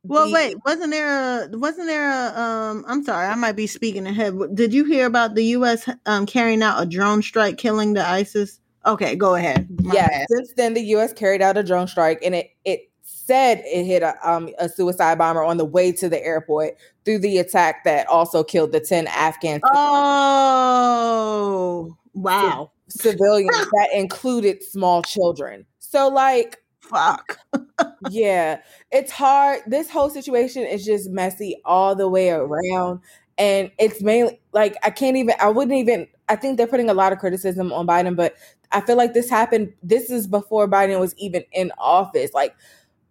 Well, 0.06 0.28
the- 0.28 0.34
wait, 0.34 0.58
wasn't 0.66 0.92
there 0.92 1.08
a 1.46 1.50
wasn't 1.58 1.88
there 1.88 2.10
a 2.12 2.38
um 2.40 2.84
I'm 2.88 3.04
sorry, 3.06 3.26
I 3.28 3.36
might 3.36 3.56
be 3.56 3.68
speaking 3.68 4.06
ahead. 4.06 4.34
Did 4.54 4.74
you 4.74 4.84
hear 4.84 5.06
about 5.06 5.36
the 5.36 5.46
US 5.58 5.88
um 6.06 6.26
carrying 6.26 6.62
out 6.62 6.82
a 6.82 6.86
drone 6.86 7.22
strike 7.22 7.58
killing 7.58 7.94
the 7.94 8.06
ISIS? 8.06 8.60
Okay, 8.86 9.16
go 9.16 9.36
ahead. 9.36 9.68
My 9.82 9.94
Yes. 9.94 10.10
bad. 10.10 10.26
Since 10.30 10.54
then, 10.58 10.74
the 10.74 10.82
U.S. 10.82 11.14
carried 11.14 11.42
out 11.42 11.58
a 11.58 11.64
drone 11.64 11.88
strike, 11.88 12.20
and 12.22 12.36
it 12.36 12.50
it 12.66 12.90
said 13.26 13.62
it 13.66 13.86
hit 13.86 14.04
a 14.04 14.16
um 14.30 14.50
a 14.60 14.68
suicide 14.68 15.18
bomber 15.18 15.44
on 15.44 15.58
the 15.58 15.66
way 15.66 15.92
to 15.94 16.10
the 16.10 16.22
airport 16.24 16.76
through 17.06 17.20
the 17.20 17.38
attack 17.38 17.84
that 17.86 18.06
also 18.08 18.44
killed 18.44 18.72
the 18.72 18.80
ten 18.80 19.08
Afghan 19.08 19.62
Oh, 20.66 21.96
wow. 22.14 22.72
civilians 22.90 23.56
that 23.72 23.90
included 23.94 24.64
small 24.64 25.02
children. 25.02 25.66
So, 25.80 26.08
like, 26.10 26.58
Fuck. 26.82 27.38
yeah, 28.10 28.60
it's 28.92 29.12
hard. 29.12 29.62
This 29.68 29.90
whole 29.90 30.10
situation 30.10 30.64
is 30.64 30.86
just 30.86 31.10
messy 31.10 31.62
all 31.66 31.96
the 31.96 32.08
way 32.10 32.30
around. 32.30 33.00
And 33.38 33.72
it's 33.80 34.02
mainly 34.02 34.40
like, 34.52 34.76
I 34.84 34.90
can't 34.92 35.18
even, 35.18 35.36
I 35.40 35.50
wouldn't 35.50 35.76
even, 35.78 36.08
I 36.30 36.36
think 36.36 36.58
they're 36.58 36.68
putting 36.68 36.90
a 36.90 36.94
lot 36.94 37.14
of 37.14 37.20
criticism 37.20 37.72
on 37.74 37.88
Biden, 37.88 38.16
but 38.16 38.36
I 38.72 38.82
feel 38.82 38.96
like 38.98 39.14
this 39.14 39.30
happened, 39.30 39.74
this 39.82 40.10
is 40.12 40.28
before 40.28 40.68
Biden 40.68 41.00
was 41.00 41.16
even 41.18 41.44
in 41.52 41.72
office. 41.78 42.34
Like, 42.34 42.56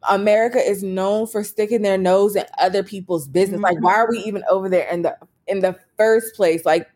America 0.08 0.58
is 0.58 0.82
known 0.82 1.26
for 1.26 1.44
sticking 1.44 1.82
their 1.82 1.98
nose 1.98 2.36
in 2.36 2.44
other 2.58 2.82
people's 2.82 3.28
business. 3.28 3.60
Like, 3.60 3.80
why 3.80 3.94
are 3.94 4.10
we 4.10 4.18
even 4.18 4.42
over 4.50 4.68
there 4.68 4.88
in 4.88 5.02
the 5.02 5.16
in 5.46 5.60
the 5.60 5.76
first 5.96 6.34
place? 6.34 6.64
Like, 6.64 6.88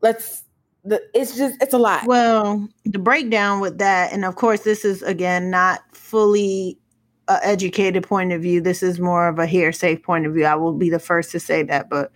let's. 0.00 0.44
The, 0.82 1.02
it's 1.12 1.36
just 1.36 1.62
it's 1.62 1.74
a 1.74 1.78
lot. 1.78 2.06
Well, 2.06 2.66
the 2.86 2.98
breakdown 2.98 3.60
with 3.60 3.76
that, 3.78 4.14
and 4.14 4.24
of 4.24 4.36
course, 4.36 4.60
this 4.60 4.82
is 4.82 5.02
again 5.02 5.50
not 5.50 5.80
fully 5.94 6.78
a 7.28 7.38
educated 7.46 8.02
point 8.02 8.32
of 8.32 8.40
view. 8.40 8.62
This 8.62 8.82
is 8.82 8.98
more 8.98 9.28
of 9.28 9.38
a 9.38 9.46
hearsay 9.46 9.96
point 9.96 10.24
of 10.24 10.32
view. 10.32 10.46
I 10.46 10.54
will 10.54 10.72
be 10.72 10.88
the 10.88 10.98
first 10.98 11.32
to 11.32 11.40
say 11.40 11.62
that, 11.64 11.90
but 11.90 12.10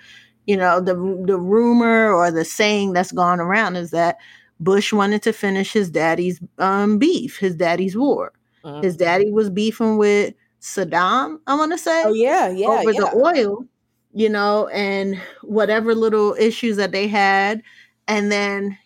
you 0.46 0.56
know, 0.56 0.80
the 0.80 0.94
the 1.26 1.38
rumor 1.38 2.10
or 2.10 2.30
the 2.30 2.44
saying 2.44 2.94
that's 2.94 3.12
gone 3.12 3.38
around 3.38 3.76
is 3.76 3.90
that 3.90 4.16
Bush 4.60 4.92
wanted 4.92 5.22
to 5.22 5.32
finish 5.32 5.72
his 5.72 5.90
daddy's 5.90 6.40
um, 6.58 6.98
beef, 6.98 7.38
his 7.38 7.54
daddy's 7.54 7.96
war. 7.96 8.32
Mhm. 8.64 8.82
His 8.82 8.96
daddy 8.96 9.30
was 9.30 9.50
beefing 9.50 9.98
with 9.98 10.34
Saddam. 10.60 11.38
I 11.46 11.54
want 11.54 11.72
to 11.72 11.78
say 11.78 12.04
oh 12.06 12.12
yeah, 12.12 12.48
yeah, 12.48 12.66
over 12.68 12.92
yeah. 12.92 13.00
the 13.00 13.14
oil, 13.14 13.66
you 14.12 14.28
know, 14.28 14.68
and 14.68 15.20
whatever 15.42 15.94
little 15.94 16.34
issues 16.38 16.76
that 16.78 16.92
they 16.92 17.06
had. 17.06 17.62
And 18.08 18.32
then, 18.32 18.78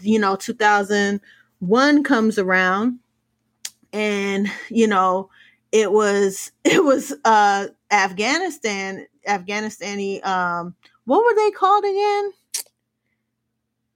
you 0.00 0.18
know, 0.18 0.36
2001 0.36 2.04
comes 2.04 2.38
around 2.38 2.98
and, 3.92 4.50
you 4.68 4.86
know, 4.86 5.30
it 5.70 5.92
was, 5.92 6.50
it 6.64 6.82
was, 6.82 7.14
uh, 7.24 7.68
Afghanistan, 7.92 9.06
Afghanistani, 9.28 10.24
um, 10.24 10.74
what 11.04 11.24
were 11.24 11.34
they 11.34 11.50
called 11.50 11.84
again? 11.84 12.32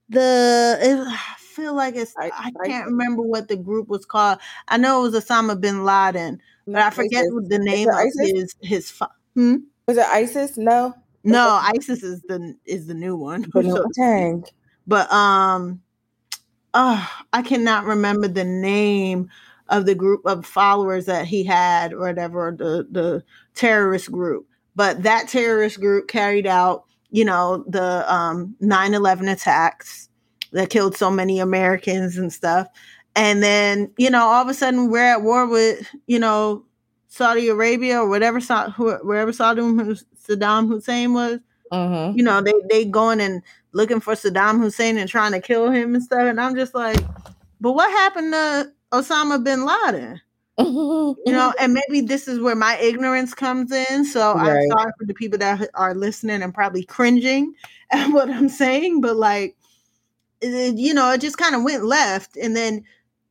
The, 0.09 0.77
it, 0.81 1.19
feel 1.55 1.73
like 1.73 1.95
it's, 1.95 2.13
I- 2.17 2.31
I 2.33 2.51
I- 2.61 2.67
can't 2.67 2.85
remember 2.87 3.21
what 3.21 3.47
the 3.47 3.55
group 3.55 3.87
was 3.87 4.05
called. 4.05 4.39
I 4.67 4.77
know 4.77 4.99
it 5.05 5.11
was 5.11 5.23
Osama 5.25 5.59
bin 5.59 5.83
Laden, 5.85 6.39
but 6.67 6.81
I 6.81 6.89
forget 6.89 7.23
ISIS. 7.25 7.47
the 7.49 7.59
name 7.59 7.89
of 7.89 7.95
ISIS? 7.95 8.31
his, 8.31 8.55
his, 8.61 9.01
hmm? 9.35 9.55
Was 9.87 9.97
it 9.97 10.05
ISIS? 10.07 10.57
No, 10.57 10.93
No, 11.23 11.59
ISIS 11.75 12.03
is 12.03 12.21
the 12.23 12.55
is 12.65 12.87
the 12.87 12.93
new 12.93 13.15
one. 13.15 13.45
but 13.53 13.65
So- 13.65 13.85
dang. 13.95 14.43
but 14.87 15.11
um, 15.11 15.81
uh, 16.73 17.05
I 17.33 17.41
cannot 17.41 17.85
remember 17.85 18.27
the 18.27 18.43
name 18.43 19.29
of 19.69 19.85
the 19.85 19.95
group 19.95 20.21
of 20.25 20.45
followers 20.45 21.05
that 21.05 21.25
he 21.25 21.43
had 21.43 21.93
or 21.93 21.99
whatever 22.01 22.53
the 22.57 22.85
the 22.91 23.23
terrorist 23.55 24.11
group. 24.11 24.47
But 24.75 25.03
that 25.03 25.29
terrorist 25.29 25.79
group 25.79 26.07
carried 26.09 26.45
out, 26.45 26.83
you 27.11 27.23
know, 27.25 27.63
the 27.67 28.03
um 28.13 28.55
9/11 28.61 29.31
attacks 29.31 30.09
that 30.51 30.69
killed 30.69 30.95
so 30.95 31.09
many 31.09 31.39
Americans 31.39 32.17
and 32.17 32.31
stuff. 32.31 32.67
And 33.15 33.41
then, 33.41 33.91
you 33.97 34.09
know, 34.09 34.25
all 34.25 34.41
of 34.41 34.49
a 34.49 34.53
sudden 34.53 34.89
we're 34.89 35.05
at 35.05 35.21
war 35.21 35.47
with, 35.47 35.87
you 36.07 36.19
know, 36.19 36.65
Saudi 37.07 37.47
Arabia 37.47 38.01
or 38.01 38.09
whatever, 38.09 38.39
wherever 38.41 39.31
Saddam, 39.31 40.03
Saddam 40.27 40.67
Hussein 40.67 41.13
was 41.13 41.39
Mm-hmm. 41.71 42.17
you 42.17 42.23
know, 42.23 42.41
they 42.41 42.53
they 42.69 42.85
going 42.85 43.19
and 43.19 43.41
looking 43.71 43.99
for 43.99 44.13
Saddam 44.13 44.59
Hussein 44.59 44.97
and 44.97 45.09
trying 45.09 45.31
to 45.31 45.41
kill 45.41 45.71
him 45.71 45.95
and 45.95 46.03
stuff. 46.03 46.21
And 46.21 46.39
I'm 46.39 46.55
just 46.55 46.75
like, 46.75 46.99
but 47.59 47.73
what 47.73 47.89
happened 47.91 48.33
to 48.33 48.71
Osama 48.91 49.43
bin 49.43 49.65
Laden? 49.65 50.21
You 51.25 51.33
know, 51.33 51.53
and 51.59 51.73
maybe 51.73 52.05
this 52.05 52.27
is 52.27 52.39
where 52.39 52.55
my 52.55 52.77
ignorance 52.77 53.33
comes 53.33 53.71
in. 53.71 54.05
So 54.05 54.35
Right. 54.35 54.47
I'm 54.47 54.69
sorry 54.69 54.91
for 54.97 55.05
the 55.05 55.13
people 55.13 55.39
that 55.39 55.69
are 55.73 55.93
listening 55.93 56.41
and 56.41 56.53
probably 56.53 56.83
cringing 56.83 57.53
at 57.91 58.09
what 58.11 58.29
I'm 58.29 58.49
saying, 58.49 59.01
but 59.01 59.15
like, 59.17 59.57
it- 60.41 60.77
you 60.77 60.93
know, 60.93 61.11
it 61.11 61.21
just 61.21 61.37
kind 61.37 61.55
of 61.55 61.63
went 61.63 61.85
left. 61.85 62.37
And 62.37 62.55
then 62.55 62.83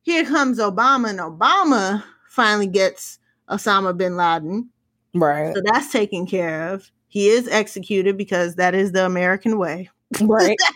here 0.03 0.25
comes 0.25 0.59
Obama, 0.59 1.09
and 1.09 1.19
Obama 1.19 2.03
finally 2.29 2.67
gets 2.67 3.19
Osama 3.49 3.95
bin 3.95 4.15
Laden. 4.17 4.69
right, 5.13 5.53
So 5.55 5.61
that's 5.65 5.91
taken 5.91 6.25
care 6.27 6.69
of. 6.73 6.91
He 7.07 7.29
is 7.29 7.47
executed 7.47 8.17
because 8.17 8.55
that 8.55 8.75
is 8.75 8.91
the 8.91 9.05
American 9.05 9.57
way. 9.57 9.89
right, 10.21 10.57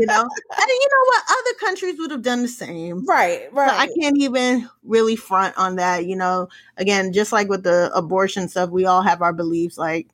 You 0.00 0.06
know, 0.06 0.22
and 0.22 0.68
you 0.68 0.88
know 0.90 1.04
what? 1.04 1.22
Other 1.30 1.54
countries 1.60 1.96
would 1.98 2.10
have 2.10 2.22
done 2.22 2.40
the 2.40 2.48
same. 2.48 3.04
right, 3.06 3.48
So 3.52 3.60
I 3.60 3.88
can't 4.00 4.16
even 4.16 4.66
really 4.84 5.16
front 5.16 5.56
on 5.58 5.76
that. 5.76 6.06
You 6.06 6.16
know, 6.16 6.48
again, 6.78 7.12
just 7.12 7.30
like 7.30 7.48
with 7.50 7.62
the 7.62 7.90
abortion 7.94 8.48
stuff, 8.48 8.70
we 8.70 8.86
all 8.86 9.02
have 9.02 9.20
our 9.20 9.34
beliefs. 9.34 9.76
Like, 9.76 10.08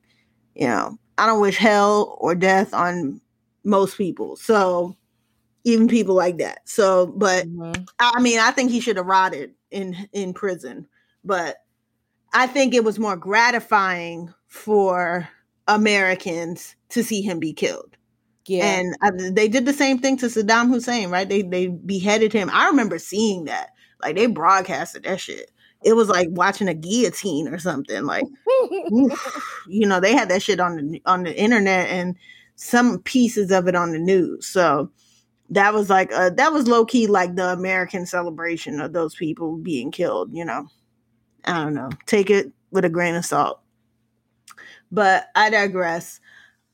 you 0.57 0.67
know, 0.67 0.99
I 1.17 1.27
don't 1.27 1.41
wish 1.41 1.57
hell 1.59 2.17
or 2.21 2.35
death 2.35 2.75
on 2.75 3.21
most 3.63 3.97
people. 3.97 4.35
So 4.35 4.97
even 5.65 5.89
people 5.89 6.15
like 6.15 6.39
that. 6.39 6.69
So, 6.69 7.07
but 7.07 7.47
Mhm. 7.47 7.89
I 7.99 8.13
I 8.17 8.21
mean, 8.21 8.39
I 8.39 8.51
think 8.51 8.71
he 8.71 8.81
should 8.81 8.97
have 8.97 9.07
rotted 9.07 9.55
in 9.71 10.09
in 10.13 10.33
prison, 10.35 10.87
but 11.25 11.57
I 12.33 12.47
think 12.47 12.75
it 12.75 12.85
was 12.85 12.99
more 12.99 13.17
gratifying 13.17 14.33
for 14.47 15.29
Americans 15.67 16.75
to 16.91 17.03
see 17.03 17.23
him 17.23 17.39
be 17.39 17.53
killed. 17.53 17.97
Yeah, 18.47 18.65
And 18.65 18.97
I, 19.03 19.11
they 19.31 19.49
did 19.49 19.67
the 19.67 19.75
same 19.75 19.99
thing 19.99 20.17
to 20.19 20.27
Saddam 20.27 20.69
Hussein, 20.69 21.11
right? 21.11 21.29
They 21.29 21.43
they 21.43 21.67
beheaded 21.67 22.33
him. 22.33 22.49
I 22.53 22.67
remember 22.69 22.99
seeing 22.99 23.45
that. 23.45 23.71
Like 24.03 24.17
they 24.17 24.27
broadcasted 24.27 25.03
that 25.05 25.21
shit. 25.21 25.51
It 25.85 25.93
was 25.95 26.09
like 26.09 26.29
watching 26.31 26.69
a 26.69 26.75
guillotine 26.75 27.49
or 27.49 27.59
something. 27.59 28.05
Like 28.05 28.25
oof, 28.91 29.43
you 29.69 29.87
know, 29.87 30.01
they 30.01 30.15
had 30.15 30.31
that 30.31 30.43
shit 30.43 30.61
on 30.61 30.77
the 30.77 31.03
on 31.05 31.25
the 31.25 31.37
internet 31.39 31.89
and 31.91 32.17
some 32.57 33.01
pieces 33.01 33.51
of 33.51 33.69
it 33.69 33.75
on 33.75 33.93
the 33.93 33.99
news. 33.99 34.47
So 34.47 34.91
that 35.51 35.73
was 35.73 35.89
like 35.89 36.13
uh 36.13 36.31
that 36.31 36.53
was 36.53 36.69
low 36.69 36.85
key 36.85 37.07
like 37.07 37.35
the 37.35 37.53
American 37.53 38.07
celebration 38.07 38.81
of 38.81 38.93
those 38.93 39.15
people 39.15 39.57
being 39.57 39.91
killed, 39.91 40.31
you 40.33 40.45
know. 40.45 40.69
I 41.45 41.65
don't 41.65 41.75
know. 41.75 41.91
Take 42.07 42.31
it 42.31 42.53
with 42.71 42.85
a 42.85 42.91
grain 42.91 43.15
of 43.15 43.25
salt. 43.25 43.61
But 44.91 45.29
I 45.35 45.51
digress. 45.51 46.21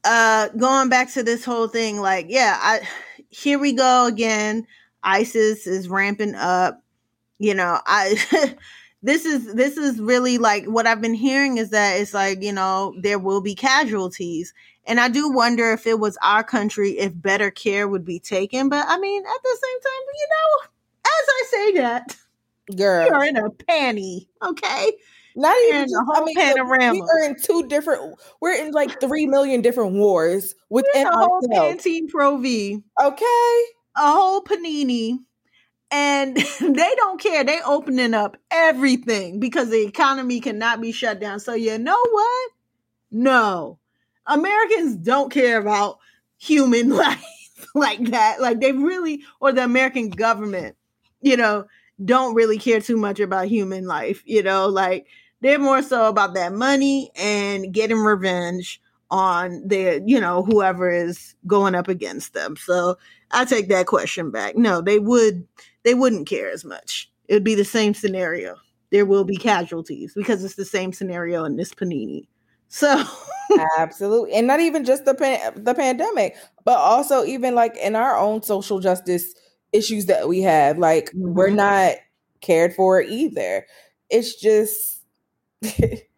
Uh 0.02 0.48
going 0.48 0.88
back 0.88 1.12
to 1.12 1.22
this 1.22 1.44
whole 1.44 1.68
thing 1.68 2.00
like 2.00 2.26
yeah, 2.28 2.58
I 2.60 2.80
here 3.30 3.58
we 3.58 3.72
go 3.72 4.06
again. 4.06 4.66
ISIS 5.02 5.66
is 5.66 5.88
ramping 5.88 6.34
up. 6.34 6.82
You 7.38 7.54
know, 7.54 7.80
I 7.86 8.54
this 9.02 9.26
is 9.26 9.54
this 9.54 9.76
is 9.76 10.00
really 10.00 10.38
like 10.38 10.64
what 10.64 10.86
I've 10.86 11.00
been 11.00 11.14
hearing 11.14 11.58
is 11.58 11.70
that 11.70 12.00
it's 12.00 12.14
like, 12.14 12.42
you 12.42 12.52
know, 12.52 12.94
there 13.00 13.18
will 13.18 13.40
be 13.40 13.54
casualties. 13.54 14.54
And 14.86 15.00
I 15.00 15.08
do 15.08 15.30
wonder 15.30 15.72
if 15.72 15.86
it 15.86 15.98
was 15.98 16.18
our 16.22 16.44
country, 16.44 16.92
if 16.98 17.12
better 17.14 17.50
care 17.50 17.88
would 17.88 18.04
be 18.04 18.18
taken. 18.18 18.68
But 18.68 18.84
I 18.88 18.98
mean, 18.98 19.22
at 19.24 19.42
the 19.42 19.58
same 19.62 19.80
time, 19.80 20.02
you 20.14 20.28
know, 20.30 20.68
as 21.06 21.28
I 21.28 21.44
say 21.50 21.72
that, 21.80 22.16
Girl. 22.76 23.06
you're 23.06 23.24
in 23.24 23.36
a 23.36 23.50
panty, 23.50 24.26
okay? 24.42 24.92
Not 25.36 25.56
You're 25.68 25.82
even 25.82 25.94
a 25.94 26.04
whole 26.04 26.22
I 26.22 26.24
mean, 26.24 26.36
panorama. 26.36 26.94
we 26.94 27.00
are 27.00 27.24
in 27.24 27.36
two 27.40 27.66
different. 27.66 28.18
We're 28.40 28.54
in 28.54 28.70
like 28.72 29.00
three 29.00 29.26
million 29.26 29.62
different 29.62 29.94
wars 29.94 30.54
within 30.70 31.06
a 31.06 31.16
whole. 31.16 31.40
Pantene 31.42 32.08
Pro 32.08 32.36
V, 32.36 32.80
Okay, 33.02 33.58
a 33.96 34.12
whole 34.12 34.42
panini, 34.42 35.18
and 35.90 36.36
they 36.60 36.94
don't 36.96 37.20
care. 37.20 37.42
They 37.42 37.60
opening 37.62 38.14
up 38.14 38.36
everything 38.50 39.40
because 39.40 39.70
the 39.70 39.84
economy 39.84 40.40
cannot 40.40 40.80
be 40.80 40.92
shut 40.92 41.18
down. 41.20 41.40
So 41.40 41.54
you 41.54 41.78
know 41.78 42.00
what? 42.12 42.50
No, 43.10 43.78
Americans 44.26 44.96
don't 44.96 45.32
care 45.32 45.58
about 45.58 45.98
human 46.38 46.88
life 46.96 47.22
like 47.74 48.10
that. 48.10 48.40
Like 48.40 48.60
they 48.60 48.72
really, 48.72 49.22
or 49.40 49.52
the 49.52 49.64
American 49.64 50.10
government, 50.10 50.76
you 51.20 51.36
know, 51.36 51.66
don't 52.04 52.34
really 52.34 52.58
care 52.58 52.80
too 52.80 52.96
much 52.96 53.20
about 53.20 53.48
human 53.48 53.86
life. 53.86 54.22
You 54.24 54.42
know, 54.42 54.68
like 54.68 55.06
they're 55.40 55.58
more 55.58 55.82
so 55.82 56.08
about 56.08 56.34
that 56.34 56.52
money 56.52 57.10
and 57.16 57.72
getting 57.72 57.98
revenge 57.98 58.80
on 59.10 59.62
their, 59.66 60.00
you 60.04 60.20
know, 60.20 60.42
whoever 60.42 60.90
is 60.90 61.34
going 61.46 61.74
up 61.74 61.88
against 61.88 62.32
them. 62.34 62.56
So 62.56 62.96
I 63.30 63.44
take 63.44 63.68
that 63.68 63.86
question 63.86 64.30
back. 64.30 64.56
No, 64.56 64.80
they 64.80 64.98
would 64.98 65.46
they 65.82 65.94
wouldn't 65.94 66.28
care 66.28 66.50
as 66.50 66.64
much. 66.64 67.10
It 67.28 67.34
would 67.34 67.44
be 67.44 67.54
the 67.54 67.64
same 67.64 67.94
scenario. 67.94 68.56
There 68.90 69.06
will 69.06 69.24
be 69.24 69.36
casualties 69.36 70.12
because 70.14 70.44
it's 70.44 70.54
the 70.54 70.64
same 70.64 70.92
scenario 70.92 71.44
in 71.44 71.56
this 71.56 71.74
panini. 71.74 72.26
So 72.74 73.04
absolutely, 73.78 74.32
and 74.34 74.46
not 74.48 74.58
even 74.60 74.84
just 74.84 75.04
the 75.04 75.14
pan- 75.14 75.62
the 75.62 75.74
pandemic, 75.74 76.36
but 76.64 76.76
also 76.78 77.24
even 77.24 77.54
like 77.54 77.76
in 77.76 77.94
our 77.94 78.16
own 78.18 78.42
social 78.42 78.80
justice 78.80 79.32
issues 79.72 80.06
that 80.06 80.28
we 80.28 80.40
have. 80.40 80.78
Like 80.78 81.10
we're 81.14 81.50
Mhm. 81.50 81.54
not 81.56 81.92
cared 82.40 82.74
for 82.74 83.00
either. 83.00 83.66
It's 84.10 84.34
just. 84.34 85.02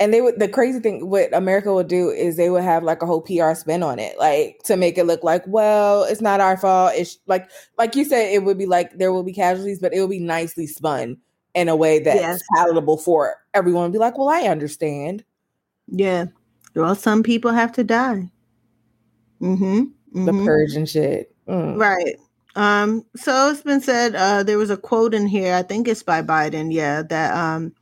And 0.00 0.12
they 0.12 0.20
would 0.20 0.38
the 0.40 0.48
crazy 0.48 0.80
thing 0.80 1.08
what 1.10 1.34
America 1.34 1.72
would 1.72 1.88
do 1.88 2.10
is 2.10 2.36
they 2.36 2.50
would 2.50 2.64
have 2.64 2.82
like 2.84 3.02
a 3.02 3.06
whole 3.06 3.22
PR 3.22 3.54
spin 3.54 3.82
on 3.82 3.98
it, 3.98 4.18
like 4.18 4.60
to 4.64 4.76
make 4.76 4.98
it 4.98 5.04
look 5.04 5.24
like, 5.24 5.44
well, 5.46 6.04
it's 6.04 6.20
not 6.20 6.40
our 6.40 6.56
fault. 6.58 6.92
It's 6.96 7.18
like 7.26 7.50
like 7.78 7.96
you 7.96 8.04
said, 8.04 8.32
it 8.34 8.44
would 8.44 8.58
be 8.58 8.66
like 8.66 8.98
there 8.98 9.12
will 9.12 9.22
be 9.22 9.32
casualties, 9.32 9.78
but 9.80 9.94
it 9.94 10.00
will 10.00 10.08
be 10.08 10.20
nicely 10.20 10.66
spun 10.66 11.18
in 11.54 11.68
a 11.68 11.76
way 11.76 12.00
that's 12.00 12.16
Yes. 12.20 12.42
palatable 12.56 12.98
for 12.98 13.36
everyone. 13.54 13.92
Be 13.92 13.98
like, 13.98 14.18
well, 14.18 14.28
I 14.28 14.42
understand. 14.42 15.24
Yeah. 15.88 16.26
Well, 16.74 16.94
some 16.94 17.22
people 17.22 17.52
have 17.52 17.72
to 17.72 17.84
die. 17.84 18.30
Mm-hmm. 19.40 20.24
The 20.24 20.32
mhm. 20.32 20.44
purge 20.44 20.74
and 20.74 20.88
shit. 20.88 21.34
Mm. 21.48 21.78
Right. 21.78 22.16
Um, 22.54 23.04
so 23.16 23.50
it's 23.50 23.62
been 23.62 23.80
said, 23.80 24.14
uh, 24.14 24.42
there 24.42 24.58
was 24.58 24.70
a 24.70 24.76
quote 24.76 25.14
in 25.14 25.26
here, 25.26 25.54
I 25.54 25.62
think 25.62 25.86
it's 25.86 26.02
by 26.02 26.22
Biden, 26.22 26.72
yeah, 26.72 27.02
that 27.02 27.34
um 27.34 27.74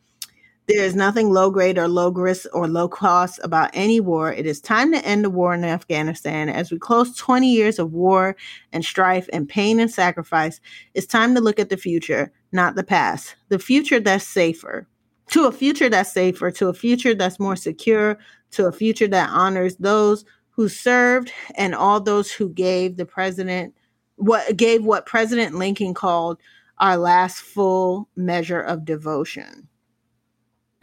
there 0.66 0.82
is 0.82 0.94
nothing 0.94 1.30
low 1.30 1.50
grade 1.50 1.76
or 1.76 1.88
low 1.88 2.10
risk 2.10 2.46
or 2.54 2.66
low 2.66 2.88
cost 2.88 3.38
about 3.44 3.70
any 3.74 4.00
war. 4.00 4.32
It 4.32 4.46
is 4.46 4.62
time 4.62 4.92
to 4.92 5.04
end 5.04 5.22
the 5.22 5.30
war 5.30 5.52
in 5.52 5.62
Afghanistan. 5.62 6.48
As 6.48 6.70
we 6.70 6.78
close 6.78 7.14
20 7.16 7.52
years 7.52 7.78
of 7.78 7.92
war 7.92 8.34
and 8.72 8.82
strife 8.82 9.28
and 9.30 9.46
pain 9.46 9.78
and 9.78 9.90
sacrifice, 9.90 10.60
it's 10.94 11.06
time 11.06 11.34
to 11.34 11.42
look 11.42 11.58
at 11.58 11.68
the 11.68 11.76
future, 11.76 12.32
not 12.50 12.76
the 12.76 12.82
past. 12.82 13.36
The 13.50 13.58
future 13.58 14.00
that's 14.00 14.26
safer. 14.26 14.88
To 15.30 15.46
a 15.46 15.52
future 15.52 15.88
that's 15.88 16.12
safer, 16.12 16.50
to 16.52 16.68
a 16.68 16.74
future 16.74 17.14
that's 17.14 17.40
more 17.40 17.56
secure, 17.56 18.18
to 18.52 18.66
a 18.66 18.72
future 18.72 19.08
that 19.08 19.30
honors 19.30 19.76
those 19.76 20.24
who 20.50 20.68
served 20.68 21.32
and 21.56 21.74
all 21.74 22.00
those 22.00 22.30
who 22.30 22.48
gave 22.48 22.96
the 22.96 23.06
president 23.06 23.74
what 24.16 24.56
gave 24.56 24.84
what 24.84 25.06
President 25.06 25.56
Lincoln 25.56 25.94
called 25.94 26.38
our 26.78 26.96
last 26.96 27.38
full 27.40 28.08
measure 28.16 28.60
of 28.60 28.84
devotion. 28.84 29.68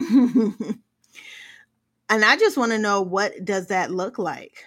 and 0.00 0.78
I 2.10 2.36
just 2.36 2.56
want 2.56 2.72
to 2.72 2.78
know 2.78 3.02
what 3.02 3.44
does 3.44 3.68
that 3.68 3.90
look 3.90 4.18
like? 4.18 4.64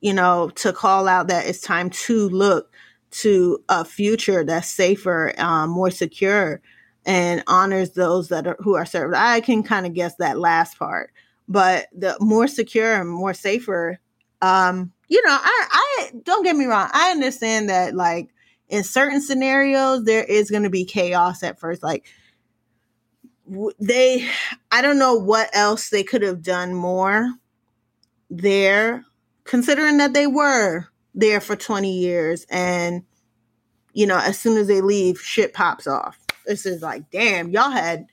You 0.00 0.12
know, 0.12 0.50
to 0.56 0.72
call 0.72 1.08
out 1.08 1.28
that 1.28 1.46
it's 1.46 1.60
time 1.60 1.90
to 1.90 2.28
look 2.28 2.72
to 3.12 3.62
a 3.68 3.84
future 3.84 4.44
that's 4.44 4.70
safer, 4.70 5.32
um, 5.38 5.70
more 5.70 5.90
secure, 5.90 6.60
and 7.06 7.42
honors 7.46 7.90
those 7.90 8.28
that 8.28 8.46
are 8.46 8.56
who 8.60 8.74
are 8.74 8.86
served. 8.86 9.14
I 9.14 9.40
can 9.40 9.62
kind 9.62 9.86
of 9.86 9.94
guess 9.94 10.14
that 10.16 10.38
last 10.38 10.78
part, 10.78 11.12
but 11.48 11.86
the 11.92 12.16
more 12.20 12.46
secure 12.46 13.00
and 13.00 13.08
more 13.08 13.34
safer 13.34 13.98
um 14.44 14.92
you 15.08 15.22
know 15.26 15.32
i 15.40 15.66
i 15.72 16.10
don't 16.22 16.44
get 16.44 16.54
me 16.54 16.66
wrong 16.66 16.88
i 16.92 17.10
understand 17.10 17.70
that 17.70 17.94
like 17.94 18.28
in 18.68 18.84
certain 18.84 19.20
scenarios 19.20 20.04
there 20.04 20.24
is 20.24 20.50
going 20.50 20.62
to 20.62 20.70
be 20.70 20.84
chaos 20.84 21.42
at 21.42 21.58
first 21.58 21.82
like 21.82 22.06
they 23.80 24.28
i 24.70 24.82
don't 24.82 24.98
know 24.98 25.14
what 25.14 25.48
else 25.54 25.88
they 25.88 26.02
could 26.02 26.22
have 26.22 26.42
done 26.42 26.74
more 26.74 27.30
there 28.28 29.04
considering 29.44 29.96
that 29.96 30.12
they 30.12 30.26
were 30.26 30.86
there 31.14 31.40
for 31.40 31.56
20 31.56 31.90
years 31.90 32.46
and 32.50 33.02
you 33.94 34.06
know 34.06 34.18
as 34.18 34.38
soon 34.38 34.58
as 34.58 34.66
they 34.66 34.82
leave 34.82 35.20
shit 35.20 35.54
pops 35.54 35.86
off 35.86 36.18
this 36.46 36.66
is 36.66 36.82
like 36.82 37.10
damn 37.10 37.50
y'all 37.50 37.70
had 37.70 38.06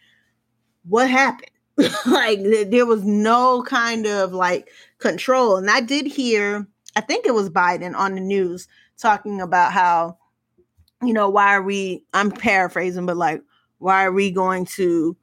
what 0.84 1.10
happened 1.10 1.52
like 2.06 2.40
th- 2.40 2.70
there 2.70 2.86
was 2.86 3.04
no 3.04 3.64
kind 3.64 4.06
of 4.06 4.34
like 4.34 4.70
control. 5.00 5.58
And 5.58 5.70
I 5.70 5.82
did 5.82 6.06
hear, 6.06 6.68
I 6.96 7.02
think 7.02 7.26
it 7.26 7.34
was 7.34 7.50
Biden 7.50 7.96
on 7.96 8.16
the 8.16 8.22
news 8.22 8.68
talking 8.98 9.42
about 9.42 9.72
how, 9.72 10.18
you 11.02 11.14
know, 11.14 11.30
why 11.30 11.56
are 11.56 11.62
we, 11.62 12.06
I'm 12.14 12.32
paraphrasing, 12.32 13.06
but 13.06 13.18
like, 13.18 13.42
why 13.80 14.06
are 14.06 14.12
we 14.12 14.32
going 14.32 14.66
to 14.66 15.18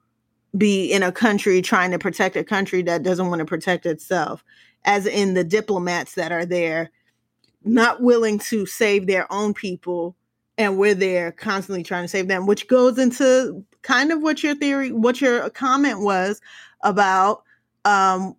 be 0.56 0.90
in 0.90 1.02
a 1.02 1.12
country 1.12 1.62
trying 1.62 1.92
to 1.92 1.98
protect 1.98 2.34
a 2.34 2.42
country 2.42 2.82
that 2.82 3.02
doesn't 3.02 3.28
want 3.28 3.38
to 3.40 3.44
protect 3.44 3.86
itself? 3.86 4.42
As 4.84 5.06
in 5.06 5.34
the 5.34 5.44
diplomats 5.44 6.14
that 6.14 6.32
are 6.32 6.46
there, 6.46 6.90
not 7.64 8.02
willing 8.02 8.38
to 8.38 8.64
save 8.66 9.06
their 9.06 9.30
own 9.32 9.52
people. 9.52 10.16
And 10.58 10.76
we're 10.76 10.94
there 10.94 11.32
constantly 11.32 11.84
trying 11.84 12.04
to 12.04 12.08
save 12.08 12.28
them, 12.28 12.46
which 12.46 12.68
goes 12.68 12.98
into 12.98 13.64
kind 13.82 14.12
of 14.12 14.20
what 14.20 14.42
your 14.42 14.56
theory, 14.56 14.92
what 14.92 15.20
your 15.20 15.48
comment 15.50 16.00
was 16.00 16.40
about 16.82 17.42
um 17.84 18.36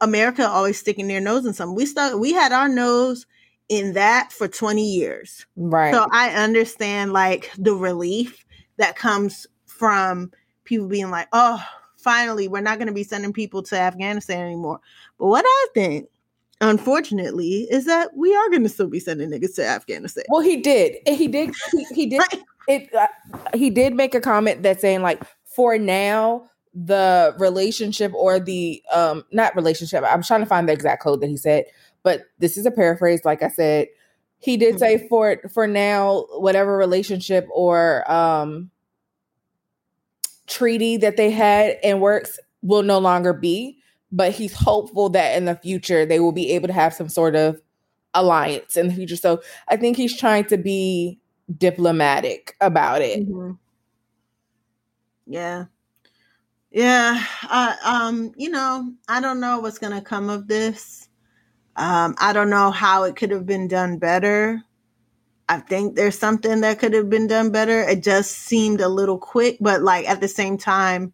America 0.00 0.48
always 0.48 0.78
sticking 0.78 1.08
their 1.08 1.20
nose 1.20 1.46
in 1.46 1.52
something. 1.52 1.76
We 1.76 1.86
stuck 1.86 2.18
we 2.18 2.32
had 2.32 2.52
our 2.52 2.68
nose 2.68 3.26
in 3.68 3.92
that 3.92 4.32
for 4.32 4.48
20 4.48 4.82
years. 4.82 5.46
Right. 5.56 5.92
So 5.92 6.06
I 6.10 6.30
understand 6.30 7.12
like 7.12 7.50
the 7.56 7.74
relief 7.74 8.44
that 8.78 8.96
comes 8.96 9.46
from 9.66 10.32
people 10.64 10.88
being 10.88 11.10
like, 11.10 11.28
"Oh, 11.32 11.62
finally 11.96 12.48
we're 12.48 12.60
not 12.60 12.78
going 12.78 12.88
to 12.88 12.94
be 12.94 13.04
sending 13.04 13.32
people 13.32 13.62
to 13.64 13.78
Afghanistan 13.78 14.46
anymore." 14.46 14.80
But 15.18 15.26
what 15.26 15.44
I 15.46 15.66
think 15.74 16.08
unfortunately 16.60 17.66
is 17.70 17.84
that 17.86 18.16
we 18.16 18.34
are 18.34 18.48
going 18.50 18.62
to 18.62 18.68
still 18.68 18.88
be 18.88 19.00
sending 19.00 19.30
niggas 19.30 19.54
to 19.56 19.64
Afghanistan. 19.64 20.24
well, 20.28 20.40
he 20.40 20.56
did. 20.56 20.96
He 21.06 21.28
did. 21.28 21.54
He, 21.72 21.84
he 21.94 22.06
did. 22.06 22.18
Right. 22.18 22.42
It. 22.66 22.94
Uh, 22.94 23.06
he 23.54 23.70
did 23.70 23.94
make 23.94 24.14
a 24.14 24.20
comment 24.20 24.62
that 24.62 24.80
saying 24.80 25.02
like, 25.02 25.22
for 25.44 25.78
now, 25.78 26.48
the 26.74 27.34
relationship 27.38 28.12
or 28.14 28.38
the 28.38 28.82
um 28.92 29.24
not 29.32 29.54
relationship. 29.56 30.04
I'm 30.06 30.22
trying 30.22 30.40
to 30.40 30.46
find 30.46 30.68
the 30.68 30.72
exact 30.72 31.02
code 31.02 31.20
that 31.20 31.28
he 31.28 31.36
said, 31.36 31.64
but 32.02 32.22
this 32.38 32.56
is 32.56 32.66
a 32.66 32.70
paraphrase. 32.70 33.24
Like 33.24 33.42
I 33.42 33.48
said, 33.48 33.88
he 34.38 34.56
did 34.56 34.78
say 34.78 35.08
for 35.08 35.38
for 35.52 35.66
now, 35.66 36.26
whatever 36.36 36.76
relationship 36.76 37.46
or 37.52 38.08
um 38.10 38.70
treaty 40.46 40.96
that 40.98 41.16
they 41.16 41.30
had 41.30 41.78
and 41.82 42.00
works 42.00 42.38
will 42.62 42.82
no 42.82 42.98
longer 42.98 43.32
be. 43.32 43.78
But 44.10 44.32
he's 44.32 44.54
hopeful 44.54 45.10
that 45.10 45.36
in 45.36 45.44
the 45.44 45.56
future 45.56 46.06
they 46.06 46.20
will 46.20 46.32
be 46.32 46.52
able 46.52 46.68
to 46.68 46.72
have 46.74 46.94
some 46.94 47.08
sort 47.08 47.36
of 47.36 47.60
alliance 48.14 48.76
in 48.76 48.88
the 48.88 48.94
future. 48.94 49.16
So 49.16 49.42
I 49.68 49.76
think 49.76 49.96
he's 49.96 50.16
trying 50.16 50.44
to 50.46 50.56
be 50.56 51.18
diplomatic 51.58 52.56
about 52.60 53.02
it. 53.02 53.28
Mhm. 53.28 53.58
Yeah. 55.26 55.66
Yeah. 56.70 57.22
I 57.42 57.76
um, 57.84 58.32
you 58.36 58.50
know, 58.50 58.92
I 59.08 59.20
don't 59.20 59.40
know 59.40 59.60
what's 59.60 59.78
gonna 59.78 60.02
come 60.02 60.30
of 60.30 60.48
this. 60.48 61.08
Um, 61.76 62.14
I 62.18 62.32
don't 62.32 62.50
know 62.50 62.70
how 62.70 63.04
it 63.04 63.16
could 63.16 63.30
have 63.30 63.46
been 63.46 63.68
done 63.68 63.98
better. 63.98 64.62
I 65.48 65.60
think 65.60 65.96
there's 65.96 66.18
something 66.18 66.60
that 66.62 66.78
could 66.78 66.92
have 66.94 67.08
been 67.10 67.26
done 67.26 67.50
better. 67.50 67.80
It 67.82 68.02
just 68.02 68.32
seemed 68.32 68.80
a 68.80 68.88
little 68.88 69.18
quick, 69.18 69.58
but 69.60 69.82
like 69.82 70.08
at 70.08 70.20
the 70.20 70.28
same 70.28 70.58
time, 70.58 71.12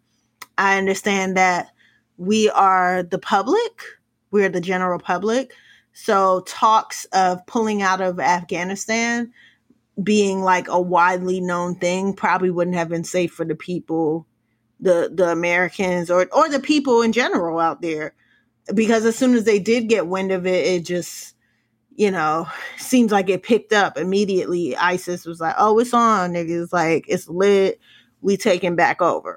I 0.58 0.78
understand 0.78 1.36
that 1.36 1.70
we 2.16 2.50
are 2.50 3.02
the 3.02 3.18
public, 3.18 3.82
we're 4.30 4.48
the 4.48 4.60
general 4.60 4.98
public. 4.98 5.52
So 5.92 6.40
talks 6.46 7.04
of 7.06 7.46
pulling 7.46 7.82
out 7.82 8.00
of 8.00 8.18
Afghanistan 8.18 9.32
being 10.02 10.42
like 10.42 10.66
a 10.68 10.80
widely 10.80 11.40
known 11.40 11.76
thing 11.76 12.14
probably 12.14 12.50
wouldn't 12.50 12.76
have 12.76 12.88
been 12.88 13.04
safe 13.04 13.32
for 13.32 13.44
the 13.44 13.54
people, 13.54 14.26
the 14.80 15.10
the 15.12 15.30
Americans 15.30 16.10
or 16.10 16.26
or 16.32 16.48
the 16.48 16.60
people 16.60 17.02
in 17.02 17.12
general 17.12 17.60
out 17.60 17.80
there. 17.80 18.14
Because 18.74 19.04
as 19.04 19.16
soon 19.16 19.34
as 19.34 19.44
they 19.44 19.58
did 19.58 19.88
get 19.88 20.06
wind 20.06 20.32
of 20.32 20.46
it, 20.46 20.66
it 20.66 20.84
just 20.84 21.34
you 21.96 22.10
know, 22.10 22.48
seems 22.78 23.12
like 23.12 23.28
it 23.28 23.42
picked 23.42 23.72
up 23.72 23.96
immediately. 23.96 24.76
ISIS 24.76 25.26
was 25.26 25.40
like, 25.40 25.54
"Oh, 25.58 25.78
it's 25.78 25.94
on, 25.94 26.32
niggas! 26.32 26.72
Like 26.72 27.06
it's 27.08 27.28
lit. 27.28 27.78
We 28.20 28.36
taking 28.36 28.76
back 28.76 29.00
over." 29.00 29.36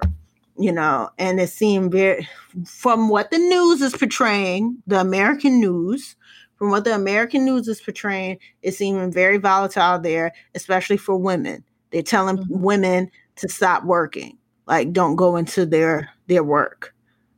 You 0.60 0.72
know, 0.72 1.10
and 1.18 1.38
it 1.38 1.50
seemed 1.50 1.92
very, 1.92 2.28
from 2.66 3.08
what 3.08 3.30
the 3.30 3.38
news 3.38 3.80
is 3.80 3.94
portraying, 3.94 4.82
the 4.88 5.00
American 5.00 5.60
news, 5.60 6.16
from 6.56 6.70
what 6.70 6.84
the 6.84 6.94
American 6.94 7.44
news 7.44 7.68
is 7.68 7.80
portraying, 7.80 8.38
it's 8.62 8.78
seeming 8.78 9.12
very 9.12 9.36
volatile 9.36 10.00
there, 10.00 10.32
especially 10.56 10.96
for 10.96 11.16
women. 11.16 11.62
They're 11.92 12.02
telling 12.02 12.38
mm-hmm. 12.38 12.60
women 12.60 13.10
to 13.36 13.48
stop 13.48 13.84
working, 13.84 14.36
like 14.66 14.92
don't 14.92 15.14
go 15.14 15.36
into 15.36 15.64
their 15.64 16.10
their 16.26 16.42
work 16.42 16.92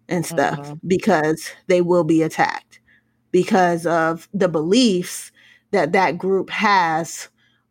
and 0.08 0.24
stuff 0.24 0.58
mm-hmm. 0.58 0.86
because 0.86 1.50
they 1.66 1.82
will 1.82 2.04
be 2.04 2.22
attacked 2.22 2.80
because 3.30 3.86
of 3.86 4.28
the 4.32 4.48
beliefs 4.48 5.30
that 5.70 5.92
that 5.92 6.18
group 6.18 6.50
has 6.50 7.28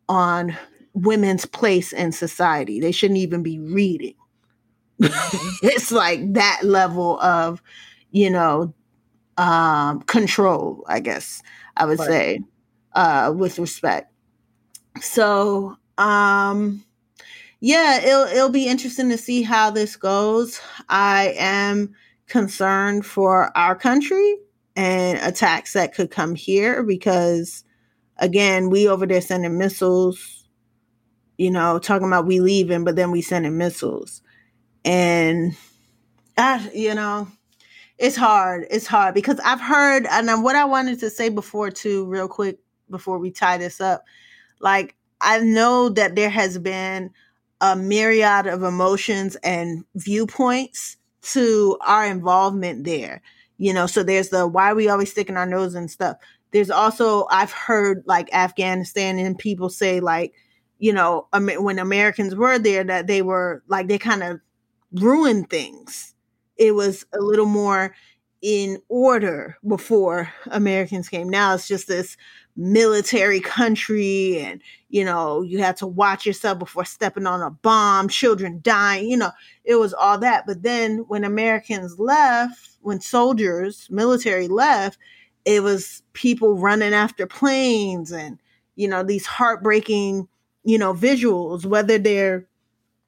on 0.08 0.56
women's 0.94 1.44
place 1.44 1.92
in 1.92 2.12
society. 2.12 2.80
They 2.80 2.92
shouldn't 2.92 3.18
even 3.18 3.42
be 3.42 3.58
reading. 3.58 4.14
it's 5.62 5.90
like 5.90 6.34
that 6.34 6.60
level 6.62 7.18
of, 7.20 7.62
you 8.10 8.30
know, 8.30 8.74
um, 9.36 10.02
control, 10.02 10.84
I 10.86 11.00
guess 11.00 11.42
I 11.76 11.86
would 11.86 11.98
right. 11.98 12.08
say, 12.08 12.40
uh, 12.92 13.32
with 13.34 13.58
respect. 13.58 14.12
So, 15.00 15.76
um, 15.96 16.84
yeah, 17.60 18.00
it'll 18.00 18.24
it'll 18.24 18.48
be 18.50 18.68
interesting 18.68 19.10
to 19.10 19.18
see 19.18 19.42
how 19.42 19.70
this 19.70 19.96
goes. 19.96 20.60
I 20.88 21.34
am 21.38 21.94
concerned 22.26 23.06
for 23.06 23.56
our 23.56 23.74
country 23.74 24.36
and 24.76 25.18
attacks 25.18 25.72
that 25.72 25.94
could 25.94 26.10
come 26.10 26.34
here 26.34 26.82
because 26.82 27.64
again, 28.18 28.70
we 28.70 28.88
over 28.88 29.06
there 29.06 29.20
sending 29.20 29.58
missiles, 29.58 30.44
you 31.38 31.50
know, 31.50 31.78
talking 31.78 32.06
about 32.06 32.26
we 32.26 32.40
leaving, 32.40 32.84
but 32.84 32.96
then 32.96 33.10
we 33.10 33.22
sending 33.22 33.56
missiles. 33.56 34.19
And 34.84 35.56
I, 36.36 36.70
you 36.74 36.94
know, 36.94 37.28
it's 37.98 38.16
hard. 38.16 38.66
It's 38.70 38.86
hard 38.86 39.14
because 39.14 39.40
I've 39.40 39.60
heard 39.60 40.06
and 40.06 40.42
what 40.42 40.56
I 40.56 40.64
wanted 40.64 41.00
to 41.00 41.10
say 41.10 41.28
before 41.28 41.70
too, 41.70 42.06
real 42.06 42.28
quick, 42.28 42.58
before 42.90 43.18
we 43.18 43.30
tie 43.30 43.58
this 43.58 43.80
up, 43.80 44.04
like 44.60 44.96
I 45.20 45.40
know 45.40 45.90
that 45.90 46.16
there 46.16 46.30
has 46.30 46.58
been 46.58 47.10
a 47.60 47.76
myriad 47.76 48.46
of 48.46 48.62
emotions 48.62 49.36
and 49.42 49.84
viewpoints 49.94 50.96
to 51.22 51.76
our 51.82 52.06
involvement 52.06 52.84
there 52.84 53.20
you 53.58 53.74
know 53.74 53.86
so 53.86 54.02
there's 54.02 54.30
the 54.30 54.46
why 54.48 54.72
we 54.72 54.88
always 54.88 55.10
sticking 55.10 55.36
our 55.36 55.46
nose 55.46 55.74
and 55.74 55.90
stuff 55.90 56.16
there's 56.50 56.70
also 56.70 57.26
i've 57.30 57.52
heard 57.52 58.02
like 58.06 58.32
afghanistan 58.32 59.18
and 59.18 59.38
people 59.38 59.68
say 59.68 60.00
like 60.00 60.32
you 60.78 60.92
know 60.92 61.28
when 61.32 61.78
americans 61.78 62.34
were 62.34 62.58
there 62.58 62.82
that 62.82 63.06
they 63.06 63.20
were 63.20 63.62
like 63.68 63.86
they 63.86 63.98
kind 63.98 64.22
of 64.22 64.40
ruined 64.92 65.50
things. 65.50 66.14
It 66.56 66.74
was 66.74 67.06
a 67.12 67.20
little 67.20 67.46
more 67.46 67.94
in 68.42 68.80
order 68.88 69.58
before 69.66 70.32
americans 70.50 71.08
came. 71.08 71.28
Now 71.28 71.54
it's 71.54 71.68
just 71.68 71.88
this 71.88 72.16
military 72.56 73.40
country 73.40 74.38
and 74.38 74.62
you 74.88 75.04
know 75.04 75.42
you 75.42 75.58
had 75.58 75.76
to 75.76 75.86
watch 75.86 76.26
yourself 76.26 76.58
before 76.58 76.84
stepping 76.84 77.26
on 77.26 77.40
a 77.40 77.50
bomb 77.50 78.08
children 78.08 78.58
dying 78.62 79.08
you 79.08 79.16
know 79.16 79.30
it 79.64 79.76
was 79.76 79.92
all 79.92 80.18
that. 80.18 80.46
But 80.46 80.62
then 80.62 81.04
when 81.08 81.24
americans 81.24 81.98
left 81.98 82.70
when 82.80 83.00
soldiers, 83.00 83.86
military 83.90 84.48
left, 84.48 84.98
it 85.44 85.62
was 85.62 86.02
people 86.12 86.56
running 86.56 86.92
after 86.92 87.26
planes 87.26 88.12
and, 88.12 88.38
you 88.76 88.88
know, 88.88 89.02
these 89.02 89.26
heartbreaking, 89.26 90.28
you 90.64 90.78
know, 90.78 90.94
visuals, 90.94 91.64
whether 91.64 91.98
they're, 91.98 92.46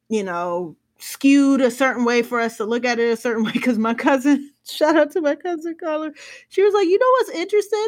you 0.09 0.23
know, 0.23 0.75
skewed 1.03 1.59
a 1.59 1.69
certain 1.69 2.05
way 2.05 2.21
for 2.21 2.39
us 2.39 2.55
to 2.55 2.63
look 2.63 2.85
at 2.85 2.97
it 2.97 3.11
a 3.11 3.17
certain 3.17 3.43
way. 3.45 3.51
Because 3.51 3.77
my 3.77 3.93
cousin, 3.93 4.51
shout 4.69 4.95
out 4.95 5.11
to 5.11 5.21
my 5.21 5.35
cousin 5.35 5.75
Carla, 5.79 6.11
she 6.49 6.63
was 6.63 6.73
like, 6.73 6.87
you 6.87 6.97
know 6.97 7.11
what's 7.11 7.31
interesting? 7.31 7.87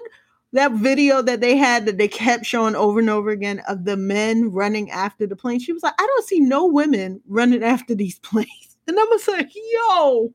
That 0.53 0.73
video 0.73 1.21
that 1.21 1.41
they 1.41 1.57
had 1.57 1.85
that 1.85 1.97
they 1.97 2.07
kept 2.07 2.45
showing 2.45 2.75
over 2.75 2.99
and 2.99 3.09
over 3.09 3.29
again 3.29 3.61
of 3.67 3.85
the 3.85 3.97
men 3.97 4.51
running 4.51 4.89
after 4.91 5.25
the 5.25 5.35
plane. 5.35 5.59
She 5.59 5.73
was 5.73 5.83
like, 5.83 5.95
I 5.97 6.05
don't 6.05 6.27
see 6.27 6.39
no 6.39 6.65
women 6.65 7.21
running 7.27 7.63
after 7.63 7.95
these 7.95 8.19
planes. 8.23 8.77
And 8.87 8.99
I 8.99 9.03
was 9.03 9.27
like, 9.27 9.49
yo, 9.55 10.33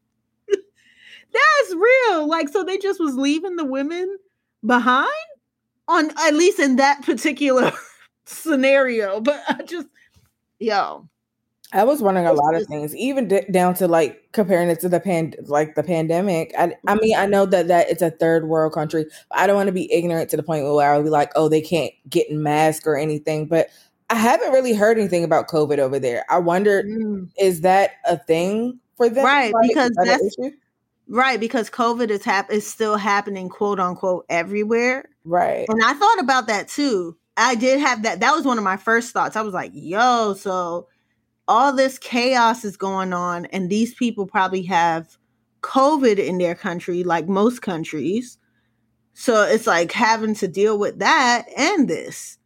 that's 0.48 1.74
real. 1.74 2.28
Like, 2.28 2.48
so 2.48 2.64
they 2.64 2.78
just 2.78 2.98
was 2.98 3.14
leaving 3.14 3.56
the 3.56 3.64
women 3.64 4.18
behind 4.66 5.08
on 5.86 6.10
at 6.18 6.34
least 6.34 6.58
in 6.58 6.76
that 6.76 7.02
particular 7.02 7.72
scenario. 8.24 9.20
But 9.20 9.42
I 9.48 9.62
just, 9.62 9.86
yo. 10.58 11.08
I 11.72 11.84
was 11.84 12.02
wondering 12.02 12.26
a 12.26 12.32
lot 12.32 12.54
of 12.54 12.66
things, 12.66 12.94
even 12.96 13.28
d- 13.28 13.44
down 13.50 13.74
to 13.74 13.86
like 13.86 14.20
comparing 14.32 14.68
it 14.68 14.80
to 14.80 14.88
the 14.88 15.00
pan, 15.00 15.34
like 15.44 15.74
the 15.74 15.82
pandemic. 15.82 16.52
I, 16.58 16.74
I 16.86 16.96
mean, 16.96 17.16
I 17.16 17.26
know 17.26 17.46
that 17.46 17.68
that 17.68 17.90
it's 17.90 18.02
a 18.02 18.10
third 18.10 18.48
world 18.48 18.72
country. 18.72 19.06
I 19.30 19.46
don't 19.46 19.56
want 19.56 19.68
to 19.68 19.72
be 19.72 19.92
ignorant 19.92 20.30
to 20.30 20.36
the 20.36 20.42
point 20.42 20.64
where 20.64 20.92
I'll 20.92 21.02
be 21.02 21.10
like, 21.10 21.30
oh, 21.36 21.48
they 21.48 21.60
can't 21.60 21.92
get 22.08 22.30
mask 22.30 22.86
or 22.86 22.96
anything. 22.96 23.46
But 23.46 23.68
I 24.08 24.16
haven't 24.16 24.52
really 24.52 24.74
heard 24.74 24.98
anything 24.98 25.22
about 25.22 25.48
COVID 25.48 25.78
over 25.78 25.98
there. 25.98 26.24
I 26.28 26.38
wonder, 26.38 26.82
mm. 26.82 27.28
is 27.38 27.60
that 27.60 27.92
a 28.04 28.16
thing 28.16 28.80
for 28.96 29.08
them? 29.08 29.24
Right, 29.24 29.54
like, 29.54 29.68
because 29.68 29.92
that's 30.04 30.36
Right, 31.10 31.40
because 31.40 31.68
COVID 31.70 32.08
is 32.10 32.24
hap- 32.24 32.52
is 32.52 32.64
still 32.64 32.96
happening, 32.96 33.48
quote 33.48 33.80
unquote, 33.80 34.26
everywhere. 34.28 35.08
Right. 35.24 35.66
And 35.68 35.82
I 35.82 35.92
thought 35.92 36.20
about 36.20 36.46
that 36.46 36.68
too. 36.68 37.16
I 37.36 37.56
did 37.56 37.80
have 37.80 38.04
that. 38.04 38.20
That 38.20 38.32
was 38.32 38.44
one 38.44 38.58
of 38.58 38.64
my 38.64 38.76
first 38.76 39.12
thoughts. 39.12 39.34
I 39.34 39.42
was 39.42 39.52
like, 39.52 39.72
yo, 39.74 40.34
so 40.34 40.86
all 41.51 41.74
this 41.74 41.98
chaos 41.98 42.64
is 42.64 42.76
going 42.76 43.12
on, 43.12 43.46
and 43.46 43.68
these 43.68 43.92
people 43.92 44.24
probably 44.24 44.62
have 44.62 45.18
COVID 45.62 46.16
in 46.16 46.38
their 46.38 46.55
country, 46.55 47.03
like 47.03 47.26
most 47.26 47.61
countries. 47.61 48.38
So 49.14 49.42
it's 49.42 49.66
like 49.66 49.90
having 49.90 50.34
to 50.36 50.46
deal 50.46 50.78
with 50.78 51.01
that 51.01 51.46
and 51.57 51.88
this. 51.88 52.38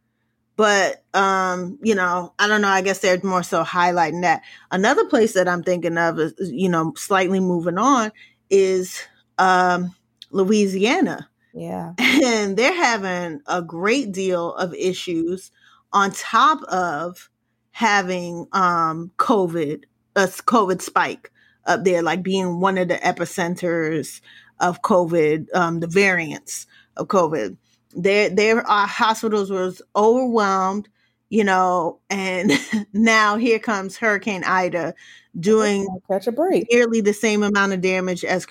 But 0.55 1.03
um, 1.13 1.77
you 1.83 1.93
know, 1.93 2.33
I 2.39 2.47
don't 2.47 2.61
know. 2.61 2.67
I 2.67 2.81
guess 2.81 2.99
they're 2.99 3.19
more 3.23 3.43
so 3.43 3.63
highlighting 3.63 4.23
that. 4.23 4.41
Another 4.71 5.05
place 5.05 5.33
that 5.33 5.47
I'm 5.47 5.61
thinking 5.61 5.99
of 5.99 6.17
is, 6.19 6.33
you 6.39 6.67
know, 6.67 6.93
slightly 6.97 7.39
moving 7.39 7.77
on 7.77 8.11
is 8.49 8.99
um, 9.37 9.93
Louisiana. 10.31 11.29
Yeah. 11.53 11.93
And 12.25 12.57
they're 12.57 12.73
having 12.73 13.41
a 13.45 13.61
great 13.61 14.11
deal 14.11 14.55
of 14.55 14.73
issues 14.73 15.51
on 15.93 16.11
top 16.11 16.63
of 16.63 17.29
having 17.75 18.47
um, 18.53 19.11
COVID, 19.17 19.83
a 20.15 20.21
COVID 20.21 20.81
spike 20.81 21.29
up 21.65 21.83
there, 21.83 22.01
like 22.01 22.23
being 22.23 22.61
one 22.61 22.77
of 22.77 22.87
the 22.87 22.95
epicenters 22.95 24.21
of 24.61 24.81
COVID, 24.81 25.53
um, 25.53 25.81
the 25.81 25.87
variants 25.87 26.67
of 26.95 27.09
COVID. 27.09 27.57
Their 27.93 28.29
their 28.29 28.59
uh, 28.59 28.87
hospitals 28.87 29.51
was 29.51 29.81
overwhelmed, 29.93 30.87
you 31.27 31.43
know, 31.43 31.99
and 32.09 32.53
now 32.93 33.35
here 33.35 33.59
comes 33.59 33.97
Hurricane 33.97 34.45
Ida 34.45 34.95
doing 35.37 35.85
catch 36.09 36.27
a 36.27 36.31
break 36.31 36.67
nearly 36.71 37.01
the 37.01 37.13
same 37.13 37.43
amount 37.43 37.73
of 37.73 37.81
damage 37.81 38.23
as 38.23 38.45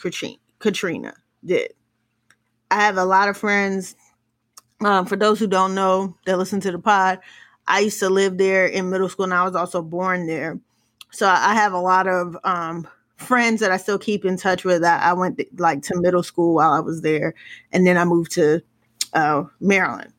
Katrina 0.58 1.14
did. 1.42 1.72
I 2.70 2.82
have 2.82 2.98
a 2.98 3.06
lot 3.06 3.30
of 3.30 3.38
friends. 3.38 3.96
Um, 4.84 5.06
for 5.06 5.16
those 5.16 5.38
who 5.38 5.46
don't 5.46 5.74
know 5.74 6.14
that 6.26 6.36
listen 6.36 6.60
to 6.60 6.72
the 6.72 6.78
pod, 6.78 7.20
I 7.66 7.80
used 7.80 7.98
to 8.00 8.10
live 8.10 8.38
there 8.38 8.66
in 8.66 8.90
middle 8.90 9.08
school, 9.08 9.24
and 9.24 9.34
I 9.34 9.44
was 9.44 9.56
also 9.56 9.82
born 9.82 10.26
there. 10.26 10.58
So 11.10 11.28
I 11.28 11.54
have 11.54 11.72
a 11.72 11.78
lot 11.80 12.06
of 12.06 12.36
um, 12.44 12.88
friends 13.16 13.60
that 13.60 13.70
I 13.70 13.76
still 13.76 13.98
keep 13.98 14.24
in 14.24 14.36
touch 14.36 14.64
with. 14.64 14.84
I, 14.84 14.98
I 14.98 15.12
went 15.12 15.40
like 15.58 15.82
to 15.82 16.00
middle 16.00 16.22
school 16.22 16.54
while 16.54 16.72
I 16.72 16.80
was 16.80 17.02
there, 17.02 17.34
and 17.72 17.86
then 17.86 17.96
I 17.96 18.04
moved 18.04 18.32
to 18.32 18.62
uh, 19.12 19.44
Maryland 19.60 20.12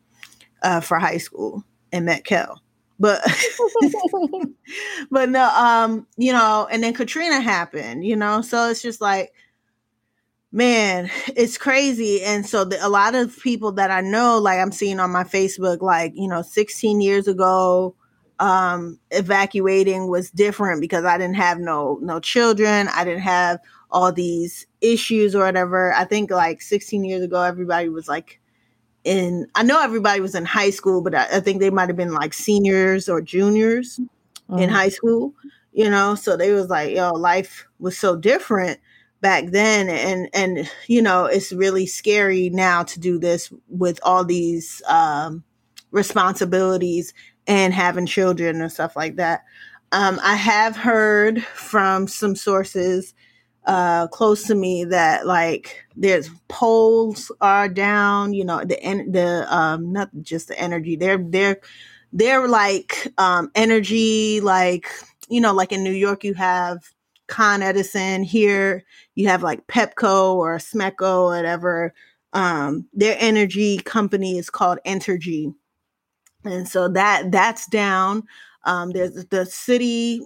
uh, 0.63 0.79
for 0.81 0.99
high 0.99 1.17
school 1.17 1.63
and 1.91 2.05
met 2.05 2.25
Kel 2.25 2.61
but 2.99 3.21
but 5.11 5.29
no 5.29 5.49
um 5.49 6.07
you 6.17 6.31
know 6.31 6.67
and 6.71 6.83
then 6.83 6.93
katrina 6.93 7.41
happened 7.41 8.05
you 8.05 8.15
know 8.15 8.41
so 8.41 8.69
it's 8.69 8.81
just 8.81 9.01
like 9.01 9.33
man, 10.55 11.11
it's 11.35 11.57
crazy. 11.57 12.23
And 12.23 12.45
so 12.45 12.63
the, 12.63 12.83
a 12.85 12.87
lot 12.87 13.13
of 13.13 13.37
people 13.41 13.73
that 13.73 13.91
I 13.91 13.99
know, 13.99 14.39
like 14.39 14.57
I'm 14.57 14.71
seeing 14.71 15.01
on 15.01 15.11
my 15.11 15.25
Facebook, 15.25 15.81
like, 15.81 16.13
you 16.15 16.29
know, 16.29 16.41
16 16.41 17.01
years 17.01 17.27
ago, 17.27 17.93
um, 18.39 18.97
evacuating 19.11 20.09
was 20.09 20.31
different 20.31 20.79
because 20.79 21.03
I 21.03 21.17
didn't 21.17 21.35
have 21.35 21.59
no, 21.59 21.99
no 22.01 22.21
children. 22.21 22.87
I 22.87 23.03
didn't 23.03 23.21
have 23.21 23.59
all 23.91 24.13
these 24.13 24.65
issues 24.79 25.35
or 25.35 25.43
whatever. 25.43 25.93
I 25.93 26.05
think 26.05 26.31
like 26.31 26.61
16 26.61 27.03
years 27.03 27.23
ago, 27.23 27.41
everybody 27.41 27.89
was 27.89 28.07
like 28.07 28.39
in, 29.03 29.47
I 29.55 29.63
know 29.63 29.81
everybody 29.81 30.21
was 30.21 30.35
in 30.35 30.45
high 30.45 30.69
school, 30.69 31.01
but 31.01 31.13
I, 31.13 31.27
I 31.33 31.39
think 31.41 31.59
they 31.59 31.69
might've 31.69 31.97
been 31.97 32.13
like 32.13 32.33
seniors 32.33 33.09
or 33.09 33.21
juniors 33.21 33.99
Mm-hmm. 34.49 34.61
in 34.61 34.69
high 34.69 34.89
school, 34.89 35.33
you 35.73 35.89
know? 35.89 36.13
So 36.13 36.37
they 36.37 36.51
was 36.51 36.69
like, 36.69 36.95
yo, 36.95 37.11
life 37.13 37.65
was 37.79 37.97
so 37.97 38.15
different 38.15 38.79
back 39.21 39.45
then 39.47 39.89
and 39.89 40.29
and 40.33 40.69
you 40.87 41.01
know 41.01 41.25
it's 41.25 41.51
really 41.51 41.85
scary 41.85 42.49
now 42.51 42.83
to 42.83 42.99
do 42.99 43.17
this 43.19 43.51
with 43.69 43.99
all 44.03 44.23
these 44.25 44.81
um 44.87 45.43
responsibilities 45.91 47.13
and 47.47 47.73
having 47.73 48.05
children 48.05 48.61
and 48.61 48.71
stuff 48.71 48.95
like 48.95 49.15
that. 49.17 49.43
Um 49.91 50.19
i 50.23 50.35
have 50.35 50.75
heard 50.75 51.43
from 51.43 52.07
some 52.07 52.35
sources 52.35 53.13
uh 53.65 54.07
close 54.07 54.43
to 54.43 54.55
me 54.55 54.83
that 54.85 55.25
like 55.25 55.85
there's 55.95 56.29
poles 56.49 57.31
are 57.41 57.69
down 57.69 58.33
you 58.33 58.45
know 58.45 58.63
the 58.63 58.81
en- 58.83 59.11
the 59.11 59.45
um 59.55 59.91
not 59.91 60.09
just 60.21 60.47
the 60.49 60.59
energy 60.59 60.95
they're 60.95 61.17
they're 61.17 61.59
they're 62.13 62.47
like 62.47 63.11
um 63.17 63.51
energy 63.55 64.39
like 64.41 64.87
you 65.29 65.41
know 65.41 65.53
like 65.53 65.71
in 65.71 65.83
new 65.83 65.91
york 65.91 66.23
you 66.23 66.33
have 66.35 66.83
con 67.27 67.61
edison 67.61 68.23
here. 68.23 68.83
You 69.15 69.27
have 69.27 69.43
like 69.43 69.67
pepco 69.67 70.35
or 70.35 70.57
Smeco 70.57 71.23
or 71.23 71.35
whatever. 71.35 71.93
Um 72.33 72.87
their 72.93 73.17
energy 73.19 73.77
company 73.79 74.37
is 74.37 74.49
called 74.49 74.79
entergy. 74.85 75.53
And 76.43 76.67
so 76.67 76.89
that 76.89 77.31
that's 77.31 77.67
down. 77.67 78.23
Um 78.65 78.91
there's 78.91 79.25
the 79.27 79.45
city 79.45 80.21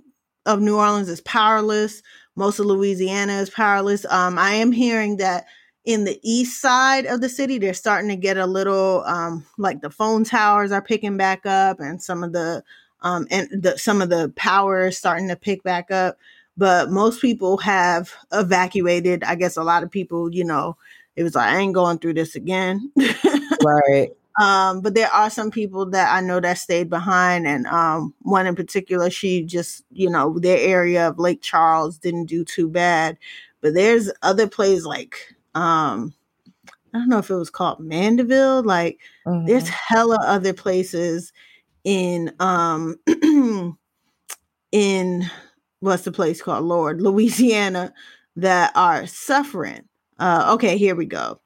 of 0.45 0.62
new 0.62 0.78
orleans 0.78 1.10
is 1.10 1.22
powerless. 1.22 2.02
Most 2.36 2.60
of 2.60 2.66
louisiana 2.66 3.34
is 3.34 3.50
powerless. 3.50 4.06
Um 4.06 4.38
i 4.39 4.52
am 4.52 4.72
hearing 4.72 5.18
that 5.18 5.45
in 5.86 6.04
the 6.04 6.20
east 6.24 6.62
side 6.62 7.06
of 7.06 7.22
the 7.22 7.30
city 7.30 7.58
they're 7.58 7.74
starting 7.74 8.10
to 8.10 8.16
get 8.16 8.38
a 8.38 8.45
little 8.45 9.04
um 9.06 9.45
like 9.58 9.82
the 9.82 9.89
phone 9.89 10.24
towers 10.24 10.72
are 10.72 10.82
picking 10.82 11.18
back 11.18 11.45
up 11.45 11.80
and 11.80 12.02
some 12.02 12.24
of 12.24 12.34
the 12.34 12.64
um 13.02 13.26
and 13.32 13.50
the 13.52 13.78
some 13.78 14.02
of 14.02 14.10
the 14.10 14.32
power 14.36 14.88
is 14.88 14.97
starting 14.97 15.28
to 15.28 15.36
pick 15.36 15.64
back 15.64 15.89
up 15.91 16.18
but 16.60 16.91
most 16.91 17.22
people 17.22 17.57
have 17.57 18.12
evacuated 18.34 19.24
i 19.24 19.34
guess 19.36 19.55
a 19.57 19.64
lot 19.64 19.82
of 19.84 19.89
people 19.89 20.30
you 20.34 20.43
know 20.43 20.76
it 21.16 21.24
was 21.24 21.34
like 21.36 21.49
i 21.51 21.57
ain't 21.57 21.74
going 21.74 21.97
through 21.97 22.14
this 22.14 22.36
again 22.36 22.91
Right. 23.64 24.12
um 24.39 24.82
but 24.82 24.93
there 24.95 25.10
are 25.12 25.30
some 25.30 25.51
people 25.51 25.86
that 25.88 26.14
i 26.14 26.22
know 26.22 26.39
that 26.39 26.57
stayed 26.57 26.89
behind 26.89 27.47
and 27.47 27.66
um 27.68 28.14
one 28.22 28.45
in 28.47 28.55
particular 28.55 29.10
she 29.10 29.43
just 29.43 29.84
you 29.91 30.10
know 30.10 30.38
their 30.39 30.57
area 30.60 31.07
of 31.07 31.18
lake 31.20 31.41
charles 31.41 31.97
didn't 31.97 32.26
do 32.26 32.43
too 32.45 32.70
bad 32.70 33.18
but 33.62 33.74
there's 33.74 34.12
other 34.22 34.47
places 34.47 34.86
like 34.86 35.16
um 35.55 36.14
i 36.93 36.97
don't 36.99 37.10
know 37.10 37.20
if 37.20 37.30
it 37.30 37.36
was 37.36 37.49
called 37.49 37.80
mandeville 37.80 38.64
like 38.64 38.99
Mhm. 39.26 39.47
there's 39.47 39.68
hella 39.70 40.18
other 40.24 40.53
places 40.53 41.34
in 41.84 42.34
um 42.39 42.95
in 44.72 45.30
what's 45.80 46.03
the 46.03 46.11
place 46.11 46.41
called? 46.41 46.65
Lord 46.65 47.01
louisiana 47.01 47.93
that 48.36 48.71
are 48.75 49.05
suffering. 49.07 49.84
Uh 50.19 50.51
okay 50.55 50.77
here 50.77 50.95
we 50.95 51.05
go. 51.05 51.39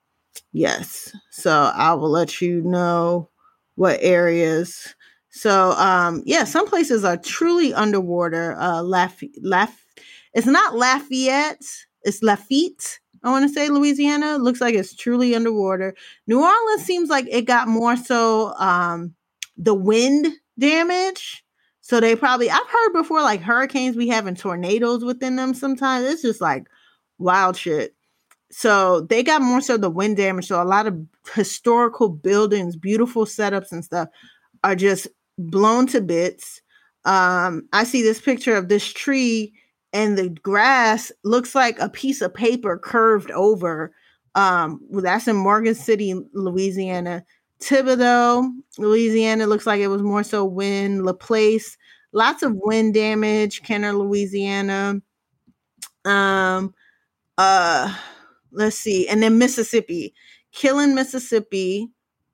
Yes. 0.51 1.11
So 1.31 1.71
i 1.75 1.93
will 1.93 2.09
let 2.09 2.41
you 2.41 2.61
know 2.61 3.29
what 3.75 3.99
areas. 4.01 4.95
So 5.29 5.71
um 5.73 6.23
yeah 6.25 6.43
some 6.43 6.67
places 6.67 7.03
are 7.03 7.17
truly 7.17 7.73
underwater 7.73 8.55
uh 8.59 8.81
Laff- 8.81 9.23
Laff- 9.41 9.85
it's 10.33 10.47
not 10.47 10.75
lafayette 10.75 11.61
it's 12.03 12.21
lafitte 12.23 12.99
i 13.23 13.29
want 13.31 13.47
to 13.47 13.53
say 13.53 13.69
louisiana. 13.69 14.37
Looks 14.37 14.61
like 14.61 14.75
it's 14.75 14.95
truly 14.95 15.35
underwater. 15.35 15.95
New 16.27 16.41
orleans 16.41 16.83
seems 16.83 17.09
like 17.09 17.27
it 17.29 17.43
got 17.43 17.67
more 17.67 17.95
so 17.97 18.53
um 18.57 19.15
the 19.57 19.73
wind 19.73 20.27
damage 20.59 21.43
so 21.83 21.99
they 21.99 22.15
probably 22.15 22.49
I've 22.49 22.69
heard 22.69 22.93
before 22.93 23.21
like 23.21 23.41
hurricanes 23.41 23.97
be 23.97 24.07
having 24.07 24.35
tornadoes 24.35 25.03
within 25.03 25.35
them 25.35 25.53
sometimes. 25.53 26.05
It's 26.05 26.21
just 26.21 26.39
like 26.39 26.67
wild 27.17 27.57
shit. 27.57 27.93
So 28.51 29.01
they 29.01 29.21
got 29.21 29.41
more 29.41 29.59
so 29.59 29.75
the 29.75 29.89
wind 29.89 30.15
damage. 30.15 30.47
So 30.47 30.61
a 30.61 30.63
lot 30.63 30.87
of 30.87 30.97
historical 31.35 32.07
buildings, 32.07 32.77
beautiful 32.77 33.25
setups 33.25 33.73
and 33.73 33.83
stuff 33.83 34.07
are 34.63 34.75
just 34.75 35.07
blown 35.37 35.85
to 35.87 35.99
bits. 35.99 36.61
Um, 37.03 37.67
I 37.73 37.83
see 37.83 38.01
this 38.01 38.21
picture 38.21 38.55
of 38.55 38.69
this 38.69 38.87
tree 38.93 39.53
and 39.91 40.17
the 40.17 40.29
grass 40.29 41.11
looks 41.25 41.53
like 41.53 41.77
a 41.79 41.89
piece 41.89 42.21
of 42.21 42.33
paper 42.33 42.79
curved 42.81 43.29
over. 43.31 43.93
Um, 44.35 44.79
that's 44.89 45.27
in 45.27 45.35
Morgan 45.35 45.75
City, 45.75 46.15
Louisiana. 46.33 47.25
Thibodaux, 47.63 48.49
Louisiana, 48.77 49.47
looks 49.47 49.67
like 49.67 49.81
it 49.81 49.87
was 49.87 50.01
more 50.03 50.23
so 50.23 50.45
wind. 50.45 51.05
Laplace, 51.05 51.77
lots 52.13 52.43
of 52.43 52.53
wind 52.55 52.93
damage. 52.93 53.63
Kenner, 53.63 53.93
Louisiana. 53.93 55.01
Um, 56.05 56.73
uh, 57.37 57.95
let's 58.51 58.77
see, 58.77 59.07
and 59.07 59.23
then 59.23 59.37
Mississippi, 59.37 60.13
Kiln, 60.51 60.95
Mississippi, 60.95 61.89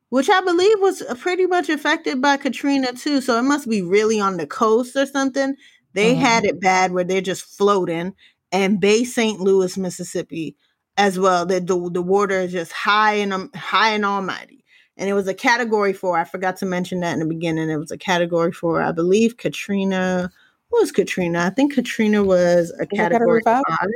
which 0.09 0.29
I 0.29 0.41
believe 0.41 0.79
was 0.79 1.01
uh, 1.03 1.15
pretty 1.15 1.45
much 1.47 1.69
affected 1.69 2.21
by 2.21 2.37
Katrina 2.37 2.93
too. 2.93 3.21
So 3.21 3.37
it 3.39 3.43
must 3.43 3.69
be 3.69 3.81
really 3.81 4.19
on 4.19 4.37
the 4.37 4.47
coast 4.47 4.95
or 4.95 5.05
something. 5.05 5.55
They 5.93 6.15
Mhm. 6.15 6.19
had 6.19 6.45
it 6.45 6.59
bad 6.61 6.91
where 6.93 7.03
they're 7.03 7.21
just 7.21 7.43
floating, 7.45 8.13
and 8.51 8.79
Bay 8.79 9.03
St. 9.03 9.39
Louis, 9.39 9.77
Mississippi, 9.77 10.57
as 10.97 11.19
well. 11.19 11.45
The 11.45 11.59
the, 11.61 11.89
the 11.91 12.01
water 12.01 12.41
is 12.41 12.51
just 12.53 12.71
high 12.73 13.15
and 13.15 13.33
um, 13.33 13.51
high 13.55 13.91
and 13.91 14.05
almighty. 14.05 14.58
And 14.99 15.09
it 15.09 15.13
was 15.13 15.27
a 15.27 15.33
category 15.33 15.93
four. 15.93 16.17
I 16.17 16.25
forgot 16.25 16.57
to 16.57 16.65
mention 16.65 16.99
that 16.99 17.13
in 17.13 17.19
the 17.19 17.25
beginning. 17.25 17.69
It 17.69 17.77
was 17.77 17.89
a 17.89 17.97
category 17.97 18.51
four. 18.51 18.81
I 18.81 18.91
believe 18.91 19.37
Katrina. 19.37 20.29
What 20.67 20.81
was 20.81 20.91
Katrina? 20.91 21.45
I 21.45 21.49
think 21.49 21.73
Katrina 21.73 22.23
was 22.23 22.71
a 22.79 22.85
category 22.85 23.09
category 23.09 23.41
five? 23.43 23.63
five. 23.67 23.89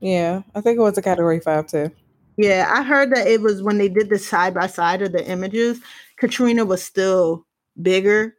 Yeah, 0.00 0.42
I 0.54 0.60
think 0.60 0.78
it 0.78 0.82
was 0.82 0.98
a 0.98 1.02
category 1.02 1.40
five 1.40 1.66
too. 1.66 1.90
Yeah, 2.36 2.70
I 2.70 2.82
heard 2.82 3.10
that 3.14 3.26
it 3.26 3.40
was 3.40 3.62
when 3.62 3.78
they 3.78 3.88
did 3.88 4.10
the 4.10 4.18
side 4.18 4.52
by 4.52 4.66
side 4.66 5.00
of 5.00 5.12
the 5.12 5.26
images, 5.26 5.80
Katrina 6.16 6.64
was 6.64 6.82
still 6.82 7.46
bigger. 7.80 8.36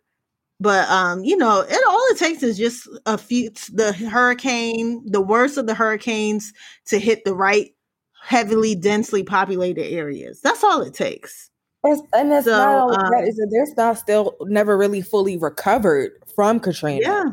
But 0.59 0.87
um, 0.89 1.23
you 1.23 1.35
know, 1.35 1.61
it 1.61 1.83
all 1.87 2.03
it 2.11 2.19
takes 2.19 2.43
is 2.43 2.57
just 2.57 2.87
a 3.07 3.17
few 3.17 3.49
the 3.71 3.93
hurricane, 3.93 5.01
the 5.05 5.21
worst 5.21 5.57
of 5.57 5.65
the 5.65 5.73
hurricanes 5.73 6.53
to 6.85 6.99
hit 6.99 7.25
the 7.25 7.33
right 7.33 7.71
heavily 8.21 8.75
densely 8.75 9.23
populated 9.23 9.85
areas. 9.85 10.39
That's 10.41 10.63
all 10.63 10.81
it 10.81 10.93
takes. 10.93 11.49
It's, 11.85 12.01
and 12.13 12.31
it's 12.31 12.45
So, 12.45 12.51
not 12.51 12.83
only 12.83 12.97
that 12.97 13.23
um, 13.23 13.29
is 13.29 13.35
that 13.37 13.47
they're 13.51 13.67
not 13.85 13.97
still 13.97 14.35
never 14.41 14.77
really 14.77 15.01
fully 15.01 15.37
recovered 15.37 16.11
from 16.35 16.59
Katrina. 16.59 17.01
Yeah. 17.01 17.23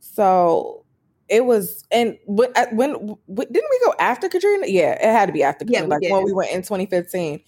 So 0.00 0.84
it 1.28 1.44
was, 1.44 1.84
and 1.90 2.16
when, 2.26 2.50
at- 2.56 2.74
when 2.74 2.92
didn't 2.92 3.18
we 3.28 3.80
go 3.84 3.94
after 3.98 4.28
Katrina? 4.28 4.66
Yeah, 4.66 4.92
it 4.92 5.12
had 5.12 5.26
to 5.26 5.32
be 5.32 5.42
after 5.42 5.64
Katrina, 5.64 5.84
we 5.86 5.90
like 5.90 6.12
when 6.12 6.24
we 6.24 6.32
went 6.32 6.50
in 6.52 6.62
2015. 6.62 7.40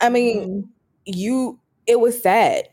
I 0.00 0.08
mean, 0.08 0.48
Mhm. 0.48 0.68
you, 1.04 1.60
it 1.86 2.00
was 2.00 2.20
sad. 2.20 2.68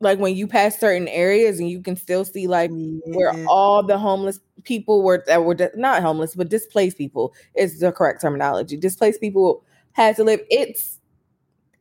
Like 0.00 0.18
when 0.18 0.34
you 0.34 0.46
pass 0.46 0.78
certain 0.78 1.08
areas 1.08 1.60
and 1.60 1.68
you 1.68 1.82
can 1.82 1.94
still 1.96 2.24
see 2.24 2.46
like 2.46 2.70
where 2.72 3.34
all 3.48 3.82
the 3.82 3.98
homeless 3.98 4.40
people 4.64 5.02
were 5.02 5.22
that 5.26 5.44
were 5.44 5.54
di- 5.54 5.68
not 5.74 6.02
homeless 6.02 6.34
but 6.34 6.48
displaced 6.48 6.96
people 6.96 7.34
is 7.54 7.80
the 7.80 7.92
correct 7.92 8.22
terminology. 8.22 8.78
Displaced 8.78 9.20
people 9.20 9.62
had 9.92 10.16
to 10.16 10.24
live. 10.24 10.40
It's 10.48 10.99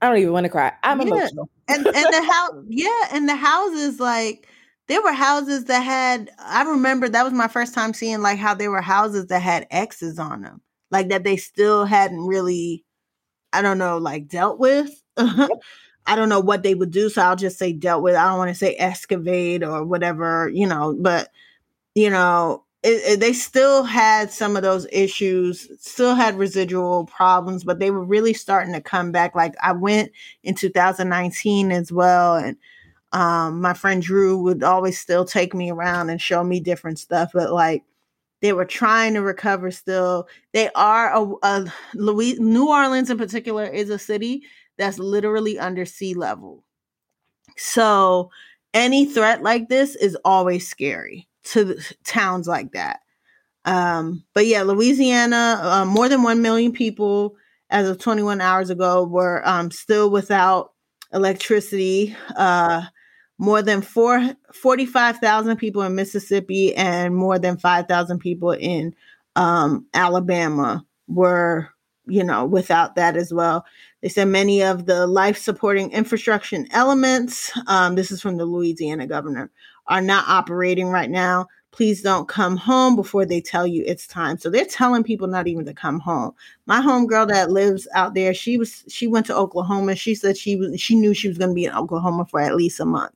I 0.02 0.08
don't 0.10 0.18
even 0.20 0.34
want 0.34 0.46
to 0.46 0.50
cry. 0.50 0.72
I'm 0.84 1.02
Yeah. 1.02 1.08
emotional. 1.08 1.50
and 1.68 1.86
and 1.86 2.14
the 2.14 2.24
house 2.24 2.52
yeah 2.68 3.08
and 3.14 3.28
the 3.30 3.36
houses 3.36 4.00
like 4.00 4.48
there 4.88 5.02
were 5.04 5.14
houses 5.14 5.66
that 5.66 5.82
had 5.82 6.32
i 6.40 6.64
remember 6.64 7.08
that 7.10 7.24
was 7.24 7.34
my 7.34 7.48
first 7.48 7.74
time 7.76 7.94
seeing 7.94 8.22
like 8.22 8.40
how 8.40 8.54
there 8.56 8.72
were 8.72 8.82
houses 8.82 9.28
that 9.28 9.42
had 9.42 9.68
x's 9.72 10.18
on 10.18 10.42
them 10.42 10.62
like 10.90 11.10
that 11.10 11.24
they 11.24 11.38
still 11.38 11.86
hadn't 11.86 12.26
really 12.26 12.84
i 13.54 13.62
don't 13.62 13.78
know 13.78 13.98
like 14.00 14.28
dealt 14.28 14.58
with 14.60 14.90
i 15.18 16.16
don't 16.16 16.30
know 16.30 16.40
what 16.40 16.64
they 16.64 16.74
would 16.76 16.92
do 16.92 17.10
so 17.10 17.22
i'll 17.22 17.36
just 17.36 17.60
say 17.60 17.72
dealt 17.74 18.02
with 18.02 18.16
i 18.16 18.26
don't 18.28 18.38
want 18.40 18.50
to 18.50 18.56
say 18.56 18.74
excavate 18.76 19.64
or 19.64 19.86
whatever 19.86 20.50
you 20.54 20.66
know 20.66 20.96
but 21.00 21.30
you 21.96 22.10
know 22.10 22.64
it, 22.84 23.14
it- 23.14 23.20
they 23.20 23.34
still 23.34 23.84
had 23.84 24.32
some 24.32 24.56
of 24.56 24.64
those 24.64 24.88
issues 24.92 25.68
still 25.80 26.16
had 26.16 26.38
residual 26.38 27.06
problems 27.06 27.64
but 27.64 27.80
they 27.80 27.92
were 27.92 28.04
really 28.04 28.34
starting 28.34 28.74
to 28.74 28.82
come 28.82 29.12
back 29.12 29.36
like 29.36 29.54
i 29.62 29.72
went 29.72 30.12
in 30.44 30.56
2019 30.56 31.72
as 31.72 31.92
well 31.92 32.36
and 32.36 32.58
um 33.14 33.62
my 33.62 33.74
friend 33.74 34.04
drew 34.04 34.38
would 34.38 34.64
always 34.64 35.00
still 35.00 35.26
take 35.26 35.54
me 35.56 35.72
around 35.72 36.10
and 36.10 36.22
show 36.22 36.44
me 36.44 36.60
different 36.60 37.00
stuff 37.00 37.32
but 37.34 37.52
like 37.54 37.84
They 38.42 38.54
were 38.54 38.66
trying 38.66 39.16
to 39.16 39.22
recover 39.24 39.72
still. 39.72 40.28
They 40.54 40.70
are 40.76 41.14
a, 41.16 41.24
a 41.44 41.74
Louis, 41.96 42.40
New 42.40 42.70
Orleans 42.70 43.10
in 43.10 43.18
particular 43.18 43.66
is 43.66 43.90
a 43.92 44.00
city 44.00 44.44
that's 44.78 45.00
literally 45.00 45.60
under 45.60 45.86
sea 45.86 46.14
level. 46.16 46.64
So 47.58 48.32
any 48.74 49.06
threat 49.06 49.44
like 49.44 49.70
this 49.70 49.96
is 49.96 50.18
always 50.26 50.68
scary 50.68 51.29
to 51.46 51.78
towns 52.04 52.48
like 52.48 52.72
that. 52.74 53.00
Um, 53.66 54.24
but 54.34 54.46
yeah, 54.46 54.64
Louisiana, 54.64 55.60
uh, 55.62 55.86
more 55.86 56.10
than 56.10 56.24
1 56.24 56.42
million 56.42 56.72
people 56.72 57.36
as 57.70 57.88
of 57.88 58.00
21 58.00 58.42
hours 58.42 58.70
ago 58.70 59.04
were 59.04 59.48
um, 59.48 59.70
still 59.72 60.10
without 60.10 60.74
electricity. 61.14 62.16
Uh, 62.36 62.84
more 63.38 63.62
than 63.62 63.82
four, 63.82 64.36
45,000 64.54 65.58
people 65.58 65.82
in 65.84 65.96
Mississippi 65.96 66.76
and 66.76 67.16
more 67.16 67.40
than 67.40 67.58
5,000 67.58 68.20
people 68.20 68.52
in 68.52 68.94
um, 69.36 69.88
Alabama 69.94 70.86
were, 71.08 71.70
you 72.06 72.24
know, 72.24 72.46
without 72.46 72.96
that 72.96 73.16
as 73.16 73.34
well. 73.34 73.66
They 74.02 74.10
said 74.10 74.28
many 74.28 74.62
of 74.62 74.86
the 74.86 75.08
life 75.08 75.38
supporting 75.38 75.92
infrastructure 75.92 76.66
elements, 76.72 77.52
um, 77.68 77.96
this 77.96 78.12
is 78.12 78.22
from 78.22 78.38
the 78.38 78.46
Louisiana 78.46 79.08
governor, 79.08 79.52
are 79.90 80.02
not 80.02 80.28
operating 80.28 80.88
right 80.88 81.10
now. 81.10 81.48
Please 81.72 82.02
don't 82.02 82.28
come 82.28 82.58
home 82.58 82.96
before 82.96 83.26
they 83.26 83.42
tell 83.42 83.68
you 83.68 83.84
it's 83.86 84.08
time. 84.08 84.38
So 84.38 84.50
they're 84.50 84.66
telling 84.66 85.04
people 85.04 85.28
not 85.28 85.48
even 85.48 85.66
to 85.66 85.74
come 85.74 86.00
home. 86.00 86.32
My 86.66 86.82
homegirl 86.82 87.28
that 87.30 87.52
lives 87.52 87.88
out 87.94 88.14
there, 88.14 88.34
she 88.34 88.58
was 88.58 88.84
she 88.88 89.06
went 89.08 89.26
to 89.28 89.36
Oklahoma. 89.36 89.96
She 89.96 90.16
said 90.16 90.38
she 90.38 90.56
was 90.56 90.80
she 90.80 90.96
knew 90.96 91.14
she 91.14 91.28
was 91.28 91.38
going 91.38 91.52
to 91.52 91.56
be 91.56 91.66
in 91.66 91.74
Oklahoma 91.74 92.26
for 92.26 92.40
at 92.40 92.56
least 92.56 92.80
a 92.80 92.86
month 92.86 93.14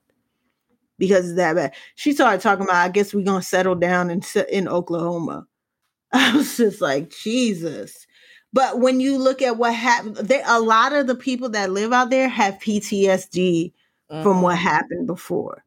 because 0.97 1.31
of 1.31 1.35
that 1.37 1.55
bad. 1.55 1.73
She 1.95 2.13
started 2.13 2.41
talking 2.41 2.65
about, 2.65 2.75
I 2.75 2.89
guess 2.89 3.13
we're 3.13 3.25
gonna 3.25 3.41
settle 3.41 3.75
down 3.75 4.09
in 4.09 4.21
in 4.49 4.67
Oklahoma. 4.67 5.47
I 6.13 6.35
was 6.35 6.57
just 6.57 6.81
like, 6.81 7.09
Jesus. 7.09 8.05
But 8.53 8.79
when 8.79 8.99
you 8.99 9.17
look 9.17 9.41
at 9.41 9.57
what 9.57 9.73
happened, 9.73 10.15
there 10.17 10.43
a 10.45 10.59
lot 10.59 10.93
of 10.93 11.07
the 11.07 11.15
people 11.15 11.49
that 11.49 11.71
live 11.71 11.91
out 11.91 12.11
there 12.11 12.29
have 12.29 12.59
PTSD 12.59 13.73
mm-hmm. 14.11 14.23
from 14.23 14.41
what 14.41 14.55
mm-hmm. 14.55 14.67
happened 14.67 15.07
before. 15.07 15.62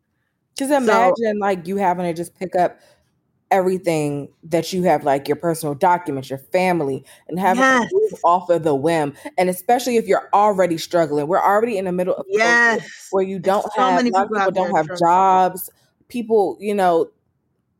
Just 0.56 0.72
imagine 0.72 1.14
so, 1.16 1.32
like 1.40 1.66
you 1.66 1.76
having 1.76 2.06
to 2.06 2.14
just 2.14 2.34
pick 2.34 2.56
up 2.56 2.78
everything 3.50 4.28
that 4.42 4.72
you 4.72 4.82
have, 4.82 5.04
like 5.04 5.28
your 5.28 5.36
personal 5.36 5.74
documents, 5.74 6.30
your 6.30 6.38
family, 6.38 7.04
and 7.28 7.38
having 7.38 7.60
yes. 7.60 7.88
to 7.88 7.94
move 7.94 8.20
off 8.24 8.48
of 8.50 8.64
the 8.64 8.74
whim. 8.74 9.14
And 9.38 9.48
especially 9.48 9.96
if 9.96 10.06
you're 10.06 10.28
already 10.32 10.78
struggling, 10.78 11.26
we're 11.26 11.42
already 11.42 11.78
in 11.78 11.84
the 11.84 11.92
middle 11.92 12.14
of 12.14 12.26
yes. 12.28 13.08
where 13.10 13.22
you 13.22 13.38
don't 13.38 13.70
have 13.76 13.96
many 13.96 14.10
people, 14.10 14.28
people 14.28 14.50
don't 14.50 14.76
have 14.76 14.98
jobs. 14.98 15.70
People, 16.08 16.56
you 16.60 16.74
know, 16.74 17.10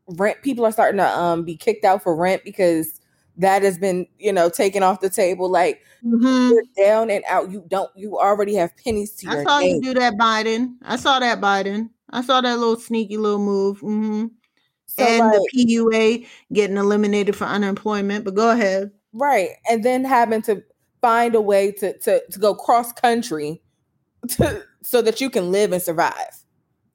rent 0.07 0.41
people 0.41 0.65
are 0.65 0.71
starting 0.71 0.97
to 0.97 1.19
um 1.19 1.43
be 1.43 1.55
kicked 1.55 1.83
out 1.83 2.01
for 2.01 2.15
rent 2.15 2.43
because 2.45 3.01
that 3.37 3.61
has 3.61 3.77
been, 3.77 4.07
you 4.19 4.33
know, 4.33 4.49
taken 4.49 4.83
off 4.83 4.99
the 4.99 5.09
table. 5.09 5.49
Like 5.49 5.81
mm-hmm. 6.03 6.53
you're 6.53 6.63
down 6.77 7.09
and 7.09 7.23
out. 7.27 7.51
You 7.51 7.63
don't. 7.67 7.89
You 7.95 8.17
already 8.17 8.55
have 8.55 8.75
pennies 8.77 9.11
to 9.17 9.29
I 9.29 9.31
your. 9.31 9.41
I 9.41 9.43
saw 9.43 9.59
name. 9.59 9.75
you 9.75 9.81
do 9.81 9.99
that, 9.99 10.13
Biden. 10.13 10.75
I 10.83 10.95
saw 10.95 11.19
that, 11.19 11.39
Biden. 11.39 11.89
I 12.11 12.21
saw 12.21 12.41
that 12.41 12.59
little 12.59 12.79
sneaky 12.79 13.17
little 13.17 13.39
move. 13.39 13.79
Mm-hmm. 13.81 14.27
So 14.87 15.03
and 15.03 15.27
like, 15.27 15.39
the 15.53 15.65
PUA 15.65 16.27
getting 16.53 16.77
eliminated 16.77 17.35
for 17.35 17.45
unemployment. 17.45 18.25
But 18.25 18.35
go 18.35 18.51
ahead. 18.51 18.91
Right. 19.13 19.49
And 19.69 19.83
then 19.83 20.03
having 20.05 20.41
to 20.43 20.63
find 21.01 21.35
a 21.35 21.41
way 21.41 21.71
to 21.73 21.97
to, 21.99 22.21
to 22.29 22.39
go 22.39 22.55
cross 22.55 22.91
country 22.93 23.61
to, 24.29 24.63
so 24.83 25.01
that 25.01 25.21
you 25.21 25.29
can 25.29 25.51
live 25.51 25.71
and 25.71 25.81
survive. 25.81 26.43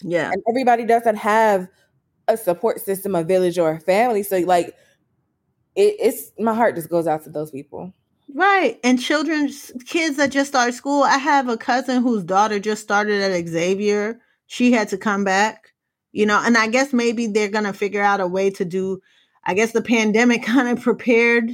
Yeah. 0.02 0.30
And 0.32 0.42
everybody 0.48 0.84
doesn't 0.84 1.16
have 1.16 1.68
a 2.28 2.36
support 2.36 2.80
system, 2.80 3.14
a 3.14 3.22
village, 3.22 3.58
or 3.58 3.72
a 3.72 3.80
family. 3.80 4.22
So 4.22 4.38
like 4.38 4.74
it, 5.76 5.96
it's 6.00 6.32
my 6.38 6.54
heart 6.54 6.76
just 6.76 6.88
goes 6.88 7.06
out 7.06 7.24
to 7.24 7.30
those 7.30 7.50
people. 7.50 7.92
Right. 8.34 8.78
And 8.82 9.00
children's 9.00 9.72
kids 9.86 10.16
that 10.16 10.30
just 10.30 10.48
started 10.48 10.72
school. 10.72 11.02
I 11.02 11.18
have 11.18 11.48
a 11.48 11.56
cousin 11.56 12.02
whose 12.02 12.24
daughter 12.24 12.58
just 12.58 12.82
started 12.82 13.20
at 13.20 13.46
Xavier. 13.46 14.20
She 14.52 14.72
had 14.72 14.88
to 14.88 14.98
come 14.98 15.24
back 15.24 15.72
you 16.12 16.26
know, 16.26 16.40
and 16.44 16.56
I 16.56 16.68
guess 16.68 16.92
maybe 16.92 17.26
they're 17.26 17.48
going 17.48 17.64
to 17.64 17.72
figure 17.72 18.02
out 18.02 18.20
a 18.20 18.26
way 18.26 18.50
to 18.50 18.64
do, 18.64 19.00
I 19.44 19.54
guess 19.54 19.72
the 19.72 19.82
pandemic 19.82 20.42
kind 20.44 20.68
of 20.68 20.82
prepared 20.82 21.50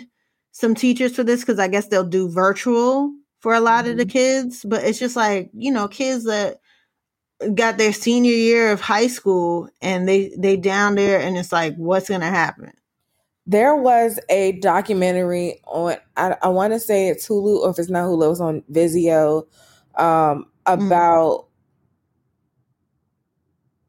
some 0.50 0.74
teachers 0.74 1.14
for 1.14 1.24
this 1.24 1.40
because 1.40 1.58
I 1.58 1.68
guess 1.68 1.86
they'll 1.86 2.04
do 2.04 2.28
virtual 2.28 3.12
for 3.40 3.54
a 3.54 3.60
lot 3.60 3.84
mm-hmm. 3.84 3.92
of 3.92 3.96
the 3.98 4.04
mm-hmm. 4.04 4.10
kids. 4.10 4.64
But 4.64 4.84
it's 4.84 4.98
just 4.98 5.16
like, 5.16 5.50
you 5.54 5.72
know, 5.72 5.88
kids 5.88 6.24
that 6.24 6.60
got 7.54 7.78
their 7.78 7.92
senior 7.92 8.32
year 8.32 8.72
of 8.72 8.80
high 8.80 9.06
school 9.06 9.68
and 9.80 10.08
they 10.08 10.34
they 10.36 10.56
down 10.56 10.96
there 10.96 11.20
and 11.20 11.38
it's 11.38 11.52
like 11.52 11.72
what's 11.76 12.08
to 12.08 12.18
happen 12.18 12.72
there 13.46 13.76
was 13.76 14.18
a 14.28 14.58
documentary 14.58 15.60
on 15.66 15.94
i, 16.16 16.34
I 16.42 16.48
want 16.48 16.72
to 16.72 16.80
say 16.80 17.06
it's 17.06 17.28
hulu 17.28 17.58
or 17.60 17.70
if 17.70 17.78
it's 17.78 17.88
not 17.88 18.06
hulu 18.06 18.32
it's 18.32 18.40
on 18.40 18.64
vizio 18.72 19.46
um, 19.94 20.46
mm-hmm. 20.66 20.86
about 20.86 21.47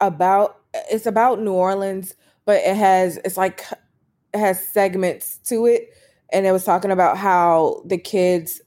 about 0.02 0.58
it's 0.91 1.06
about 1.06 1.41
New 1.41 1.54
Orleans, 1.54 2.16
but 2.45 2.62
it 2.62 2.76
has 2.76 3.18
it's 3.26 3.38
like 3.38 3.66
it 4.34 4.39
has 4.39 4.66
segments 4.68 5.38
to 5.45 5.66
it, 5.66 5.89
and 6.32 6.45
it 6.45 6.52
was 6.52 6.64
talking 6.64 6.91
about 6.91 7.18
how 7.18 7.82
the 7.86 7.97
kids 7.97 8.62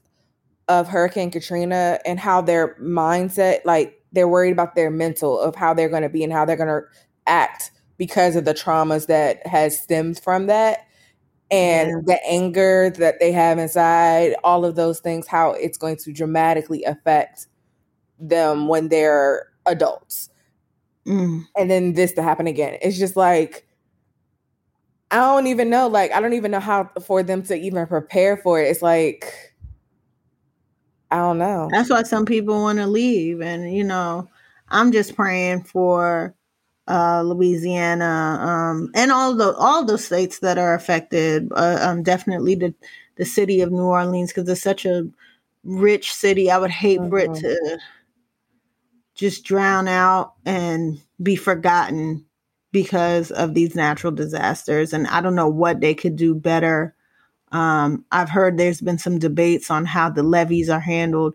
of 0.68 0.88
Hurricane 0.88 1.30
Katrina 1.30 1.98
and 2.04 2.18
how 2.18 2.40
their 2.40 2.76
mindset, 2.76 3.60
like 3.64 4.00
they're 4.12 4.28
worried 4.28 4.52
about 4.52 4.74
their 4.74 4.90
mental 4.90 5.40
of 5.40 5.54
how 5.54 5.74
they're 5.74 5.88
going 5.88 6.02
to 6.02 6.08
be 6.08 6.22
and 6.24 6.32
how 6.32 6.44
they're 6.44 6.56
going 6.56 6.68
to 6.68 6.82
act 7.26 7.70
because 7.98 8.36
of 8.36 8.44
the 8.44 8.54
traumas 8.54 9.06
that 9.06 9.46
has 9.46 9.78
stemmed 9.78 10.18
from 10.18 10.46
that. 10.46 10.86
And 11.50 11.90
yeah. 11.90 12.14
the 12.14 12.26
anger 12.26 12.90
that 12.96 13.20
they 13.20 13.32
have 13.32 13.58
inside 13.58 14.34
all 14.42 14.64
of 14.64 14.74
those 14.74 15.00
things 15.00 15.26
how 15.26 15.52
it's 15.52 15.76
going 15.76 15.96
to 15.96 16.12
dramatically 16.12 16.82
affect 16.84 17.46
them 18.18 18.68
when 18.68 18.88
they're 18.88 19.48
adults 19.66 20.30
Mm. 21.06 21.46
And 21.56 21.70
then 21.70 21.94
this 21.94 22.12
to 22.12 22.22
happen 22.22 22.46
again. 22.46 22.78
It's 22.80 22.98
just 22.98 23.16
like 23.16 23.66
I 25.10 25.16
don't 25.16 25.46
even 25.46 25.68
know. 25.68 25.88
Like 25.88 26.12
I 26.12 26.20
don't 26.20 26.32
even 26.32 26.50
know 26.50 26.60
how 26.60 26.90
for 27.02 27.22
them 27.22 27.42
to 27.44 27.54
even 27.54 27.86
prepare 27.86 28.36
for 28.36 28.60
it. 28.60 28.68
It's 28.68 28.82
like 28.82 29.52
I 31.10 31.16
don't 31.16 31.38
know. 31.38 31.68
That's 31.70 31.90
why 31.90 32.02
some 32.04 32.24
people 32.24 32.54
want 32.54 32.78
to 32.78 32.86
leave, 32.86 33.42
and 33.42 33.74
you 33.74 33.84
know, 33.84 34.28
I'm 34.70 34.92
just 34.92 35.14
praying 35.14 35.64
for 35.64 36.34
uh, 36.88 37.22
Louisiana 37.22 38.38
um, 38.40 38.90
and 38.94 39.12
all 39.12 39.34
the 39.34 39.54
all 39.56 39.84
the 39.84 39.98
states 39.98 40.38
that 40.38 40.56
are 40.56 40.74
affected. 40.74 41.48
Uh, 41.54 41.78
um, 41.82 42.02
definitely 42.02 42.54
the 42.54 42.74
the 43.16 43.26
city 43.26 43.60
of 43.60 43.70
New 43.70 43.82
Orleans 43.82 44.32
because 44.32 44.48
it's 44.48 44.62
such 44.62 44.86
a 44.86 45.06
rich 45.64 46.12
city. 46.12 46.50
I 46.50 46.56
would 46.56 46.70
hate 46.70 47.00
mm-hmm. 47.00 47.10
for 47.10 47.18
it 47.18 47.34
to 47.34 47.78
just 49.14 49.44
drown 49.44 49.88
out 49.88 50.34
and 50.44 51.00
be 51.22 51.36
forgotten 51.36 52.24
because 52.72 53.30
of 53.30 53.54
these 53.54 53.74
natural 53.74 54.12
disasters. 54.12 54.92
And 54.92 55.06
I 55.06 55.20
don't 55.20 55.34
know 55.34 55.48
what 55.48 55.80
they 55.80 55.94
could 55.94 56.16
do 56.16 56.34
better. 56.34 56.94
Um, 57.52 58.04
I've 58.10 58.30
heard 58.30 58.56
there's 58.56 58.80
been 58.80 58.98
some 58.98 59.18
debates 59.18 59.70
on 59.70 59.84
how 59.84 60.08
the 60.08 60.22
levees 60.22 60.70
are 60.70 60.80
handled, 60.80 61.34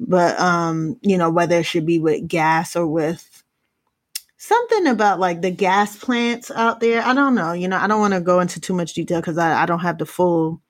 but 0.00 0.38
um, 0.40 0.96
you 1.02 1.18
know 1.18 1.30
whether 1.30 1.58
it 1.58 1.66
should 1.66 1.84
be 1.84 1.98
with 1.98 2.26
gas 2.26 2.74
or 2.74 2.86
with 2.86 3.42
something 4.38 4.86
about 4.86 5.20
like 5.20 5.42
the 5.42 5.50
gas 5.50 5.96
plants 5.96 6.50
out 6.52 6.80
there. 6.80 7.02
I 7.02 7.12
don't 7.12 7.34
know. 7.34 7.52
You 7.52 7.68
know, 7.68 7.76
I 7.76 7.86
don't 7.86 8.00
want 8.00 8.14
to 8.14 8.20
go 8.20 8.40
into 8.40 8.60
too 8.60 8.72
much 8.72 8.94
detail 8.94 9.20
because 9.20 9.36
I, 9.36 9.62
I 9.62 9.66
don't 9.66 9.80
have 9.80 9.98
the 9.98 10.06
full, 10.06 10.62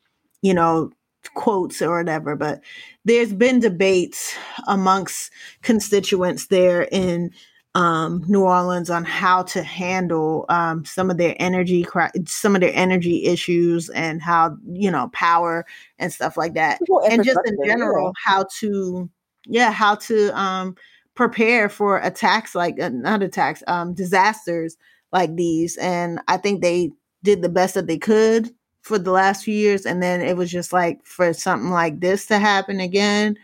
you 0.42 0.54
know, 0.54 0.90
quotes 1.34 1.80
or 1.82 1.98
whatever, 1.98 2.36
but 2.36 2.60
there's 3.04 3.32
been 3.32 3.60
debates 3.60 4.34
amongst 4.66 5.30
constituents 5.62 6.46
there 6.46 6.88
in 6.90 7.32
um, 7.74 8.24
New 8.26 8.42
Orleans 8.42 8.90
on 8.90 9.04
how 9.04 9.42
to 9.44 9.62
handle 9.62 10.46
um, 10.48 10.84
some 10.84 11.10
of 11.10 11.16
their 11.16 11.36
energy, 11.38 11.86
some 12.26 12.54
of 12.54 12.60
their 12.60 12.72
energy 12.74 13.24
issues, 13.26 13.88
and 13.90 14.20
how 14.20 14.56
you 14.66 14.90
know 14.90 15.10
power 15.12 15.64
and 15.98 16.12
stuff 16.12 16.36
like 16.36 16.54
that, 16.54 16.80
and 17.10 17.24
just 17.24 17.38
in 17.44 17.56
general 17.64 18.12
how 18.24 18.46
to, 18.58 19.08
yeah, 19.46 19.70
how 19.70 19.94
to 19.96 20.36
um, 20.38 20.76
prepare 21.14 21.68
for 21.68 21.98
attacks 21.98 22.54
like 22.54 22.80
uh, 22.80 22.88
not 22.88 23.22
attacks, 23.22 23.62
um, 23.68 23.94
disasters 23.94 24.76
like 25.12 25.36
these. 25.36 25.76
And 25.76 26.20
I 26.26 26.36
think 26.36 26.62
they 26.62 26.90
did 27.22 27.42
the 27.42 27.48
best 27.48 27.74
that 27.74 27.86
they 27.86 27.98
could 27.98 28.50
for 28.82 28.98
the 28.98 29.10
last 29.10 29.44
few 29.44 29.54
years 29.54 29.84
and 29.84 30.02
then 30.02 30.20
it 30.20 30.36
was 30.36 30.50
just 30.50 30.72
like 30.72 31.04
for 31.04 31.32
something 31.32 31.70
like 31.70 32.00
this 32.00 32.26
to 32.26 32.38
happen 32.38 32.80
again 32.80 33.36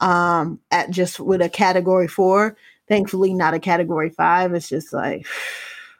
um 0.00 0.58
at 0.70 0.90
just 0.90 1.20
with 1.20 1.40
a 1.40 1.48
category 1.48 2.08
4 2.08 2.56
thankfully 2.88 3.34
not 3.34 3.54
a 3.54 3.58
category 3.58 4.10
5 4.10 4.54
it's 4.54 4.68
just 4.68 4.92
like 4.92 5.26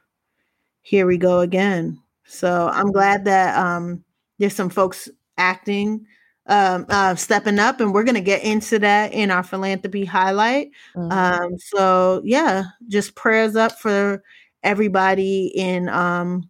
here 0.82 1.06
we 1.06 1.18
go 1.18 1.40
again 1.40 1.98
so 2.24 2.70
i'm 2.72 2.92
glad 2.92 3.24
that 3.24 3.58
um 3.58 4.04
there's 4.38 4.54
some 4.54 4.70
folks 4.70 5.08
acting 5.38 6.06
um, 6.48 6.86
uh, 6.88 7.14
stepping 7.16 7.58
up, 7.58 7.80
and 7.80 7.92
we're 7.92 8.04
going 8.04 8.14
to 8.14 8.20
get 8.20 8.44
into 8.44 8.78
that 8.78 9.12
in 9.12 9.30
our 9.30 9.42
philanthropy 9.42 10.04
highlight. 10.04 10.70
Mm-hmm. 10.94 11.12
Um, 11.12 11.58
so, 11.58 12.22
yeah, 12.24 12.64
just 12.88 13.14
prayers 13.14 13.56
up 13.56 13.72
for 13.80 14.22
everybody 14.62 15.46
in 15.54 15.88
um, 15.88 16.48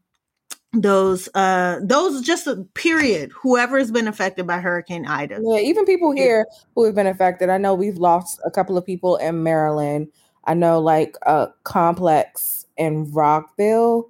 those 0.83 1.29
uh 1.35 1.79
those 1.83 2.23
just 2.23 2.47
a 2.47 2.57
period 2.75 3.31
whoever 3.33 3.79
has 3.79 3.91
been 3.91 4.09
affected 4.09 4.47
by 4.47 4.59
hurricane 4.61 5.07
ida 5.07 5.39
Yeah, 5.43 5.59
even 5.61 5.85
people 5.85 6.13
here 6.13 6.47
who 6.75 6.85
have 6.85 6.95
been 6.95 7.07
affected. 7.07 7.49
I 7.49 7.59
know 7.59 7.75
we've 7.75 7.99
lost 7.99 8.41
a 8.45 8.51
couple 8.51 8.77
of 8.79 8.85
people 8.85 9.17
in 9.17 9.43
Maryland. 9.43 10.09
I 10.45 10.55
know 10.55 10.81
like 10.81 11.17
a 11.23 11.49
complex 11.65 12.67
in 12.77 13.11
Rockville. 13.13 14.09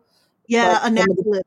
yeah 0.49 0.81
annapolis 0.83 1.43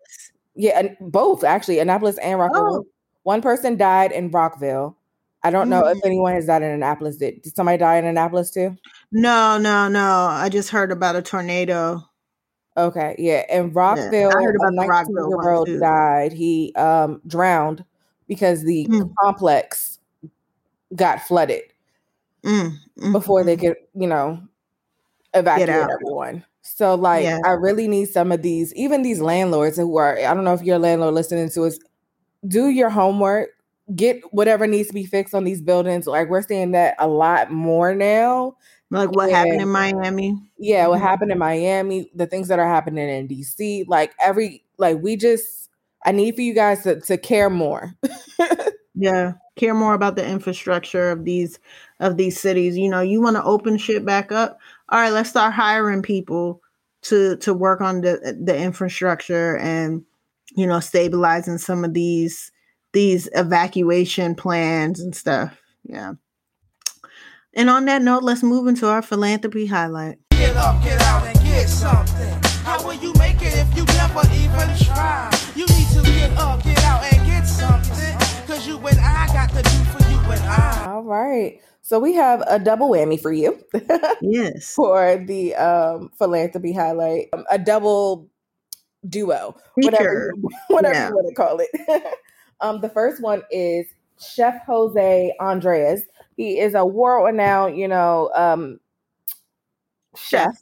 Yeah, 0.56 0.80
and 0.80 0.98
both 1.00 1.44
actually, 1.44 1.80
Annapolis 1.80 2.18
and 2.18 2.38
Rockville. 2.40 2.86
Oh. 2.86 2.88
One 3.24 3.42
person 3.42 3.78
died 3.78 4.12
in 4.12 4.30
Rockville. 4.32 4.98
I 5.44 5.52
don't 5.52 5.70
know 5.70 5.86
if 5.88 5.98
Mm. 6.00 6.06
anyone 6.06 6.34
has 6.34 6.48
died 6.48 6.64
in 6.64 6.72
Annapolis. 6.72 7.16
Did, 7.18 7.42
did 7.44 7.56
somebody 7.56 7.78
die 7.78 7.98
in 7.98 8.06
Annapolis 8.06 8.52
too? 8.52 8.76
no 9.12 9.58
no 9.58 9.88
no 9.88 10.28
i 10.30 10.50
just 10.50 10.70
heard 10.70 10.92
about 10.92 11.16
a 11.16 11.22
tornado 11.22 12.04
Okay, 12.78 13.16
yeah. 13.18 13.44
And 13.50 13.74
Rockville, 13.76 14.32
heard 14.32 14.56
about 14.56 14.68
a 14.68 14.72
the 14.72 14.76
19 14.76 14.90
Rockville 14.90 15.30
year 15.30 15.52
old 15.52 15.68
died. 15.80 16.32
He 16.34 16.74
um 16.76 17.22
drowned 17.28 17.84
because 18.28 18.64
the 18.64 18.88
Mm. 18.88 19.14
complex 19.22 20.00
got 20.96 21.22
flooded 21.22 21.64
Mm, 22.44 22.78
mm, 23.00 23.12
before 23.12 23.44
they 23.44 23.58
mm. 23.58 23.60
could, 23.60 23.78
you 23.96 24.08
know, 24.08 24.42
evacuate 25.34 25.70
everyone. 25.70 26.46
So 26.62 26.96
like 26.96 27.24
Yeah. 27.24 27.40
I 27.46 27.52
really 27.52 27.88
need 27.88 28.06
some 28.06 28.32
of 28.32 28.42
these, 28.42 28.74
even 28.76 29.02
these 29.02 29.22
landlords 29.22 29.78
who 29.78 29.98
are 29.98 30.18
I 30.18 30.34
don't 30.34 30.44
know 30.46 30.54
if 30.54 30.62
you're 30.64 30.78
a 30.78 30.80
landlord 30.80 31.14
listening 31.14 31.50
to 31.50 31.64
us, 31.64 31.80
do 32.48 32.70
your 32.70 32.90
homework, 32.90 33.50
get 33.96 34.22
whatever 34.34 34.68
needs 34.68 34.88
to 34.90 34.94
be 34.94 35.06
fixed 35.06 35.34
on 35.36 35.44
these 35.44 35.62
buildings. 35.62 36.08
Like 36.08 36.30
we're 36.30 36.42
seeing 36.44 36.72
that 36.72 36.96
a 37.00 37.08
lot 37.08 37.52
more 37.52 37.94
now. 37.96 38.56
Like 38.92 39.12
what 39.12 39.30
happened 39.30 39.62
in 39.62 39.70
miami 39.70 40.40
Yeah, 40.58 40.88
what 40.88 41.00
Mhm. 41.00 41.04
happened 41.04 41.32
in 41.32 41.38
Miami, 41.40 42.12
the 42.16 42.28
things 42.28 42.48
that 42.50 42.60
are 42.60 42.68
happening 42.68 43.10
in 43.10 43.28
DC, 43.28 43.86
like 43.88 44.14
every 44.20 44.64
like 44.78 44.98
we 45.02 45.16
just 45.16 45.70
I 46.06 46.12
need 46.12 46.36
for 46.36 46.42
you 46.42 46.54
guys 46.54 46.84
to, 46.84 47.00
to 47.02 47.18
care 47.18 47.50
more. 47.50 47.94
Yeah, 48.96 49.34
care 49.56 49.74
more 49.74 49.94
about 49.94 50.16
the 50.16 50.28
infrastructure 50.28 51.12
of 51.12 51.24
these 51.24 51.60
of 52.00 52.18
these 52.18 52.40
cities. 52.40 52.78
You 52.78 52.90
know, 52.90 53.02
you 53.02 53.22
want 53.22 53.38
to 53.38 53.44
open 53.44 53.78
shit 53.78 54.06
back 54.06 54.32
up. 54.32 54.60
All 54.90 55.00
right, 55.00 55.12
let's 55.14 55.30
start 55.30 55.54
hiring 55.54 56.02
people 56.02 56.62
to 57.04 57.38
to 57.38 57.54
work 57.54 57.82
on 57.82 58.02
the 58.02 58.38
the 58.44 58.58
infrastructure 58.58 59.58
and 59.58 60.04
you 60.56 60.68
know 60.68 60.80
stabilizing 60.80 61.58
some 61.58 61.86
of 61.86 61.94
these 61.94 62.52
these 62.94 63.30
evacuation 63.36 64.36
plans 64.36 65.00
and 65.00 65.16
stuff. 65.16 65.58
Yeah. 65.84 66.14
And 67.54 67.70
on 67.70 67.86
that 67.86 68.02
note, 68.02 68.24
let's 68.24 68.44
move 68.44 68.68
into 68.68 68.88
our 68.88 69.02
philanthropy 69.02 69.66
highlight. 69.66 70.20
Get 70.32 70.56
up, 70.56 70.82
get 70.84 71.02
out, 71.02 71.26
and 71.26 71.40
get 71.44 71.68
something. 71.68 72.34
How 72.64 72.84
will 72.86 72.94
you 72.94 73.12
make 73.14 73.38
it 73.42 73.54
if 73.58 73.76
you 73.76 73.84
never 73.86 74.22
even 74.34 74.78
try? 74.86 75.32
You 75.56 75.66
need 75.66 75.88
to 75.90 76.02
get 76.04 76.32
up, 76.38 76.64
get 76.64 76.82
out, 76.84 77.04
and 77.12 77.26
get 77.26 77.44
something. 77.46 78.46
Cause 78.46 78.68
you 78.68 78.78
and 78.78 79.00
I 79.00 79.28
got 79.34 79.50
to 79.50 79.62
do 79.64 79.84
for 79.86 80.10
you 80.10 80.18
and 80.32 80.42
I. 80.42 80.86
All 80.94 81.04
right. 81.04 81.60
So 81.82 82.00
we 82.00 82.14
have 82.14 82.44
a 82.46 82.60
double 82.60 82.90
whammy 82.90 83.20
for 83.20 83.32
you 83.34 83.60
Yes. 84.22 84.74
for 84.76 85.18
the 85.26 85.56
um 85.56 86.12
philanthropy 86.20 86.72
highlight. 86.74 87.30
Um, 87.34 87.46
a 87.50 87.58
double 87.58 88.30
duo. 89.08 89.56
Whatever 89.76 90.04
Feature. 90.04 90.34
you, 90.36 90.50
whatever 90.76 90.94
Yeah. 90.94 91.08
you 91.10 91.16
want 91.16 91.28
to 91.30 91.36
call 91.36 91.60
it. 91.62 92.04
um 92.62 92.82
the 92.82 92.90
first 92.90 93.24
one 93.24 93.42
is 93.50 93.88
Chef 94.20 94.64
Jose 94.68 95.34
Andres. 95.40 96.04
He 96.40 96.58
is 96.58 96.74
a 96.74 96.86
world 96.86 97.26
renowned, 97.26 97.78
you 97.78 97.86
know, 97.90 98.32
um 98.34 98.80
chef. 100.16 100.56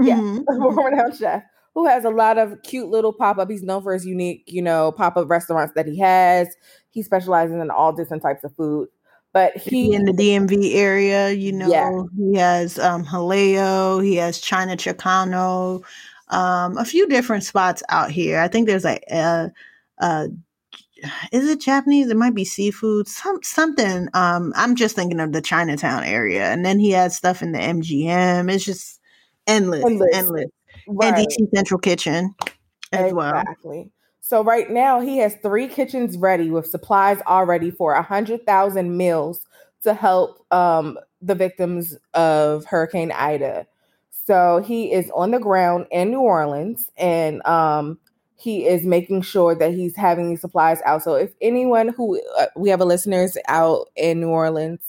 Yeah. 0.00 0.16
Mhm. 0.16 0.44
a 0.48 0.58
world-renowned 0.58 1.16
chef 1.16 1.42
who 1.74 1.86
has 1.86 2.04
a 2.04 2.10
lot 2.10 2.36
of 2.38 2.60
cute 2.62 2.88
little 2.88 3.12
pop-up. 3.12 3.48
He's 3.50 3.62
known 3.62 3.82
for 3.82 3.92
his 3.92 4.04
unique, 4.06 4.42
you 4.46 4.60
know, 4.62 4.90
pop-up 4.92 5.28
restaurants 5.30 5.72
that 5.74 5.86
he 5.86 5.98
has. 6.00 6.48
He 6.90 7.02
specializes 7.02 7.54
in 7.56 7.70
all 7.70 7.92
different 7.92 8.22
types 8.24 8.42
of 8.44 8.54
food. 8.56 8.88
But 9.32 9.56
he 9.56 9.94
in 9.94 10.04
the 10.06 10.12
DMV 10.12 10.74
area, 10.74 11.30
you 11.30 11.52
know, 11.52 11.68
Yeah. 11.68 12.02
he 12.16 12.36
has 12.38 12.78
um 12.80 13.04
Jaleo, 13.04 14.02
he 14.04 14.16
has 14.16 14.40
China 14.40 14.76
Chilcano, 14.76 15.84
um, 16.28 16.76
a 16.76 16.84
few 16.84 17.06
different 17.06 17.44
spots 17.44 17.82
out 17.88 18.10
here. 18.10 18.40
I 18.40 18.48
think 18.48 18.66
there's 18.66 18.84
like 18.84 19.04
uh 19.12 19.48
uh 20.00 20.26
is 21.32 21.48
it 21.48 21.60
Japanese? 21.60 22.08
It 22.08 22.16
might 22.16 22.34
be 22.34 22.44
seafood, 22.44 23.08
some 23.08 23.42
something. 23.42 24.08
Um, 24.14 24.52
I'm 24.56 24.76
just 24.76 24.96
thinking 24.96 25.20
of 25.20 25.32
the 25.32 25.42
Chinatown 25.42 26.04
area, 26.04 26.50
and 26.50 26.64
then 26.64 26.78
he 26.78 26.90
has 26.90 27.16
stuff 27.16 27.42
in 27.42 27.52
the 27.52 27.58
MGM. 27.58 28.52
It's 28.52 28.64
just 28.64 29.00
endless, 29.46 29.84
Endless. 29.84 30.14
endless, 30.14 30.46
Right. 30.86 31.14
and 31.16 31.28
DC 31.28 31.48
Central 31.54 31.78
Kitchen 31.78 32.34
as 32.92 33.12
well. 33.12 33.40
Exactly. 33.40 33.90
So 34.20 34.44
right 34.44 34.70
now 34.70 35.00
he 35.00 35.18
has 35.18 35.34
three 35.36 35.66
kitchens 35.66 36.16
ready 36.16 36.50
with 36.50 36.66
supplies 36.66 37.20
already 37.26 37.70
for 37.70 37.94
a 37.94 38.02
hundred 38.02 38.46
thousand 38.46 38.96
meals 38.96 39.44
to 39.82 39.94
help 39.94 40.44
um, 40.52 40.98
the 41.20 41.34
victims 41.34 41.96
of 42.14 42.64
Hurricane 42.66 43.12
Ida. 43.12 43.66
So 44.10 44.62
he 44.64 44.92
is 44.92 45.10
on 45.14 45.32
the 45.32 45.40
ground 45.40 45.86
in 45.90 46.10
New 46.10 46.20
Orleans 46.20 46.90
and 46.96 47.44
um, 47.46 47.98
he 48.40 48.66
is 48.66 48.84
making 48.84 49.22
sure 49.22 49.54
that 49.54 49.72
he's 49.74 49.94
having 49.94 50.30
these 50.30 50.40
supplies 50.40 50.80
out. 50.86 51.02
So 51.02 51.14
if 51.14 51.32
anyone 51.42 51.88
who 51.88 52.20
uh, 52.38 52.46
we 52.56 52.70
have 52.70 52.80
a 52.80 52.84
listeners 52.86 53.36
out 53.48 53.88
in 53.96 54.20
New 54.20 54.28
Orleans, 54.28 54.80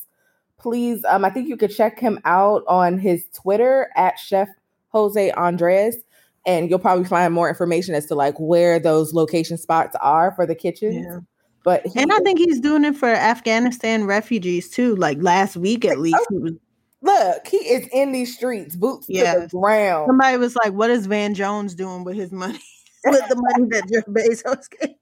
please, 0.57 1.03
um, 1.05 1.25
I 1.25 1.29
think 1.29 1.49
you 1.49 1.57
could 1.57 1.71
check 1.75 1.99
him 1.99 2.19
out 2.23 2.63
on 2.67 2.97
his 2.97 3.25
Twitter 3.33 3.89
at 3.95 4.17
Chef 4.17 4.47
Jose 4.89 5.31
Andres 5.31 5.97
and 6.45 6.69
you'll 6.69 6.79
probably 6.79 7.05
find 7.05 7.33
more 7.33 7.49
information 7.49 7.93
as 7.93 8.05
to 8.07 8.15
like 8.15 8.35
where 8.39 8.79
those 8.79 9.13
location 9.13 9.57
spots 9.57 9.95
are 10.01 10.31
for 10.31 10.45
the 10.45 10.55
kitchens. 10.55 11.05
Yeah. 11.05 11.19
But 11.63 11.85
he, 11.85 11.99
And 11.99 12.11
I 12.11 12.19
think 12.19 12.39
he's 12.39 12.59
doing 12.59 12.83
it 12.85 12.95
for 12.95 13.09
Afghanistan 13.09 14.05
refugees 14.05 14.69
too. 14.69 14.95
Like 14.95 15.17
last 15.21 15.55
week, 15.55 15.85
at 15.85 15.99
least, 15.99 16.17
he 16.29 16.37
was 16.37 16.53
look, 17.01 17.47
he 17.47 17.57
is 17.57 17.87
in 17.93 18.11
these 18.11 18.35
streets, 18.35 18.75
boots 18.75 19.07
to 19.07 19.13
Yeah. 19.13 19.39
the 19.39 19.47
ground. 19.47 20.07
Somebody 20.07 20.37
was 20.37 20.55
like, 20.55 20.73
"What 20.73 20.89
is 20.89 21.05
Van 21.05 21.35
Jones 21.35 21.75
doing 21.75 22.03
with 22.03 22.15
his 22.15 22.31
money? 22.31 22.59
with 23.05 23.27
the 23.27 23.35
money 23.35 23.69
that 23.69 23.89
Jeff 23.89 24.05
Bezos 24.05 24.69
gave?" 24.69 24.95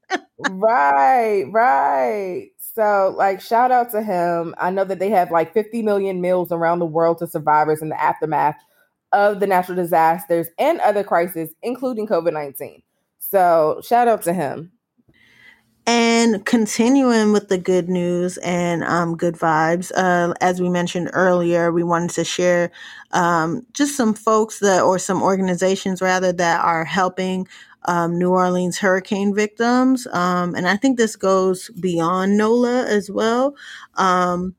right, 0.52 1.44
right. 1.52 2.50
So, 2.76 3.14
like, 3.18 3.42
shout 3.42 3.72
out 3.72 3.92
to 3.92 4.02
him. 4.02 4.56
I 4.58 4.70
know 4.70 4.86
that 4.86 5.00
they 5.00 5.10
have 5.10 5.32
like 5.32 5.54
50 5.54 5.82
million 5.82 6.22
meals 6.22 6.52
around 6.52 6.80
the 6.80 6.86
world 6.86 7.18
to 7.20 7.28
survivors 7.28 7.82
in 7.82 7.90
the 7.90 8.02
aftermath 8.02 8.56
of 9.12 9.40
the 9.40 9.48
natural 9.48 9.76
disasters 9.76 10.48
and 10.58 10.80
other 10.82 11.04
crises, 11.04 11.54
including 11.62 12.08
COVID 12.08 12.34
19. 12.34 12.82
So, 13.20 13.82
shout 13.84 14.08
out 14.08 14.22
to 14.24 14.34
him. 14.34 14.72
And 15.92 16.46
continuing 16.46 17.34
with 17.34 17.50
the 17.50 17.58
good 17.58 17.90
news 17.90 18.38
and 18.38 18.84
um, 18.84 19.18
good 19.18 19.34
vibes, 19.34 19.92
uh, 19.96 20.36
as 20.40 20.62
we 20.62 20.70
mentioned 20.70 21.10
earlier, 21.14 21.72
we 21.72 21.82
wanted 21.82 22.12
to 22.12 22.24
share 22.24 22.70
um, 23.12 23.66
just 23.74 23.98
some 23.98 24.14
folks 24.14 24.60
that, 24.60 24.84
or 24.84 25.00
some 25.00 25.24
organizations 25.24 26.00
rather, 26.00 26.32
that 26.32 26.64
are 26.64 26.86
helping 26.86 27.48
um, 27.86 28.18
New 28.18 28.32
Orleans 28.32 28.78
hurricane 28.78 29.34
victims. 29.34 30.08
Um, 30.08 30.56
and 30.56 30.68
I 30.68 30.76
think 30.76 30.98
this 30.98 31.16
goes 31.16 31.70
beyond 31.80 32.38
NOLA 32.38 32.86
as 32.88 33.10
well. 33.10 33.56
Um, 33.96 34.56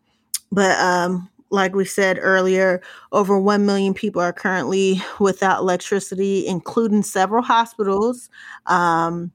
but 0.53 0.79
um, 0.79 1.29
like 1.51 1.75
we 1.75 1.85
said 1.85 2.19
earlier, 2.21 2.81
over 3.13 3.39
1 3.39 3.67
million 3.67 3.95
people 3.95 4.23
are 4.23 4.33
currently 4.33 5.03
without 5.19 5.61
electricity, 5.61 6.47
including 6.47 7.03
several 7.03 7.43
hospitals. 7.43 8.31
Um, 8.67 9.33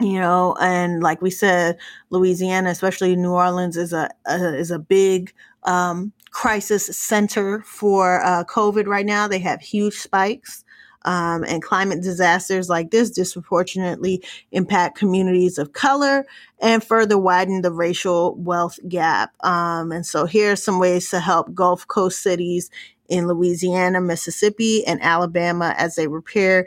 you 0.00 0.20
know, 0.20 0.54
and 0.60 1.02
like 1.02 1.22
we 1.22 1.30
said, 1.30 1.78
Louisiana, 2.10 2.70
especially 2.70 3.16
New 3.16 3.32
Orleans, 3.32 3.78
is 3.78 3.94
a, 3.94 4.10
a 4.26 4.54
is 4.54 4.70
a 4.70 4.78
big 4.78 5.32
um, 5.62 6.12
crisis 6.32 6.94
center 6.94 7.62
for 7.62 8.22
uh, 8.22 8.44
COVID 8.44 8.86
right 8.86 9.06
now. 9.06 9.26
They 9.26 9.38
have 9.38 9.62
huge 9.62 9.94
spikes. 9.94 10.65
Um, 11.06 11.44
and 11.44 11.62
climate 11.62 12.02
disasters 12.02 12.68
like 12.68 12.90
this 12.90 13.10
disproportionately 13.10 14.22
impact 14.50 14.98
communities 14.98 15.56
of 15.56 15.72
color 15.72 16.26
and 16.60 16.82
further 16.82 17.16
widen 17.16 17.62
the 17.62 17.70
racial 17.70 18.34
wealth 18.34 18.78
gap. 18.88 19.32
Um, 19.44 19.92
and 19.92 20.04
so 20.04 20.26
here 20.26 20.52
are 20.52 20.56
some 20.56 20.80
ways 20.80 21.08
to 21.10 21.20
help 21.20 21.54
Gulf 21.54 21.86
Coast 21.86 22.22
cities 22.22 22.70
in 23.08 23.28
Louisiana, 23.28 24.00
Mississippi, 24.00 24.84
and 24.84 25.00
Alabama 25.00 25.74
as 25.78 25.94
they 25.94 26.08
repair, 26.08 26.66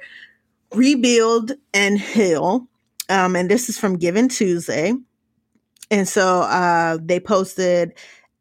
rebuild, 0.74 1.52
and 1.74 1.99
heal. 1.99 2.66
Um, 3.10 3.36
and 3.36 3.49
this 3.49 3.70
is 3.70 3.78
from 3.78 3.98
Giving 3.98 4.30
Tuesday. 4.30 4.94
And 5.91 6.07
so 6.07 6.41
uh, 6.41 6.98
they 7.02 7.20
posted 7.20 7.94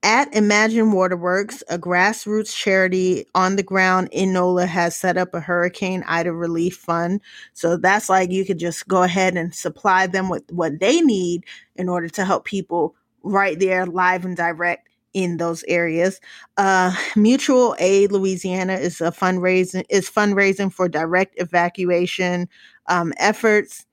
at 0.03 0.33
Imagine 0.35 0.93
Waterworks, 0.93 1.63
a 1.69 1.79
grassroots 1.79 2.55
charity 2.55 3.27
on 3.35 3.57
the 3.57 3.63
ground 3.63 4.09
in 4.13 4.33
NOLA 4.33 4.67
has 4.67 4.97
set 4.97 5.17
up 5.17 5.35
a 5.35 5.41
Hurricane 5.41 6.05
Ida 6.07 6.33
relief 6.33 6.77
fund. 6.77 7.21
So 7.53 7.77
that's 7.77 8.09
like 8.09 8.31
you 8.31 8.45
could 8.45 8.59
just 8.59 8.87
go 8.87 9.03
ahead 9.03 9.37
and 9.37 9.55
supply 9.55 10.07
them 10.07 10.29
with 10.29 10.45
what 10.51 10.79
they 10.79 11.01
need 11.01 11.45
in 11.75 11.89
order 11.89 12.09
to 12.11 12.25
help 12.25 12.45
people 12.45 12.95
right 13.23 13.59
there, 13.59 13.87
live 13.87 14.25
and 14.25 14.37
direct 14.37 14.89
in 15.15 15.39
those 15.39 15.65
areas. 15.67 16.21
Uh, 16.57 16.95
Mutual 17.17 17.75
Aid 17.81 18.13
Louisiana 18.13 18.75
is 18.75 19.01
a 19.01 19.11
fundraising 19.11 19.85
is 19.89 20.09
fundraising 20.09 20.73
for 20.73 20.89
direct 20.89 21.35
evacuation 21.41 22.49
um, 22.87 23.13
efforts 23.17 23.85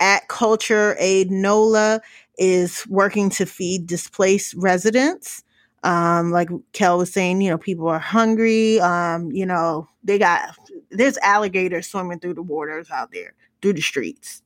at 0.00 0.26
Culture 0.28 0.96
Aid 0.98 1.30
NOLA 1.30 2.00
is 2.38 2.86
working 2.88 3.30
to 3.30 3.46
feed 3.46 3.86
displaced 3.86 4.54
residents. 4.54 5.42
Um, 5.82 6.30
like 6.30 6.48
Kel 6.72 6.98
was 6.98 7.12
saying, 7.12 7.42
you 7.42 7.50
know, 7.50 7.58
people 7.58 7.88
are 7.88 7.98
hungry. 7.98 8.80
Um, 8.80 9.30
you 9.32 9.46
know, 9.46 9.88
they 10.02 10.18
got 10.18 10.56
there's 10.90 11.18
alligators 11.18 11.88
swimming 11.88 12.20
through 12.20 12.34
the 12.34 12.42
waters 12.42 12.90
out 12.90 13.12
there, 13.12 13.34
through 13.62 13.74
the 13.74 13.82
streets. 13.82 14.42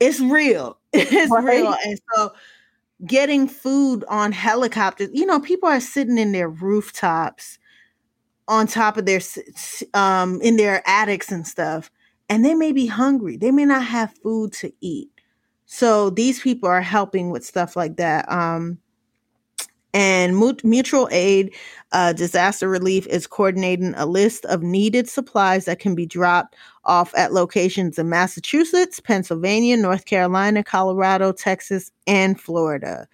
It's 0.00 0.20
real. 0.20 0.78
It's 0.92 1.30
Right. 1.30 1.44
real. 1.44 1.74
And 1.84 2.00
so 2.14 2.32
getting 3.06 3.48
food 3.48 4.04
on 4.08 4.32
helicopters, 4.32 5.10
you 5.12 5.26
know, 5.26 5.40
people 5.40 5.68
are 5.68 5.80
sitting 5.80 6.18
in 6.18 6.32
their 6.32 6.48
rooftops 6.48 7.58
on 8.48 8.66
top 8.66 8.96
of 8.96 9.06
their 9.06 9.20
um 9.94 10.40
in 10.42 10.56
their 10.56 10.82
attics 10.86 11.30
and 11.30 11.46
stuff 11.46 11.90
and 12.28 12.44
they 12.44 12.54
may 12.54 12.72
be 12.72 12.86
hungry 12.86 13.36
they 13.36 13.50
may 13.52 13.64
not 13.64 13.84
have 13.84 14.12
food 14.22 14.52
to 14.52 14.72
eat 14.80 15.10
so 15.72 16.10
these 16.10 16.38
people 16.38 16.68
are 16.68 16.82
helping 16.82 17.30
with 17.30 17.42
stuff 17.44 17.76
like 17.76 17.96
that 17.96 18.30
um 18.30 18.78
and 19.94 20.36
Mu- 20.36 20.56
mutual 20.64 21.08
aid 21.10 21.54
uh, 21.92 22.12
disaster 22.12 22.68
relief 22.68 23.06
is 23.06 23.26
coordinating 23.26 23.94
a 23.96 24.06
list 24.06 24.44
of 24.46 24.62
needed 24.62 25.08
supplies 25.08 25.64
that 25.64 25.78
can 25.78 25.94
be 25.94 26.04
dropped 26.04 26.56
off 26.84 27.14
at 27.16 27.32
locations 27.32 27.98
in 27.98 28.10
massachusetts 28.10 29.00
pennsylvania 29.00 29.76
north 29.76 30.04
carolina 30.04 30.62
colorado 30.62 31.32
texas 31.32 31.90
and 32.06 32.38
florida 32.38 33.08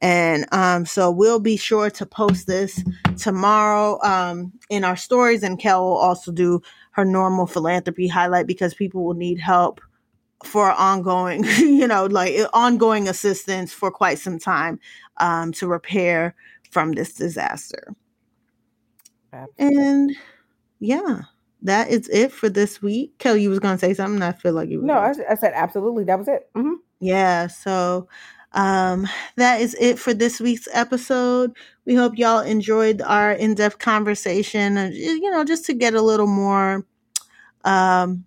and 0.00 0.46
um, 0.52 0.86
so 0.86 1.10
we'll 1.10 1.40
be 1.40 1.56
sure 1.56 1.90
to 1.90 2.06
post 2.06 2.46
this 2.46 2.84
tomorrow 3.16 4.00
um, 4.04 4.52
in 4.70 4.84
our 4.84 4.94
stories. 4.94 5.42
And 5.42 5.58
Kel 5.58 5.84
will 5.84 5.96
also 5.96 6.30
do 6.30 6.62
her 6.92 7.04
normal 7.04 7.48
philanthropy 7.48 8.06
highlight 8.06 8.46
because 8.46 8.74
people 8.74 9.02
will 9.04 9.14
need 9.14 9.40
help 9.40 9.80
for 10.44 10.70
ongoing, 10.72 11.44
you 11.58 11.86
know, 11.86 12.06
like 12.06 12.34
ongoing 12.52 13.08
assistance 13.08 13.72
for 13.72 13.90
quite 13.90 14.18
some 14.18 14.38
time 14.38 14.78
um, 15.18 15.52
to 15.52 15.66
repair 15.66 16.34
from 16.70 16.92
this 16.92 17.12
disaster. 17.14 17.94
And 19.58 20.16
yeah, 20.80 21.22
that 21.62 21.88
is 21.90 22.08
it 22.08 22.32
for 22.32 22.48
this 22.48 22.80
week. 22.80 23.18
Kelly, 23.18 23.42
you 23.42 23.50
was 23.50 23.58
gonna 23.58 23.78
say 23.78 23.94
something. 23.94 24.22
I 24.22 24.32
feel 24.32 24.52
like 24.52 24.68
you. 24.70 24.80
No, 24.82 24.94
I, 24.94 25.12
I 25.28 25.34
said 25.34 25.52
absolutely. 25.54 26.04
That 26.04 26.18
was 26.18 26.28
it. 26.28 26.48
hmm 26.54 26.74
yeah 27.00 27.46
so 27.46 28.08
um 28.52 29.06
that 29.36 29.60
is 29.60 29.76
it 29.80 29.98
for 29.98 30.12
this 30.12 30.40
week's 30.40 30.68
episode 30.72 31.56
we 31.84 31.94
hope 31.94 32.16
y'all 32.18 32.40
enjoyed 32.40 33.00
our 33.02 33.32
in-depth 33.32 33.78
conversation 33.78 34.76
you 34.92 35.30
know 35.30 35.44
just 35.44 35.64
to 35.64 35.74
get 35.74 35.94
a 35.94 36.02
little 36.02 36.26
more 36.26 36.84
um 37.64 38.24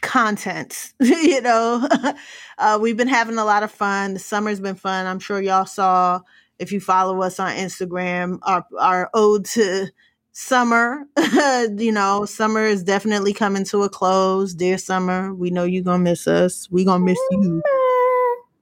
content 0.00 0.92
you 1.00 1.40
know? 1.40 1.86
Uh 2.58 2.78
we've 2.80 2.96
been 2.96 3.08
having 3.08 3.38
a 3.38 3.44
lot 3.44 3.62
of 3.62 3.70
fun. 3.70 4.12
The 4.12 4.20
summer's 4.20 4.60
been 4.60 4.74
fun. 4.74 5.06
I'm 5.06 5.18
sure 5.18 5.40
y'all 5.40 5.64
saw 5.64 6.20
if 6.58 6.72
you 6.72 6.80
follow 6.80 7.22
us 7.22 7.40
on 7.40 7.52
instagram 7.56 8.38
our 8.42 8.66
our 8.78 9.08
ode 9.14 9.46
to 9.46 9.88
summer. 10.32 11.06
You 11.76 11.92
know 11.92 12.26
summer 12.26 12.64
is 12.64 12.84
definitely 12.84 13.32
coming 13.32 13.64
to 13.66 13.82
a 13.82 13.88
close. 13.88 14.54
Dear 14.54 14.76
summer 14.78 15.34
we 15.34 15.50
know 15.50 15.64
you're 15.64 15.82
gonna 15.82 16.02
miss 16.02 16.26
us. 16.26 16.68
We 16.70 16.84
gonna 16.84 17.04
miss 17.04 17.18
you. 17.30 17.62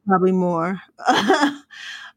Probably 0.07 0.33
more. 0.33 0.81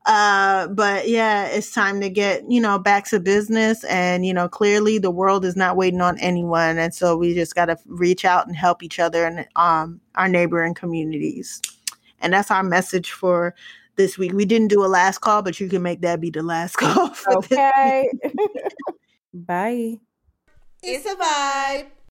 Uh, 0.06 0.68
but 0.68 1.08
yeah, 1.08 1.46
it's 1.46 1.72
time 1.72 2.02
to 2.02 2.10
get, 2.10 2.50
you 2.50 2.60
know, 2.60 2.80
back 2.80 3.06
to 3.06 3.20
business. 3.20 3.84
And, 3.84 4.26
you 4.26 4.34
know, 4.34 4.50
clearly 4.50 4.98
the 4.98 5.12
world 5.12 5.46
is 5.46 5.56
not 5.56 5.78
waiting 5.78 6.02
on 6.02 6.18
anyone. 6.20 6.80
And 6.80 6.94
so 6.94 7.16
we 7.16 7.36
just 7.36 7.54
got 7.54 7.66
to 7.66 7.78
reach 7.86 8.26
out 8.26 8.48
and 8.48 8.56
help 8.56 8.82
each 8.82 9.00
other 9.00 9.26
and 9.26 9.46
um, 9.56 10.02
our 10.16 10.28
neighboring 10.28 10.74
communities. 10.74 11.62
And 12.20 12.34
that's 12.34 12.50
our 12.50 12.64
message 12.64 13.12
for 13.12 13.54
this 13.96 14.18
week. 14.18 14.34
We 14.34 14.46
didn't 14.46 14.70
do 14.70 14.84
a 14.84 14.88
last 14.88 15.20
call, 15.20 15.44
but 15.44 15.60
you 15.60 15.70
can 15.70 15.84
make 15.84 16.02
that 16.02 16.20
be 16.20 16.32
the 16.32 16.44
last 16.44 16.76
call. 16.78 17.14
For 17.14 17.42
this 17.42 17.52
Okay. 17.52 18.10
Bye. 19.34 20.00
It's 20.82 21.06
a 21.06 21.16
vibe. 21.16 21.92